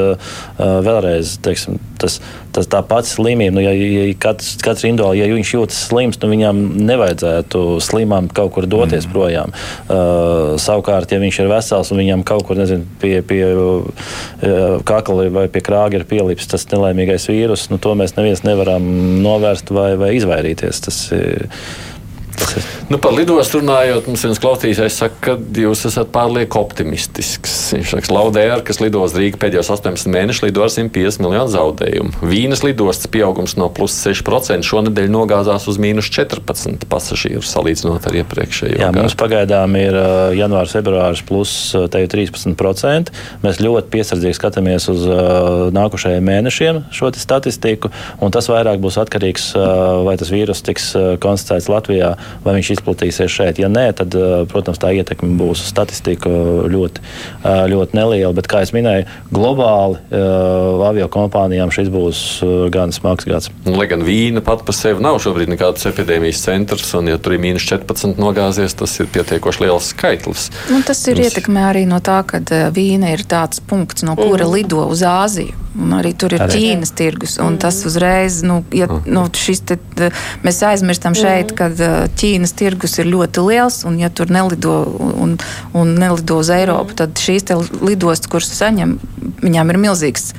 vēlreiz, 0.57 1.37
teiksim, 1.45 1.77
tas, 2.01 2.23
tas 2.57 2.73
tā 2.73 2.81
pats 2.87 3.19
slimība, 3.19 3.59
nu, 3.59 3.67
ja, 3.67 3.77
ja 3.77 4.06
katrs, 4.15 4.57
katrs 4.63 4.87
individuāli, 4.87 5.23
ja 5.23 5.29
viņš 5.33 5.53
jūtas 5.57 5.81
slims, 5.89 6.21
nu 6.23 6.31
viņam 6.31 6.63
nevajadzētu 6.87 7.65
slimam 7.85 8.31
kaut 8.33 8.55
kur 8.57 8.69
doties 8.71 9.07
mm. 9.07 9.15
projām. 9.15 9.55
Uh, 9.87 10.55
savukārt, 10.63 11.13
ja 11.13 11.21
viņš 11.23 11.41
ir 11.43 11.51
vesels 11.51 11.93
un 11.93 12.03
viņam 12.03 12.25
kaut 12.29 12.47
kur 12.49 12.61
nezinu, 12.61 12.87
pie, 13.03 13.19
pie 13.27 13.43
uh, 13.57 14.07
kakla 14.87 15.29
vai 15.33 15.47
pie 15.53 15.65
krāga 15.65 16.01
ir 16.01 16.07
pielips 16.09 16.49
tas 16.51 16.69
nelaimīgais 16.71 17.29
vīrus, 17.31 17.69
nu, 17.73 17.81
to 17.83 17.97
mēs 17.99 18.17
neviens 18.19 18.45
nevaram 18.47 18.87
novērst 19.25 19.75
vai, 19.75 19.93
vai 20.01 20.15
izvairīties. 20.21 20.83
Tas, 20.87 21.03
uh, 21.17 21.95
Nu, 22.87 22.99
par 23.03 23.15
lidostu 23.17 23.61
runājot, 23.61 24.07
mums 24.07 24.23
viens 24.23 24.39
klausītājs 24.41 24.99
saka, 25.01 25.17
ka 25.25 25.63
jūs 25.63 25.83
esat 25.89 26.13
pārlieku 26.15 26.61
optimistisks. 26.61 27.55
Viņš 27.75 27.95
saka, 27.97 28.13
Laudēra, 28.15 28.61
kas 28.67 28.79
lidos 28.79 29.17
Rīgā 29.19 29.41
pēdējos 29.43 29.73
18 29.75 30.11
mēnešus, 30.13 30.45
lido 30.47 30.63
ar 30.63 30.71
150 30.71 31.25
miljonu 31.25 31.51
zaudējumu. 31.51 32.23
Vīnas 32.23 32.63
lidostas 32.63 33.11
pieaugums 33.11 33.57
no 33.59 33.67
plus 33.75 33.97
6% 34.07 34.67
šonadēļ 34.69 35.11
nogāzās 35.13 35.67
uz 35.71 35.81
mīnus 35.83 36.11
14 36.15 36.87
pasažieru 36.91 37.43
salīdzinot 37.47 38.07
ar 38.07 38.21
iepriekšējo. 38.23 38.79
Jā, 38.85 38.93
mums 38.95 39.17
pagaidām 39.19 39.75
ir 39.81 39.99
janvārs, 40.39 40.77
februāris 40.79 41.25
plus 41.27 41.57
uh, 41.75 41.89
13%. 41.91 43.13
Mēs 43.43 43.61
ļoti 43.65 43.93
piesardzīgi 43.97 44.39
skatāmies 44.39 44.87
uz 44.93 45.05
nākošajiem 45.75 46.31
mēnešiem 46.31 46.81
šo 46.95 47.11
statistiku, 47.17 47.91
un 48.23 48.35
tas 48.35 48.49
vairāk 48.51 48.81
būs 48.83 48.99
atkarīgs, 49.01 49.51
vai 50.07 50.17
tas 50.21 50.31
vīrus 50.33 50.63
tiks 50.67 50.91
konstatēts 51.23 51.71
Latvijā 51.73 52.15
vai 52.45 52.57
viņš 52.57 52.71
izplatīsies 52.77 53.33
šeit. 53.33 53.61
Ja 53.61 53.69
nē, 53.73 53.89
tad, 53.99 54.15
eh, 54.15 54.45
protams, 54.51 54.81
tā 54.83 54.93
ietekme 54.97 55.35
būs 55.41 55.65
uz 55.65 55.71
statistiku 55.73 56.31
ļoti, 56.71 57.03
eh, 57.45 57.65
ļoti 57.73 57.99
neliela. 57.99 58.35
Bet, 58.37 58.49
kā 58.51 58.63
jau 58.65 58.75
minēju, 58.77 59.07
globāli 59.33 59.99
eh, 60.11 60.87
avio 60.89 61.09
kompānijām 61.09 61.73
šis 61.75 61.91
būs 61.93 62.23
gan 62.71 62.93
smags 62.93 63.25
gads. 63.25 63.51
Nu, 63.65 63.77
lai 63.77 63.87
gan 63.91 64.03
vīna 64.07 64.43
pat 64.45 64.65
par 64.67 64.75
sevi 64.75 65.03
nav 65.03 65.19
šobrīd 65.23 65.51
nekāds 65.53 65.87
epidēmijas 65.91 66.43
centrs, 66.47 66.95
un 66.95 67.11
ja 67.11 67.19
tur 67.19 67.37
ir 67.37 67.43
mīnus 67.43 67.67
14 67.67 68.21
nogāzies, 68.21 68.77
tas 68.77 68.99
ir 69.01 69.11
pietiekoši 69.13 69.67
liels 69.67 69.93
skaitlis. 69.93 70.51
Un 70.75 70.83
tas 70.87 71.03
ir 71.07 71.17
Mums... 71.17 71.29
ietekmē 71.29 71.69
arī 71.73 71.87
no 71.87 72.01
tā, 72.01 72.23
ka 72.27 72.41
vīna 72.75 73.13
ir 73.15 73.27
tāds 73.29 73.61
punkts, 73.61 74.07
no 74.07 74.17
kura 74.17 74.47
mm. 74.47 74.53
lido 74.53 74.87
uz 74.87 75.03
Āziju. 75.07 75.66
Un 75.77 75.93
arī 75.99 76.13
tur 76.17 76.33
ir 76.33 76.45
arī. 76.47 76.57
Ķīnas 76.57 76.93
tirgus. 76.97 77.37
Mm. 77.41 77.59
Tas 77.61 77.83
uzreiz, 77.89 78.41
nu, 78.47 78.63
ja, 78.75 78.89
mm. 78.89 79.13
nu, 79.13 79.27
te, 79.69 80.11
mēs 80.47 80.63
aizmirstam 80.65 81.17
šeit, 81.19 81.53
mm. 81.53 81.57
ka 81.59 81.93
Ķīnas 82.17 82.57
tirgus 82.57 82.97
ir 83.03 83.11
ļoti 83.13 83.45
liels, 83.47 83.83
un 83.89 84.01
ja 84.01 84.11
tur 84.11 84.33
nelido, 84.33 84.79
un, 85.27 85.37
un 85.77 85.95
nelido 86.01 86.41
uz 86.41 86.51
Eiropu, 86.55 86.97
tad 86.99 87.17
šīs 87.21 87.49
lidostas, 87.85 88.31
kuras 88.33 88.53
saņem, 88.57 88.97
viņām 89.45 89.75
ir 89.75 89.83
milzīgs 89.87 90.31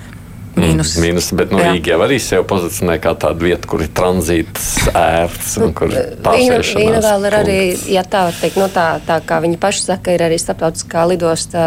Mīnus. 0.57 0.95
Mm, 0.97 1.03
mīnus, 1.05 1.27
bet 1.37 1.51
nu, 1.53 1.59
Rīga 1.61 1.93
jau 1.93 1.99
arī 2.05 2.17
sev 2.23 2.43
pozicionē 2.49 2.97
kā 3.03 3.13
tādu 3.19 3.47
vietu, 3.47 3.69
kur 3.69 3.83
ir 3.85 3.91
tranzīts 3.95 4.87
ērts 4.89 5.53
un 5.61 5.73
kur 5.77 5.93
pārsēšanās. 6.25 6.71
Viņa 6.81 7.01
vēl 7.05 7.27
ir 7.29 7.37
arī, 7.39 7.57
ja 7.93 8.03
tā 8.07 8.23
var 8.29 8.39
teikt, 8.39 8.59
no 8.61 8.67
tā, 8.73 8.87
tā 9.05 9.19
kā 9.27 9.39
viņi 9.43 9.59
paši 9.61 9.85
saka, 9.85 10.15
ir 10.17 10.25
arī 10.25 10.39
starptautiskā 10.41 11.05
lidosta 11.11 11.63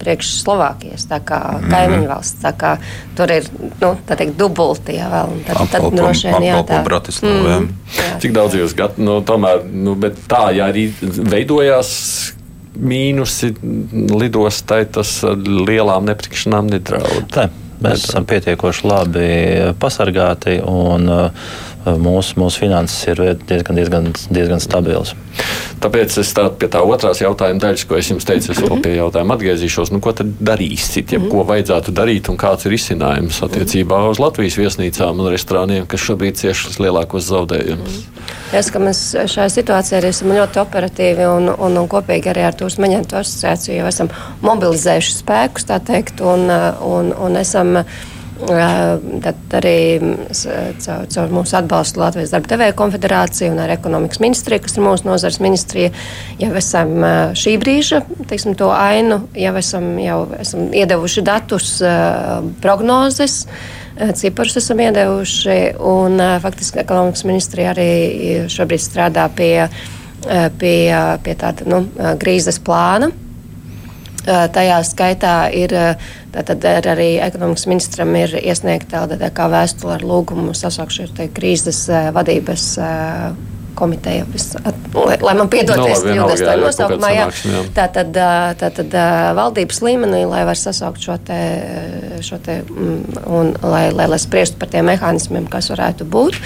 priekš 0.00 0.34
Slovākijas, 0.40 1.06
tā 1.10 1.20
kā 1.28 1.40
mm. 1.58 1.70
kaimiņu 1.72 2.10
valsts, 2.10 2.42
tā 2.42 2.54
kā 2.58 2.74
tur 3.18 3.32
ir, 3.36 3.48
nu, 3.82 3.94
tā 4.08 4.18
teikt, 4.18 4.36
dubulti, 4.40 4.96
jā, 4.96 5.08
vēl. 5.12 5.34
Tad, 5.48 5.64
tad 5.74 5.88
droši 5.96 6.30
vien, 6.30 6.48
jā, 6.48 6.60
tā. 6.68 6.82
Bratislava, 6.86 7.58
mm. 7.60 7.72
jā. 7.98 8.12
Cik 8.24 8.36
daudz 8.36 8.56
jūs 8.58 8.76
gat, 8.78 9.00
nu, 9.02 9.20
tomēr, 9.26 9.66
nu, 9.68 9.96
bet 9.98 10.20
tā, 10.30 10.46
ja 10.56 10.72
arī 10.72 10.88
veidojās 11.00 11.92
mīnusi 12.72 13.52
lidostai, 14.12 14.84
tas 14.92 15.18
ar 15.28 15.36
lielām 15.36 16.08
neprikšanām 16.08 16.70
nedraud. 16.72 17.36
Mēs 17.82 18.06
esam 18.06 18.26
pietiekoši 18.28 18.86
labi 18.86 19.28
pasargāti 19.82 20.58
un 20.62 21.08
uh, 21.10 21.52
mūsu, 21.86 22.38
mūsu 22.40 22.64
finanses 22.64 23.08
ir 23.10 23.22
diezgan, 23.48 23.78
diezgan, 23.78 24.10
diezgan 24.30 24.62
stabilas. 24.62 25.14
Tāpēc 25.82 26.14
es 26.22 26.30
tā, 26.36 26.44
pie 26.54 26.68
tā 26.70 26.82
otrās 26.86 27.18
jautājuma 27.22 27.62
daļas, 27.62 27.84
ko 27.88 27.96
es 27.98 28.10
jums 28.12 28.26
teicu, 28.28 28.52
es 28.52 28.60
vēl 28.62 28.82
pie 28.84 28.92
jautājuma 28.94 29.34
atgriezīšos. 29.34 29.90
Nu, 29.94 29.98
ko 30.04 30.12
tad 30.14 30.30
darīsit, 30.38 31.14
ja 31.14 31.20
ko 31.24 31.42
vajadzētu 31.48 31.94
darīt 31.96 32.30
un 32.30 32.38
kāds 32.38 32.68
ir 32.68 32.76
izcinājums 32.76 33.40
attiecībā 33.42 33.98
uz 34.12 34.20
Latvijas 34.22 34.58
viesnīcām 34.60 35.22
un 35.24 35.32
restorāniem, 35.32 35.88
kas 35.90 36.04
šobrīd 36.06 36.38
cieš 36.38 36.68
lielākos 36.78 37.26
zaudējumus? 37.32 37.98
Es, 38.54 38.68
ka 38.70 38.78
mēs 38.82 39.02
šajā 39.32 39.48
situācijā 39.56 39.98
arī 39.98 40.12
esam 40.12 40.34
ļoti 40.36 40.62
operatīvi 40.62 41.26
un, 41.26 41.50
un, 41.50 41.78
un 41.80 41.90
kopīgi 41.90 42.30
arī 42.30 42.46
ar 42.46 42.56
Tūs 42.58 42.78
Maņentu 42.82 43.18
asociāciju 43.18 43.80
jau 43.80 43.90
esam 43.90 44.12
mobilizējuši 44.44 45.18
spēkus, 45.18 45.66
tā 45.70 45.80
teikt, 45.82 46.20
un, 46.20 46.46
un, 46.86 47.14
un 47.16 47.40
esam 47.40 47.80
Tad 48.42 49.54
arī 49.58 49.76
caur, 50.32 51.04
caur 51.12 51.34
mūsu 51.34 51.56
atbalstu 51.58 52.00
Latvijas 52.02 52.32
darba 52.34 52.50
devēja 52.50 52.74
konfederācija 52.78 53.52
un 53.52 53.60
ar 53.62 53.70
ekonomikas 53.74 54.22
ministriju, 54.22 54.64
kas 54.64 54.76
ir 54.76 54.84
mūsu 54.86 55.06
nozars 55.06 55.38
ministrija, 55.42 55.92
jau 56.40 56.50
esam 56.58 56.96
šī 57.38 57.54
brīža 57.62 58.02
teiksim, 58.30 58.56
to 58.58 58.72
ainu, 58.74 59.22
jau 59.38 59.54
esam, 59.60 59.88
jau 60.02 60.18
esam 60.40 60.68
iedevuši 60.74 61.24
datus, 61.26 61.70
prognozes. 62.64 63.46
Ciparus 64.18 64.56
esam 64.58 64.80
iedevuši, 64.80 65.58
un 65.86 66.20
faktiski 66.42 66.80
ekonomikas 66.82 67.26
ministrija 67.28 67.74
arī 67.74 67.90
šobrīd 68.50 68.82
strādā 68.82 69.28
pie, 69.36 69.68
pie, 70.58 70.78
pie 71.22 71.34
tāda 71.38 71.68
nu, 71.68 71.84
krīzes 72.22 72.58
plāna 72.64 73.12
Tajā 74.26 74.76
skaitā 74.86 75.36
ir, 75.56 75.72
tātad, 76.34 76.66
arī 76.94 77.16
ekonomikas 77.24 77.66
ministram 77.70 78.12
ir 78.18 78.36
iesniegta 78.38 79.06
kā 79.34 79.48
vēstule 79.50 79.96
ar 79.98 80.04
lūgumu 80.06 80.54
sasaukt 80.54 80.94
šo 80.94 81.08
krīzes 81.34 81.88
vadības 82.14 82.68
komiteja, 83.74 84.26
at, 84.64 84.74
lai, 84.94 85.16
lai 85.24 85.34
man 85.38 85.48
piedoties 85.50 86.04
kļūdas 86.04 86.42
tajā 86.44 86.56
nosaukumā. 86.60 87.10
Jā. 87.14 87.26
Jā. 87.48 87.62
Tātad, 87.76 88.18
tātad 88.60 88.96
valdības 89.38 89.82
līmenī, 89.84 90.22
lai 90.28 90.44
var 90.48 90.60
sasaukt 90.60 91.02
šo 91.02 91.16
te, 91.26 91.40
šo 92.24 92.38
te 92.44 92.60
un 92.68 93.54
lai, 93.64 93.86
lai, 93.94 94.08
lai 94.12 94.20
spriestu 94.22 94.60
par 94.60 94.72
tiem 94.72 94.90
mehānismiem, 94.92 95.48
kas 95.50 95.72
varētu 95.72 96.08
būt. 96.12 96.38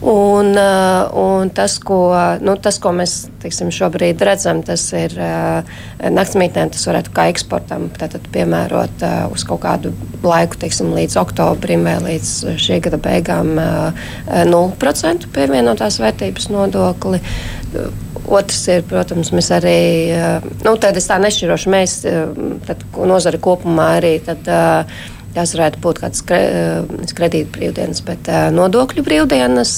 Un, 0.00 0.54
uh, 0.56 1.10
un 1.12 1.50
tas, 1.52 1.74
ko, 1.84 2.08
nu, 2.40 2.54
tas, 2.56 2.78
ko 2.80 2.88
mēs 2.96 3.26
teiksim, 3.42 3.68
šobrīd 3.74 4.22
redzam, 4.24 4.62
tas 4.64 4.86
ir 4.96 5.12
uh, 5.20 5.60
naktsmītnēm, 6.00 6.70
tas 6.72 6.86
varētu 6.88 7.12
kā 7.12 7.26
eksportam 7.28 7.90
tātad, 8.00 8.24
piemērot 8.32 9.04
uh, 9.04 9.18
uz 9.28 9.44
kaut 9.44 9.60
kādu 9.66 9.92
laiku, 10.24 10.56
teiksim, 10.62 10.94
līdz 10.96 11.18
oktobrim 11.20 11.84
vai 11.84 11.98
līdz 12.06 12.32
šī 12.60 12.80
gada 12.86 13.00
beigām 13.00 13.52
0% 13.60 15.28
pievienotās 15.36 16.00
vērtības 16.00 16.48
nodokli. 16.52 17.20
Otrs 18.30 18.60
ir, 18.72 18.84
protams, 18.88 19.34
mēs 19.36 19.48
arī, 19.52 19.78
nu, 20.64 20.74
tad 20.80 20.96
es 20.96 21.08
tā 21.10 21.16
nešķirošu, 21.20 21.72
mēs, 21.72 22.00
tad 22.68 22.84
nozara 23.10 23.40
kopumā 23.42 23.94
arī, 23.98 24.16
tad, 24.24 24.48
tās 25.34 25.54
varētu 25.56 25.82
būt 25.84 26.00
kādas 26.02 26.24
kre, 26.26 26.40
kredīta 27.16 27.52
brīvdienas, 27.56 28.02
bet 28.06 28.30
nodokļu 28.56 29.04
brīvdienas, 29.06 29.74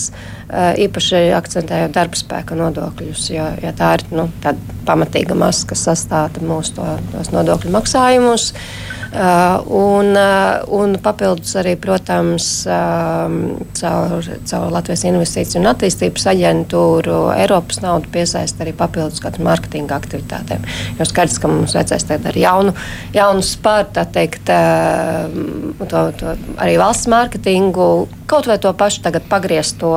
īpaši 0.84 1.24
akcentējot 1.36 1.94
darba 1.96 2.18
spēka 2.18 2.56
nodokļus, 2.58 3.26
jo 3.32 3.50
ja 3.64 3.74
tā 3.76 3.94
ir 3.98 4.06
nu, 4.12 4.28
pamatīga 4.88 5.36
masa, 5.38 5.68
kas 5.72 5.86
sastāv 5.88 6.40
mūsu 6.44 6.76
to, 6.78 6.88
nodokļu 7.32 7.72
maksājumus. 7.76 8.50
Uh, 8.52 8.91
un, 9.12 10.14
uh, 10.16 10.62
un 10.72 10.96
papildus 11.02 11.52
arī, 11.60 11.74
protams, 11.80 12.46
um, 12.64 13.36
caur, 13.76 14.24
caur 14.48 14.72
Latvijas 14.72 15.04
Investīciju 15.08 15.60
un 15.60 15.68
attīstības 15.72 16.26
aģentūru 16.32 17.18
Eiropas 17.36 17.82
naudu 17.84 18.08
piesaist 18.14 18.62
arī 18.64 18.72
papildus 18.76 19.20
kādām 19.22 19.44
mārketinga 19.50 19.98
aktivitātēm. 20.00 20.64
Jo 20.98 21.08
skaidrs, 21.08 21.38
ka 21.42 21.52
mums 21.52 21.76
vajadzēs 21.76 22.08
tagad 22.08 22.30
ar 22.32 22.40
jaunu, 22.40 22.74
jaunu 23.16 23.44
spārtu, 23.46 23.98
tā 24.00 24.06
teikt, 24.16 24.52
uh, 24.52 25.84
to, 25.84 26.04
to 26.20 26.36
arī 26.62 26.78
valsts 26.80 27.10
mārketingu, 27.12 27.88
kaut 28.32 28.48
vai 28.48 28.56
to 28.62 28.72
pašu 28.72 29.04
tagad 29.04 29.28
pagriezt 29.28 29.80
to 29.82 29.92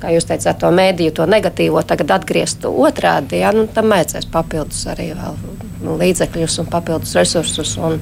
kā 0.00 0.14
jūs 0.14 0.26
teicāt, 0.28 0.60
to 0.62 0.70
mēdīju, 0.74 1.14
to 1.18 1.26
negatīvo, 1.28 1.82
tagad 1.84 2.14
atgriezt 2.16 2.64
otrādi, 2.70 3.42
ja, 3.42 3.52
nu, 3.52 3.66
tam 3.74 3.92
vajadzēs 3.92 4.30
papildus 4.32 4.86
arī 4.94 5.10
vēl 5.18 5.49
līdzekļus 5.84 6.58
un 6.62 6.70
papildus 6.70 7.16
resursus. 7.18 7.76
Un, 7.80 7.98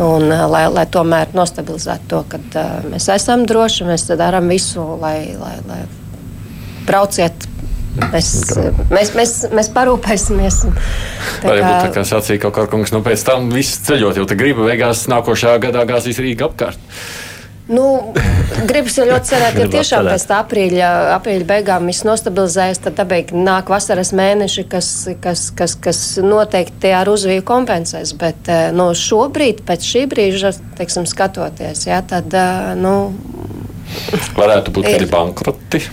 un, 0.00 0.28
lai, 0.52 0.66
lai 0.72 0.86
tomēr 0.90 1.34
nostabilizētu 1.36 2.10
to, 2.12 2.22
ka 2.32 2.42
uh, 2.42 2.90
mēs 2.92 3.08
esam 3.14 3.46
droši, 3.48 3.88
mēs 3.88 4.08
darām 4.20 4.50
visu, 4.52 4.84
lai, 5.02 5.32
lai, 5.40 5.56
lai 5.68 5.82
brauciet 6.88 7.48
Mēs, 7.92 8.28
mēs, 8.88 9.10
mēs, 9.12 9.32
mēs 9.52 9.68
parūpēsimies. 9.74 10.62
Tā 11.42 11.56
kā... 11.58 11.72
Tā 11.84 11.90
kā 11.92 12.04
sacīja 12.08 12.40
kaut 12.46 12.54
kā 12.56 12.64
kungs, 12.72 12.92
nu 12.94 13.02
pēc 13.04 13.24
tam 13.28 13.50
viss 13.52 13.82
ceļot, 13.84 14.16
jo 14.16 14.24
te 14.28 14.38
griba 14.38 14.64
beigās 14.64 15.04
nākošajā 15.12 15.58
gadā 15.66 15.84
gāzīs 15.90 16.20
Rīga 16.22 16.48
apkārt. 16.48 16.80
Nu, 17.70 17.84
gribas 18.66 18.96
ļoti 18.98 19.28
cerēt, 19.28 19.54
ka 19.54 19.66
tiešām 19.70 20.08
pēc 20.10 20.24
aprīļa, 20.34 20.86
aprīļa 21.14 21.46
beigām 21.46 21.86
viss 21.86 22.02
nostabilizējas, 22.06 22.80
tad 22.82 22.96
dabīgi 22.98 23.38
nāk 23.38 23.70
vasaras 23.70 24.10
mēneši, 24.18 24.64
kas, 24.70 24.88
kas, 25.22 25.44
kas, 25.54 25.76
kas 25.78 26.00
noteikti 26.24 26.90
ar 26.96 27.10
uzviju 27.12 27.44
kompensēs. 27.46 28.16
Bet 28.18 28.50
eh, 28.50 28.64
no 28.74 28.88
šobrīd, 28.98 29.62
pēc 29.68 29.86
šī 29.86 30.02
brīža, 30.10 30.50
teiksim, 30.78 31.06
skatoties, 31.06 31.86
jā, 31.86 32.00
tad, 32.02 32.34
eh, 32.34 32.72
nu. 32.80 32.96
Varētu 34.34 34.74
būt 34.74 34.88
arī 34.96 35.06
bankroti. 35.12 35.84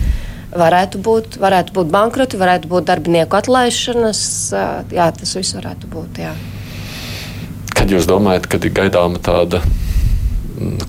Varētu 0.50 0.98
būt, 1.06 1.36
varētu 1.38 1.76
būt 1.76 1.92
bankroti, 1.94 2.40
varētu 2.40 2.70
būt 2.72 2.88
darbinieku 2.90 3.38
atlaišanas. 3.38 4.24
Eh, 4.50 4.96
jā, 4.98 5.06
tas 5.14 5.36
viss 5.38 5.54
varētu 5.54 5.92
būt. 5.94 6.18
Jā. 6.26 6.34
Kad 7.78 7.94
jūs 7.94 8.10
domājat, 8.10 8.50
kad 8.50 8.66
ir 8.66 8.74
gaidāma 8.74 9.22
tāda 9.22 9.62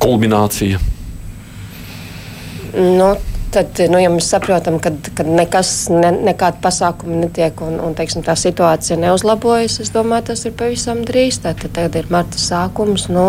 kulminācija? 0.01 0.79
Nu, 2.71 3.09
tad, 3.51 3.79
nu, 3.91 3.99
ja 3.99 4.09
mēs 4.13 4.29
saprotam, 4.31 4.79
ka 4.81 4.93
nekas, 5.27 5.89
ne, 5.91 6.11
nekāda 6.31 6.61
pasākuma 6.63 7.19
netiek 7.25 7.61
un, 7.65 7.79
un 7.83 7.95
teiksim, 7.97 8.23
tā 8.25 8.35
situācija 8.39 8.99
neuzlabojas, 9.01 9.79
es 9.83 9.91
domāju, 9.93 10.29
tas 10.31 10.45
ir 10.47 10.55
pavisam 10.59 11.03
drīz. 11.07 11.41
Tad, 11.43 11.63
tad 11.75 11.97
ir 11.99 12.07
marta 12.13 12.39
sākums, 12.39 13.09
nu, 13.11 13.27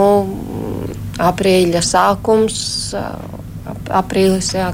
aprīļa 1.23 1.83
sākums, 1.87 2.61
ap, 2.99 3.95
aprīlis. 4.03 4.55
Jā, 4.59 4.73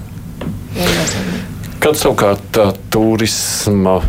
Kad 1.78 1.94
savukārt 1.94 2.58
turisma 2.90 4.00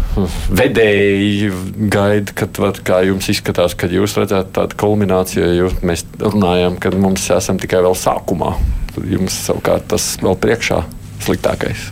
vedēji 0.58 1.52
gaida, 1.94 2.34
kad 2.42 2.58
var, 2.58 2.80
kā 2.82 3.04
jums 3.06 3.28
izskatās, 3.30 3.76
kad 3.78 3.94
jūs 3.94 4.16
redzat 4.18 4.50
tādu 4.56 4.78
kulmināciju, 4.82 5.50
jo 5.54 5.70
mēs 5.86 6.02
runājam, 6.18 6.80
ka 6.82 6.90
mums 6.98 7.28
esam 7.36 7.60
tikai 7.62 7.84
vēl 7.86 7.94
sākumā. 7.94 8.56
Tad 8.96 9.06
jums 9.14 9.38
savukārt 9.46 9.86
tas 9.94 10.16
vēl 10.24 10.40
priekšā 10.42 10.82
sliktākais. 11.28 11.92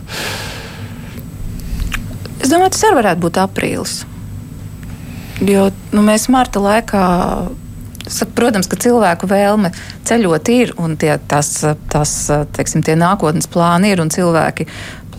Es 2.42 2.50
domāju, 2.50 2.74
tas 2.74 2.84
arī 2.88 2.98
varētu 2.98 3.26
būt 3.28 3.40
aprīlis. 3.44 3.96
Jo 5.46 5.70
nu, 5.94 6.02
mēs 6.02 6.26
marta 6.32 6.62
laikā 6.62 7.06
Saka, 8.08 8.32
protams, 8.32 8.64
ka 8.70 8.78
cilvēku 8.80 9.28
vēlme 9.28 9.68
ceļot 10.08 10.48
ir, 10.54 10.70
un 10.80 10.94
tie, 10.96 11.10
tas, 11.28 11.50
tas, 11.92 12.12
teiksim, 12.56 12.80
tie 12.80 12.94
nākotnes 12.96 13.50
plāni 13.52 13.92
ir, 13.92 14.00
un 14.00 14.08
cilvēki 14.08 14.64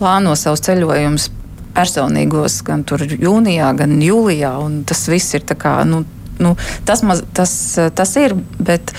plāno 0.00 0.34
savus 0.38 0.64
ceļojumus 0.66 1.30
personīgos 1.76 2.60
gan 2.66 2.84
jūnijā, 2.84 3.72
gan 3.78 3.98
jūlijā. 4.02 4.54
Tas 4.88 5.06
viss 5.12 5.36
ir 5.38 5.46
kā, 5.54 5.80
nu, 5.88 6.04
nu, 6.42 6.54
tas, 6.88 7.04
maz, 7.06 7.24
tas, 7.36 7.52
tas 7.94 8.16
ir. 8.20 8.36
Bet, 8.58 8.94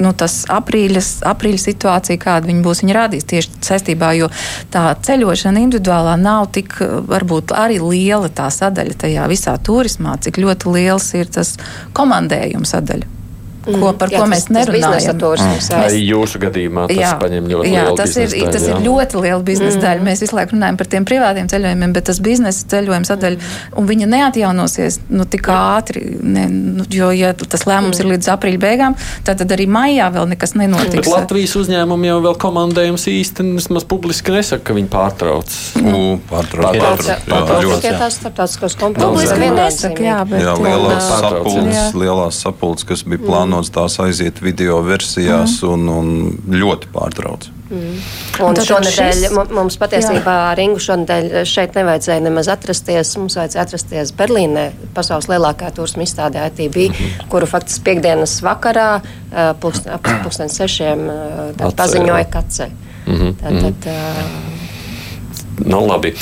nu, 0.00 0.14
tas 0.16 0.42
aprīļa, 0.48 1.02
aprīļa 1.28 1.60
situācija, 1.60 2.20
kāda 2.20 2.48
viņa 2.48 2.64
būs, 2.64 2.80
viņa 2.84 2.96
rādīs 2.96 3.28
tieši 3.28 3.60
saistībā, 3.66 4.14
jo 4.16 4.30
tā 4.72 4.86
ceļošana 5.06 5.60
individuālā 5.66 6.16
nav 6.20 6.48
tik 6.56 6.78
varbūt 7.10 7.52
arī 7.56 7.80
liela 7.84 8.32
tā 8.32 8.48
sadaļa 8.54 8.96
tajā 9.04 9.28
visā 9.32 9.56
turismā, 9.60 10.16
cik 10.24 10.40
ļoti 10.40 10.76
liels 10.78 11.12
ir 11.20 11.32
tas 11.36 11.56
komandējuma 11.96 12.68
sadaļa 12.68 13.19
ko, 13.64 13.92
par 13.98 14.12
jā, 14.12 14.20
ko 14.20 14.28
mēs 14.30 14.46
tas, 14.46 14.54
nerunājam. 14.56 15.20
Tas 15.20 15.68
Arī 15.76 16.00
jūsu 16.04 16.40
gadījumā 16.42 16.86
tas 16.90 16.98
jā, 16.98 17.10
paņem 17.20 17.48
ļoti 17.50 17.72
jā, 17.72 17.84
lielu 17.84 17.98
tas 17.98 18.16
ir, 18.16 18.28
daļu. 18.32 18.52
Tas 18.54 18.66
jā. 18.66 18.76
ir 18.76 18.86
ļoti 18.86 19.22
liela 19.24 19.40
biznesa 19.44 19.76
mm. 19.76 19.82
daļa. 19.84 20.04
Mēs 20.06 20.22
visu 20.24 20.36
laiku 20.38 20.56
runājam 20.56 20.78
par 20.80 20.90
tiem 20.94 21.06
privātiem 21.08 21.50
ceļojumiem, 21.52 21.94
bet 21.96 22.08
tas 22.08 22.20
biznesa 22.24 22.66
ceļojuma 22.72 23.08
sadaļa, 23.08 23.40
mm. 23.40 23.76
un 23.80 23.90
viņa 23.90 24.08
neatjaunosies 24.14 25.00
nu, 25.12 25.26
tik 25.30 25.50
ātri, 25.54 26.04
ne, 26.24 26.46
nu, 26.50 26.86
jo, 26.94 27.10
ja 27.16 27.32
tas 27.36 27.66
lēmums 27.68 28.00
mm. 28.00 28.04
ir 28.04 28.10
līdz 28.14 28.30
aprīļa 28.36 28.62
beigām, 28.64 28.96
tad, 29.28 29.42
tad 29.42 29.54
arī 29.56 29.68
maijā 29.70 30.08
vēl 30.14 30.30
nekas 30.32 30.56
nenotiks. 30.56 31.04
Bet 31.04 31.12
Latvijas 31.12 31.56
uzņēmumi 31.60 32.10
jau 32.10 32.18
vēl 32.26 32.38
komandējums 32.40 33.06
īsti 33.12 33.48
vismaz 33.58 33.86
publiski 33.88 34.34
nesaka, 34.34 34.70
ka 34.70 34.78
viņi 34.78 34.90
pārtrauc. 34.92 35.58
Nu, 35.84 36.02
pārtrauc. 36.30 36.80
Pārtrauc. 37.28 37.88
Tās 38.00 38.16
starptautiskos 38.16 38.76
komponentus 38.80 39.36
nesaka, 39.36 40.04
jā, 40.04 40.18
bet. 40.28 40.44
Jā, 40.44 40.54
lielās 40.56 41.08
sapulces, 41.10 41.94
lielās 41.98 42.40
sapulces, 42.44 42.86
kas 42.88 43.04
bija 43.08 43.20
plānotas 43.24 43.49
plānots 43.50 43.72
tās 43.74 43.98
aiziet 44.00 44.40
video 44.42 44.80
versijās 44.82 45.60
mm. 45.62 45.70
un, 45.72 45.88
un 45.88 46.58
ļoti 46.60 46.90
pārtrauc. 46.94 47.48
Mm. 47.70 47.96
Un 48.42 48.58
šonadēļ 48.66 49.22
šis... 49.22 49.34
mums 49.54 49.76
patiesībā 49.78 50.34
ar 50.50 50.60
Ingu 50.62 50.80
šonadēļ 50.82 51.44
šeit 51.46 51.76
nevajadzēja 51.78 52.22
nemaz 52.24 52.50
atrasties. 52.50 53.12
Mums 53.18 53.36
vajadzēja 53.38 53.64
atrasties 53.66 54.12
Berlīnē, 54.18 54.70
pasaules 54.94 55.28
lielākā 55.30 55.70
turisma 55.74 56.06
izstādē 56.06 56.46
ITB, 56.50 56.76
mm 56.76 56.94
-hmm. 56.94 57.28
kuru 57.30 57.46
faktiski 57.46 57.84
piekdienas 57.90 58.40
vakarā 58.42 59.00
ap 59.32 59.66
pusdien 60.24 60.48
sešiem 60.48 61.10
paziņoja 61.58 62.24
kaceļ. 62.30 62.70
Mm 63.06 63.14
-hmm. 63.14 63.34
Tad, 63.42 63.60
tad, 63.62 63.90
uh... 63.94 65.66
nu, 65.66 65.86
labi. 65.86 66.14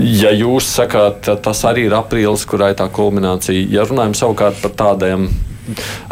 Ja 0.00 0.30
jūs 0.34 0.66
sakāt, 0.74 1.28
tas 1.42 1.64
arī 1.64 1.86
ir 1.86 1.92
aprīlis, 1.94 2.46
kurai 2.46 2.74
tā 2.74 2.88
kulminācija, 2.90 3.66
ja 3.70 3.84
runājam 3.84 4.14
savukārt 4.14 4.62
par 4.62 4.70
tādiem 4.70 5.28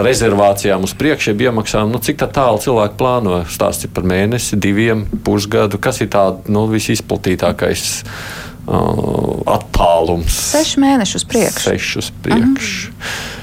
rezervācijām 0.01 0.85
uz 0.87 0.95
priekšu, 0.99 1.33
jeb 1.33 1.47
iemaksām, 1.49 1.93
nu, 1.93 2.01
cik 2.03 2.25
tālu 2.35 2.61
cilvēki 2.63 2.99
plāno 3.01 3.41
stāstīt 3.51 3.95
par 3.97 4.07
mēnesi, 4.09 4.59
diviem, 4.61 5.07
pusgadu, 5.27 5.81
kas 5.83 6.03
ir 6.05 6.11
tāds 6.13 6.51
nu, 6.53 6.67
visizplatītākais 6.73 7.87
uh, 8.03 9.41
attālums? 9.57 10.37
Seši 10.53 10.83
mēnešus 10.85 11.27
priekš. 11.31 11.71
Sešus 11.71 12.13
priekš. 12.25 12.75
Mm. 12.91 13.35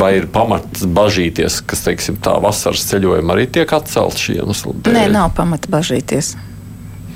Vai 0.00 0.10
ir 0.18 0.26
pamats 0.28 0.82
bažīties, 0.84 1.62
ka 1.64 1.78
teiksim, 1.78 2.18
tā 2.20 2.34
vasaras 2.42 2.82
ceļojuma 2.90 3.36
arī 3.36 3.46
tiek 3.54 3.70
atcelt 3.72 4.18
šī 4.20 4.40
iemesla 4.42 4.74
dēļ? 4.74 4.98
Nē, 4.98 5.04
nav 5.14 5.30
pamata 5.38 5.70
bažīties. 5.72 6.34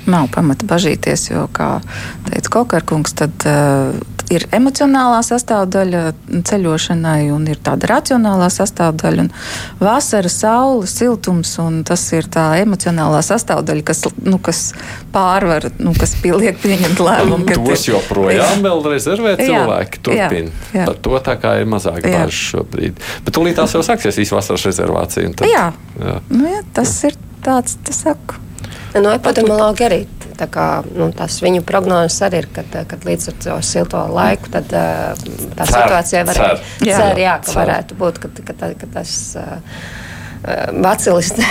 Nav 0.09 0.29
pamata 0.33 0.65
bažīties, 0.65 1.27
jo, 1.29 1.43
kā 1.53 1.75
teica 2.29 2.53
Kokarkungs, 2.55 3.13
tad 3.19 3.45
uh, 3.45 3.91
ir 4.33 4.45
emocionālā 4.55 5.19
sastāvdaļa 5.25 6.01
ceļošanai, 6.47 7.29
un 7.33 7.47
ir 7.49 7.59
tāda 7.65 7.89
racionālā 7.93 8.49
sastāvdaļa. 8.53 9.25
Vasara, 9.81 10.31
saule, 10.31 10.87
siltums, 10.89 11.55
un 11.61 11.81
tas 11.87 12.03
ir 12.15 12.29
tā 12.31 12.45
emocionālā 12.63 13.21
sastāvdaļa, 13.25 13.85
kas, 13.89 14.03
nu, 14.25 14.39
kas 14.43 14.63
pārvar, 15.13 15.69
nu, 15.81 15.93
kas 15.97 16.15
liek 16.23 16.59
pieņemt 16.63 17.01
lēmumu. 17.03 17.47
Tos 17.69 17.87
ir, 17.87 17.95
joprojām 17.95 18.65
vēl 18.65 18.83
rezervē 18.93 19.35
cilvēki. 19.41 20.03
Turpin. 20.05 20.51
Jā, 20.51 20.81
jā. 20.81 20.89
Par 20.89 20.99
to 21.05 21.23
tā 21.25 21.37
kā 21.41 21.55
ir 21.61 21.69
mazāk 21.69 22.03
bāžas 22.05 22.43
šobrīd. 22.53 22.99
Bet 23.25 23.35
tūlīt 23.35 23.57
tās 23.59 23.73
jau 23.75 23.83
sāksies 23.85 24.21
īsi 24.21 24.35
vasaras 24.35 24.67
rezervācija. 24.69 25.33
Tad, 25.39 25.49
jā. 25.49 25.65
Jā. 25.99 26.19
Nu, 26.31 26.45
jā, 26.47 26.61
tas 26.75 26.93
ir 27.09 27.17
tāds, 27.45 27.79
tas 27.85 28.05
saka. 28.05 28.39
No 28.97 29.11
epidemiologi 29.13 29.85
arī 29.85 29.99
kā, 30.47 30.67
nu, 30.95 31.09
tās 31.15 31.39
viņu 31.43 31.63
prognozes 31.67 32.21
arī 32.25 32.43
ir, 32.43 32.47
kad, 32.55 32.75
kad 32.87 33.05
līdz 33.07 33.31
ar 33.31 33.39
to 33.43 33.55
silto 33.65 34.03
laiku 34.13 34.51
tad, 34.53 34.69
tā 34.71 35.15
cer, 35.17 35.73
situācija 35.73 36.23
var 36.29 36.41
būt. 36.45 36.69
Cer, 36.85 37.19
jā, 37.19 37.35
ka 37.43 37.51
cer. 37.51 37.59
varētu 37.59 37.97
būt, 37.99 38.21
ka, 38.23 38.31
ka, 38.47 38.71
ka 38.79 38.91
tas. 38.93 39.15
Vacilis 40.83 41.33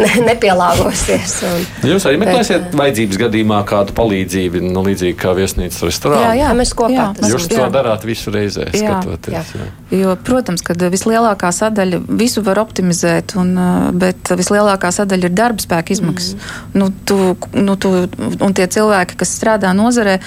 ne, 0.00 0.10
nepielāgosies. 0.26 1.34
Un, 1.46 1.64
Jūs 1.90 2.06
arī 2.08 2.20
meklēsiet 2.22 2.68
bet, 2.68 2.76
vajadzības 2.78 3.20
gadījumā 3.24 3.60
kādu 3.68 3.94
palīdzību, 3.96 4.62
nu, 4.68 4.84
līdzīgi 4.86 5.16
kā 5.20 5.32
viesnīcas 5.36 5.82
restorānā. 5.88 6.28
Jā, 6.28 6.36
jā. 6.44 6.52
Mēs 6.58 6.72
kopā 6.78 6.94
Jā, 6.94 7.08
tas 7.16 7.32
Jūs 7.32 7.48
to 7.50 7.58
Jā. 7.58 7.68
darāt 7.74 8.06
visu 8.08 8.32
reizē, 8.34 8.68
Jā. 8.70 9.00
skatoties. 9.00 9.52
Jā. 9.56 9.68
Jo, 9.96 10.14
protams, 10.28 10.64
ka 10.66 10.76
vislielākā 10.92 11.50
sadaļa 11.54 12.02
visu 12.22 12.44
var 12.46 12.62
optimizēt, 12.62 13.36
un, 13.40 13.54
bet 13.98 14.32
vislielākā 14.38 14.92
sadaļa 14.94 15.30
ir 15.30 15.36
darba 15.36 15.64
spēka 15.64 15.96
izmaksas. 15.96 16.36
Mm. 16.36 16.80
Nu, 16.80 16.90
tu, 17.08 17.20
nu, 17.56 17.78
tu, 17.80 17.94
un 18.38 18.56
tie 18.56 18.68
cilvēki, 18.70 19.18
kas 19.20 19.36
strādā 19.38 19.72
nozarē, 19.76 20.18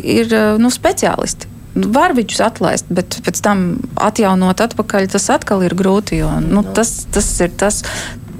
ir 0.00 0.36
nu, 0.60 0.72
speciālisti. 0.72 1.50
Nu, 1.76 1.90
Var 1.94 2.14
viņus 2.16 2.40
atlaist, 2.42 2.88
bet 2.90 3.20
pēc 3.26 3.42
tam 3.44 3.66
atjaunot 4.00 4.62
atpakaļ, 4.64 5.10
tas 5.12 5.28
atkal 5.30 5.62
ir 5.66 5.76
grūti. 5.78 6.18
Jo, 6.22 6.32
nu, 6.42 6.64
tas, 6.76 7.04
tas 7.14 7.28
ir 7.44 7.54
tas. 7.60 7.82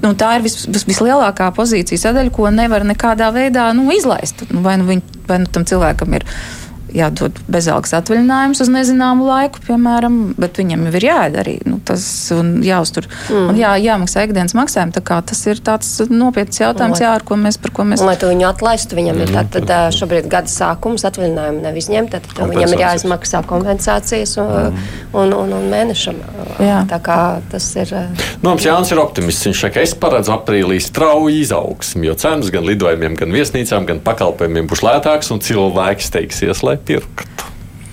Nu, 0.01 0.15
tā 0.17 0.33
ir 0.37 0.45
vis, 0.45 0.63
vis, 0.65 0.87
vislielākā 0.89 1.51
pozīcija 1.55 2.07
sadaļa, 2.07 2.33
ko 2.33 2.49
nevar 2.53 2.83
nekādā 2.87 3.29
veidā 3.35 3.69
nu, 3.77 3.85
izlaist. 3.93 4.41
Nu, 4.49 4.63
vai, 4.65 4.75
nu 4.81 4.89
viņ, 4.89 5.03
vai 5.29 5.43
nu 5.43 5.51
tam 5.53 5.67
cilvēkam 5.69 6.17
ir 6.17 6.25
jādod 6.95 7.37
bezalgas 7.51 7.93
atvaļinājums 7.97 8.61
uz 8.63 8.69
nezināmu 8.71 9.25
laiku, 9.27 9.61
piemēram, 9.67 10.19
bet 10.41 10.59
viņam 10.59 10.85
jau 10.87 10.93
ir 10.99 11.05
jāēd 11.07 11.37
arī 11.41 11.55
nu, 11.67 11.79
tas 11.85 12.03
un 12.35 12.53
jāuztur. 12.65 13.07
Mm. 13.29 13.49
Un 13.51 13.59
jā, 13.59 13.71
jāmaksā 13.81 14.25
ikdienas 14.27 14.55
maksājumi. 14.57 14.95
Tā 14.97 15.19
tas 15.31 15.41
ir 15.47 15.61
tāds 15.63 15.89
nopietns 16.11 16.61
jautājums, 16.61 16.99
Lai- 16.99 17.05
jā, 17.07 17.13
ar 17.19 17.25
ko 17.27 17.37
mēs, 17.39 17.59
par 17.61 17.73
ko 17.75 17.85
mēs 17.87 18.01
Un, 18.03 18.09
lai 18.11 18.17
tu 18.19 18.29
viņu 18.31 18.47
atlaistu, 18.49 18.97
viņam 18.99 19.21
ir 19.23 19.33
tātad 19.35 19.71
ā, 19.71 19.79
šobrīd 19.95 20.27
gada 20.31 20.51
sākums, 20.51 21.05
atvaļinājumu 21.07 21.61
nevis 21.63 21.89
ņemt, 21.91 22.11
tad 22.15 22.27
viņam 22.31 22.51
ir 22.51 22.57
Kompensācijas. 22.57 22.85
jāizmaksā 22.85 23.43
kompensācijas 23.49 24.37
un, 24.41 24.79
un, 25.13 25.33
un, 25.33 25.53
un 25.59 25.69
mēnešam. 25.71 26.19
Jā. 26.61 26.81
Tā 26.89 26.99
kā 27.03 27.19
tas 27.51 27.67
ir. 27.79 27.93
Nu, 28.41 28.51
mums 28.51 28.65
Jānis 28.65 28.91
ir 28.93 29.01
optimists. 29.01 29.45
Viņš 29.47 29.63
saka, 29.65 29.81
es 29.85 29.93
paredzu 29.97 30.33
aprīlī 30.35 30.79
strauju 30.83 31.33
izaugsmu, 31.41 32.05
jo 32.09 32.15
cenas 32.19 32.51
gan 32.53 32.65
lidojumiem, 32.67 33.15
gan 33.19 33.33
viesnīcām, 33.33 33.87
gan 33.89 34.01
pakalpojumiem 34.03 34.69
būs 34.71 34.83
lētākas 34.85 35.31
un 35.33 35.41
cilvēki 35.43 36.05
steigsies, 36.05 36.63
lai 36.65 36.77
pirktu. 36.85 37.27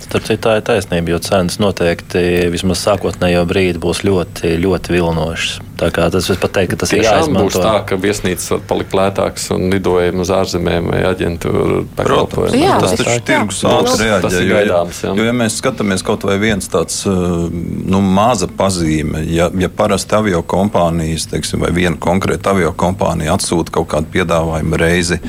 Starp 0.08 0.24
citu, 0.24 0.40
tā 0.46 0.58
ir 0.58 0.64
taisnība, 0.64 1.12
jo 1.12 1.18
cenas 1.20 1.58
noteikti 1.60 2.48
vismaz 2.52 2.80
sākotnējo 2.86 3.44
brīdi 3.48 3.82
būs 3.82 4.04
ļoti, 4.08 4.54
ļoti 4.62 4.94
vilinošas. 4.94 5.67
Tā 5.78 5.92
kā 5.94 6.08
tas 6.10 6.26
es 6.26 6.38
pat 6.42 6.50
teiktu, 6.56 6.74
ka 6.74 6.80
tas 6.82 6.92
ir 6.92 7.04
Tiešām 7.04 7.36
būs 7.36 7.54
jāizmanto. 7.54 7.60
tā, 7.62 7.74
ka 7.86 7.96
viesnīcas 8.02 8.48
var 8.50 8.62
palikt 8.66 8.94
lētākas 8.98 9.44
un 9.54 9.68
lidojumi 9.70 10.24
uz 10.24 10.32
ārzemēm 10.34 10.88
vai 10.90 11.02
aģentūru 11.06 11.84
pakalpojumi. 11.94 12.62
Jā, 12.64 12.80
tas 12.82 12.96
tas- 12.96 13.04
taču 13.06 13.22
tirgus 13.28 13.62
Nu, 13.62 13.70
ātri 13.76 14.08
reaģē. 14.08 14.32
ir 14.40 14.48
jo, 14.48 14.56
gaidāms, 14.56 15.02
jo, 15.06 15.24
ja 15.28 15.32
mēs 15.38 15.60
skatāmies 15.62 16.02
kaut 16.02 16.24
vai 16.26 16.34
viens 16.42 16.66
tāds 16.68 17.06
uh, 17.06 17.46
nu, 17.52 18.00
maza 18.02 18.48
pazīme, 18.48 19.22
ja, 19.30 19.46
ja 19.54 19.68
parasti 19.68 20.18
avio 20.18 20.42
kompānijas, 20.42 21.28
teiksim, 21.30 21.60
vai 21.62 21.70
viena 21.70 21.96
konkrēta 21.96 22.50
avio 22.56 22.72
kompānija 22.74 23.38
atsūta 23.38 23.70
kaut 23.78 23.86
kādu 23.94 24.10
piedāvājumu 24.18 24.76
reizi 24.82 25.20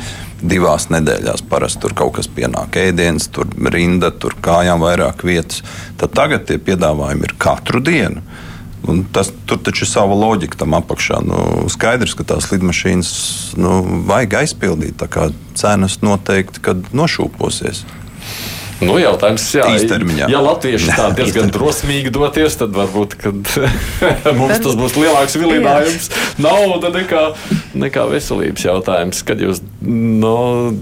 divās 0.41 0.87
nedēļās, 0.89 1.43
parasti 1.49 1.81
tur 1.85 1.93
kaut 1.93 2.13
kas 2.17 2.27
pienāk 2.27 2.73
ēdienas, 2.79 3.29
tur 3.31 3.45
rinda, 3.69 4.09
tur 4.09 4.33
kājām 4.41 4.81
vairāk 4.81 5.21
vietas, 5.27 5.61
tad 5.99 6.13
tagad 6.17 6.45
tie 6.49 6.57
piedāvājumi 6.57 7.27
ir 7.29 7.35
katru 7.37 7.81
dienu. 7.83 8.21
Un 8.88 9.03
tas, 9.13 9.32
tur 9.45 9.59
taču 9.59 9.84
ir 9.84 9.91
sava 9.91 10.15
loģika 10.15 10.61
tam 10.61 10.75
apakšā. 10.77 11.19
Nu, 11.25 11.39
skaidrs, 11.71 12.15
ka 12.15 12.25
tās 12.27 12.47
lidmašīnas 12.53 13.09
nu, 13.59 13.82
vajag 14.07 14.39
aizpildīt. 14.43 14.95
Tā 15.01 15.09
kā 15.11 15.30
cenas 15.59 15.99
noteikti 16.05 16.63
kad 16.63 16.88
nošūposies. 16.95 17.84
Nu, 18.80 18.95
jautājums, 18.95 19.43
jā, 19.51 19.65
Īstermiņā. 19.75 20.30
ja 20.32 20.39
latvieši 20.39 20.93
tā 20.95 21.09
diezgan 21.17 21.49
drosmīgi 21.51 22.13
doties, 22.15 22.55
tad 22.61 22.71
varbūt 22.75 23.15
kad 23.19 23.49
mums 24.39 24.61
tas 24.63 24.77
būs 24.80 24.95
lielāks 24.95 25.36
vilinājums. 25.36 26.07
Nauda 26.39 26.93
nekā, 26.95 27.23
nekā 27.75 28.05
veselības 28.13 28.69
jautājums. 28.69 29.19
Kad 29.27 29.43
jūs 29.43 29.59
nu, 29.84 30.38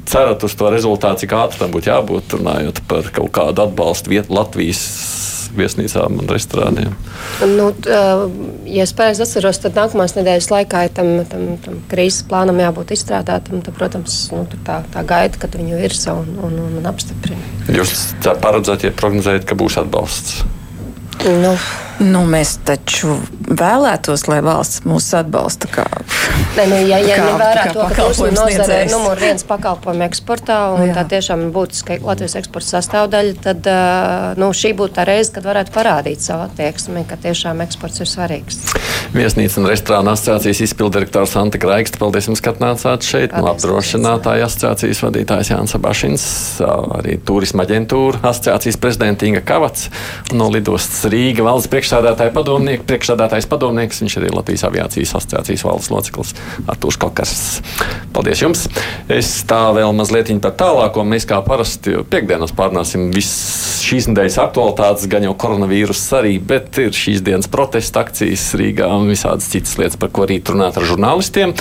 cerat 0.10 0.46
uz 0.46 0.58
to 0.60 0.70
rezultātu, 0.74 1.26
cik 1.26 1.34
ātri 1.40 1.64
tam 1.64 1.74
būtu 1.74 1.90
jābūt, 1.90 2.38
runājot 2.38 2.84
par 2.92 3.10
kaut 3.18 3.34
kādu 3.40 3.66
atbalstu 3.66 4.14
vietu 4.14 4.38
Latvijas 4.38 4.86
viesnīcām 5.60 6.20
un 6.22 6.30
restorāniem. 6.32 6.94
Nu, 7.54 7.70
ja 8.68 8.86
es 8.86 8.94
pareizi 8.98 9.24
atceros, 9.26 9.62
tad 9.64 9.78
nākamās 9.78 10.16
nedēļas 10.18 10.52
laikā 10.54 10.84
ir 10.88 10.94
tam, 10.98 11.12
tam, 11.32 11.48
tam 11.64 11.82
krīzes 11.92 12.26
plānam 12.30 12.62
jābūt 12.64 12.94
izstrādātam. 12.98 13.64
Tad, 13.66 13.76
protams, 13.78 14.20
nu, 14.36 14.46
tur 14.52 14.62
tā, 14.68 14.82
tā 14.94 15.04
gaida, 15.08 15.42
kad 15.42 15.58
viņu 15.58 15.82
virza 15.82 16.16
un, 16.18 16.38
un, 16.38 16.62
un, 16.68 16.78
un 16.82 16.92
apstiprina. 16.92 17.56
Jūs 17.74 17.98
paredzat, 18.44 18.88
ja 18.88 18.94
prognozējat, 18.96 19.50
ka 19.50 19.60
būs 19.60 19.82
atbalsts. 19.82 20.46
Nu, 21.26 21.58
Nu, 21.98 22.22
mēs 22.30 22.60
taču 22.62 23.16
vēlētos, 23.42 24.28
lai 24.30 24.38
valsts 24.46 24.84
mūs 24.86 25.08
atbalsta. 25.18 25.70
Kā. 25.72 25.86
Nē, 26.58 26.64
nu, 26.72 26.78
ja 26.90 26.98
ja 26.98 27.18
Kā- 27.20 27.26
ņem 27.28 27.40
vērā 27.42 27.64
kā 27.68 27.74
to, 27.76 27.84
ka 27.86 27.96
turisma 28.02 28.30
nozare 28.34 28.78
ir 28.86 28.92
numur 28.92 29.20
viens 29.22 29.44
pakalpojumu 29.46 30.06
eksportā 30.08 30.58
un 30.74 30.88
Jā. 30.90 30.96
tā 30.98 31.04
tiešām 31.14 31.44
ir 31.46 31.52
būtiska 31.54 32.00
Latvijas 32.02 32.36
eksporta 32.40 32.72
sastāvdaļa, 32.74 33.34
tad 33.46 33.70
nu, 34.42 34.50
šī 34.58 34.74
būtu 34.78 34.98
tā 34.98 35.06
reize, 35.08 35.32
kad 35.36 35.46
varētu 35.46 35.74
parādīt 35.76 36.26
savu 36.26 36.48
attieksmi, 36.48 37.06
ka 37.10 37.20
tiešām 37.22 37.62
eksports 37.66 38.02
ir 38.02 38.10
svarīgs. 38.10 38.58
Viesnīcas 39.14 39.58
un 39.62 39.70
restorāna 39.70 40.16
asociācijas 40.18 40.64
izpildirektors 40.66 41.36
Anta 41.40 41.62
Kraiksts. 41.62 42.00
Paldies, 42.02 42.28
jums, 42.28 42.42
ka 42.44 42.52
atnācāt 42.56 43.06
šeit. 43.06 43.32
No 43.32 43.46
Paldies, 43.46 43.64
apdrošinātāja 43.64 44.50
asociācijas 44.50 45.04
vadītājs 45.06 45.54
Jānis 45.54 45.78
Abašins, 45.78 46.26
arī 46.98 47.20
turisma 47.24 47.64
aģentūra 47.68 48.24
asociācijas 48.32 48.80
prezidenta 48.82 49.30
Inga 49.30 49.46
Kavats 49.46 49.88
un 50.32 50.42
no 50.42 50.50
lidostas 50.52 51.06
Rīga 51.12 51.46
valdes 51.46 51.70
priekšsādātāja 51.72 52.34
padomnieks, 52.36 52.84
priekšsādātājs 52.90 53.48
padomnieks. 53.50 54.02
Viņš 54.04 54.18
arī 54.20 54.34
Latvijas 54.34 54.66
aviācijas 54.68 55.16
asociācijas 55.22 55.66
valdes 55.70 55.90
loceklis 55.94 56.17
Artūrs 56.68 57.00
Kalkars. 57.02 57.36
Paldies 58.16 58.42
jums! 58.42 58.66
Es 59.12 59.32
tā 59.48 59.62
vēl 59.76 59.94
mazliet 59.96 60.30
par 60.44 60.56
tālāko. 60.60 61.06
Mēs 61.08 61.28
kā 61.30 61.40
parasti 61.46 61.94
jau 61.94 62.04
piekdienas 62.08 62.52
pārnāsim 62.58 63.10
visas 63.14 63.68
šīs 63.88 64.10
nedēļas 64.10 64.38
aktualitātes, 64.42 65.08
gan 65.12 65.24
jau 65.28 65.34
koronavīrus 65.40 66.02
arī, 66.18 66.36
bet 66.44 66.76
ir 66.82 66.96
šīs 66.96 67.22
dienas 67.26 67.48
protesta 67.52 68.02
akcijas 68.04 68.50
Rīgā 68.60 68.90
un 68.92 69.08
visādas 69.12 69.48
citas 69.52 69.78
lietas, 69.80 70.00
par 70.02 70.12
ko 70.16 70.26
rīt 70.28 70.50
runāt 70.52 70.80
ar 70.80 70.88
žurnālistiem. 70.88 71.54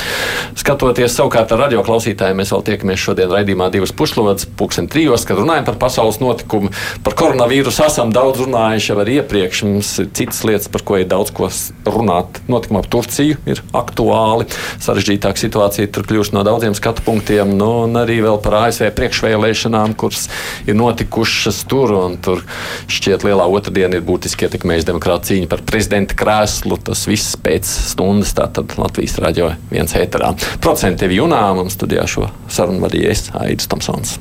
Skatoties 0.58 1.14
savukārt 1.14 1.52
ar 1.54 1.62
radio 1.66 1.84
klausītājiem, 1.86 2.40
mēs 2.40 2.52
vēl 2.54 2.64
tiekamies 2.70 3.02
šodien 3.02 3.30
raidījumā 3.30 3.68
divas 3.74 3.94
pušlodes, 3.96 4.48
pulksten 4.58 4.90
trijos, 4.90 5.26
kad 5.28 5.38
runājam 5.38 5.68
par 5.68 5.78
pasaules 5.86 6.18
notikumu. 6.22 6.72
Par 7.06 7.16
koronavīrusu 7.18 7.84
esam 7.86 8.12
daudz 8.14 8.42
runājuši 8.42 8.92
jau 8.92 8.98
arī 9.04 9.20
iepriekš. 9.20 9.62
Mums 9.68 9.92
ir 10.02 10.10
citas 10.16 10.42
lietas, 10.48 10.70
par 10.72 10.84
ko 10.86 10.98
ir 11.00 11.08
daudz 11.10 11.32
ko 11.36 11.50
runāt. 11.86 12.40
Notikuma 12.50 12.82
ap 12.82 12.90
Turciju 12.90 13.38
ir 13.46 13.62
aktuāli. 13.76 14.45
Sarežģītāka 14.82 15.40
situācija 15.40 15.90
tur 15.92 16.06
kļūst 16.08 16.34
no 16.36 16.44
daudziem 16.46 16.76
skatu 16.76 17.04
punktiem. 17.06 17.54
Nu, 17.58 17.86
un 17.86 17.98
arī 18.00 18.18
par 18.44 18.58
ASV 18.66 18.90
priekšvēlēšanām, 18.96 19.96
kuras 19.98 20.26
ir 20.66 20.78
notikušas 20.78 21.62
tur. 21.70 21.94
Tur 22.22 22.42
šķiet, 22.90 23.26
lielā 23.26 23.46
otrdiena 23.50 23.98
ir 23.98 24.06
būtiski 24.06 24.48
ietekmējusi 24.48 24.90
demokrāta 24.90 25.30
cīņa 25.30 25.50
par 25.52 25.62
prezidenta 25.66 26.18
krēslu. 26.18 26.80
Tas 26.86 27.06
viss 27.10 27.38
pēc 27.40 27.68
stundas, 27.92 28.34
Latvijas 28.76 29.18
raidījā 29.22 29.52
viens 29.70 29.94
ēterā. 29.96 30.32
Procenti 30.62 31.04
tev 31.04 31.14
jūnām 31.16 31.62
un 31.64 31.72
studijā 31.72 32.06
šo 32.10 32.28
sarunu 32.52 32.84
vadīja 32.84 33.14
es, 33.14 33.28
Aidis 33.38 33.70
Tomsons. 33.70 34.16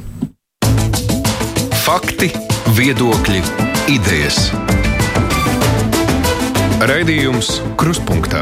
Fakti, 1.85 2.31
viedokļi, 2.77 3.43
idejas. 3.93 4.47
Raidījums 6.85 7.59
Krustpunktā 7.79 8.41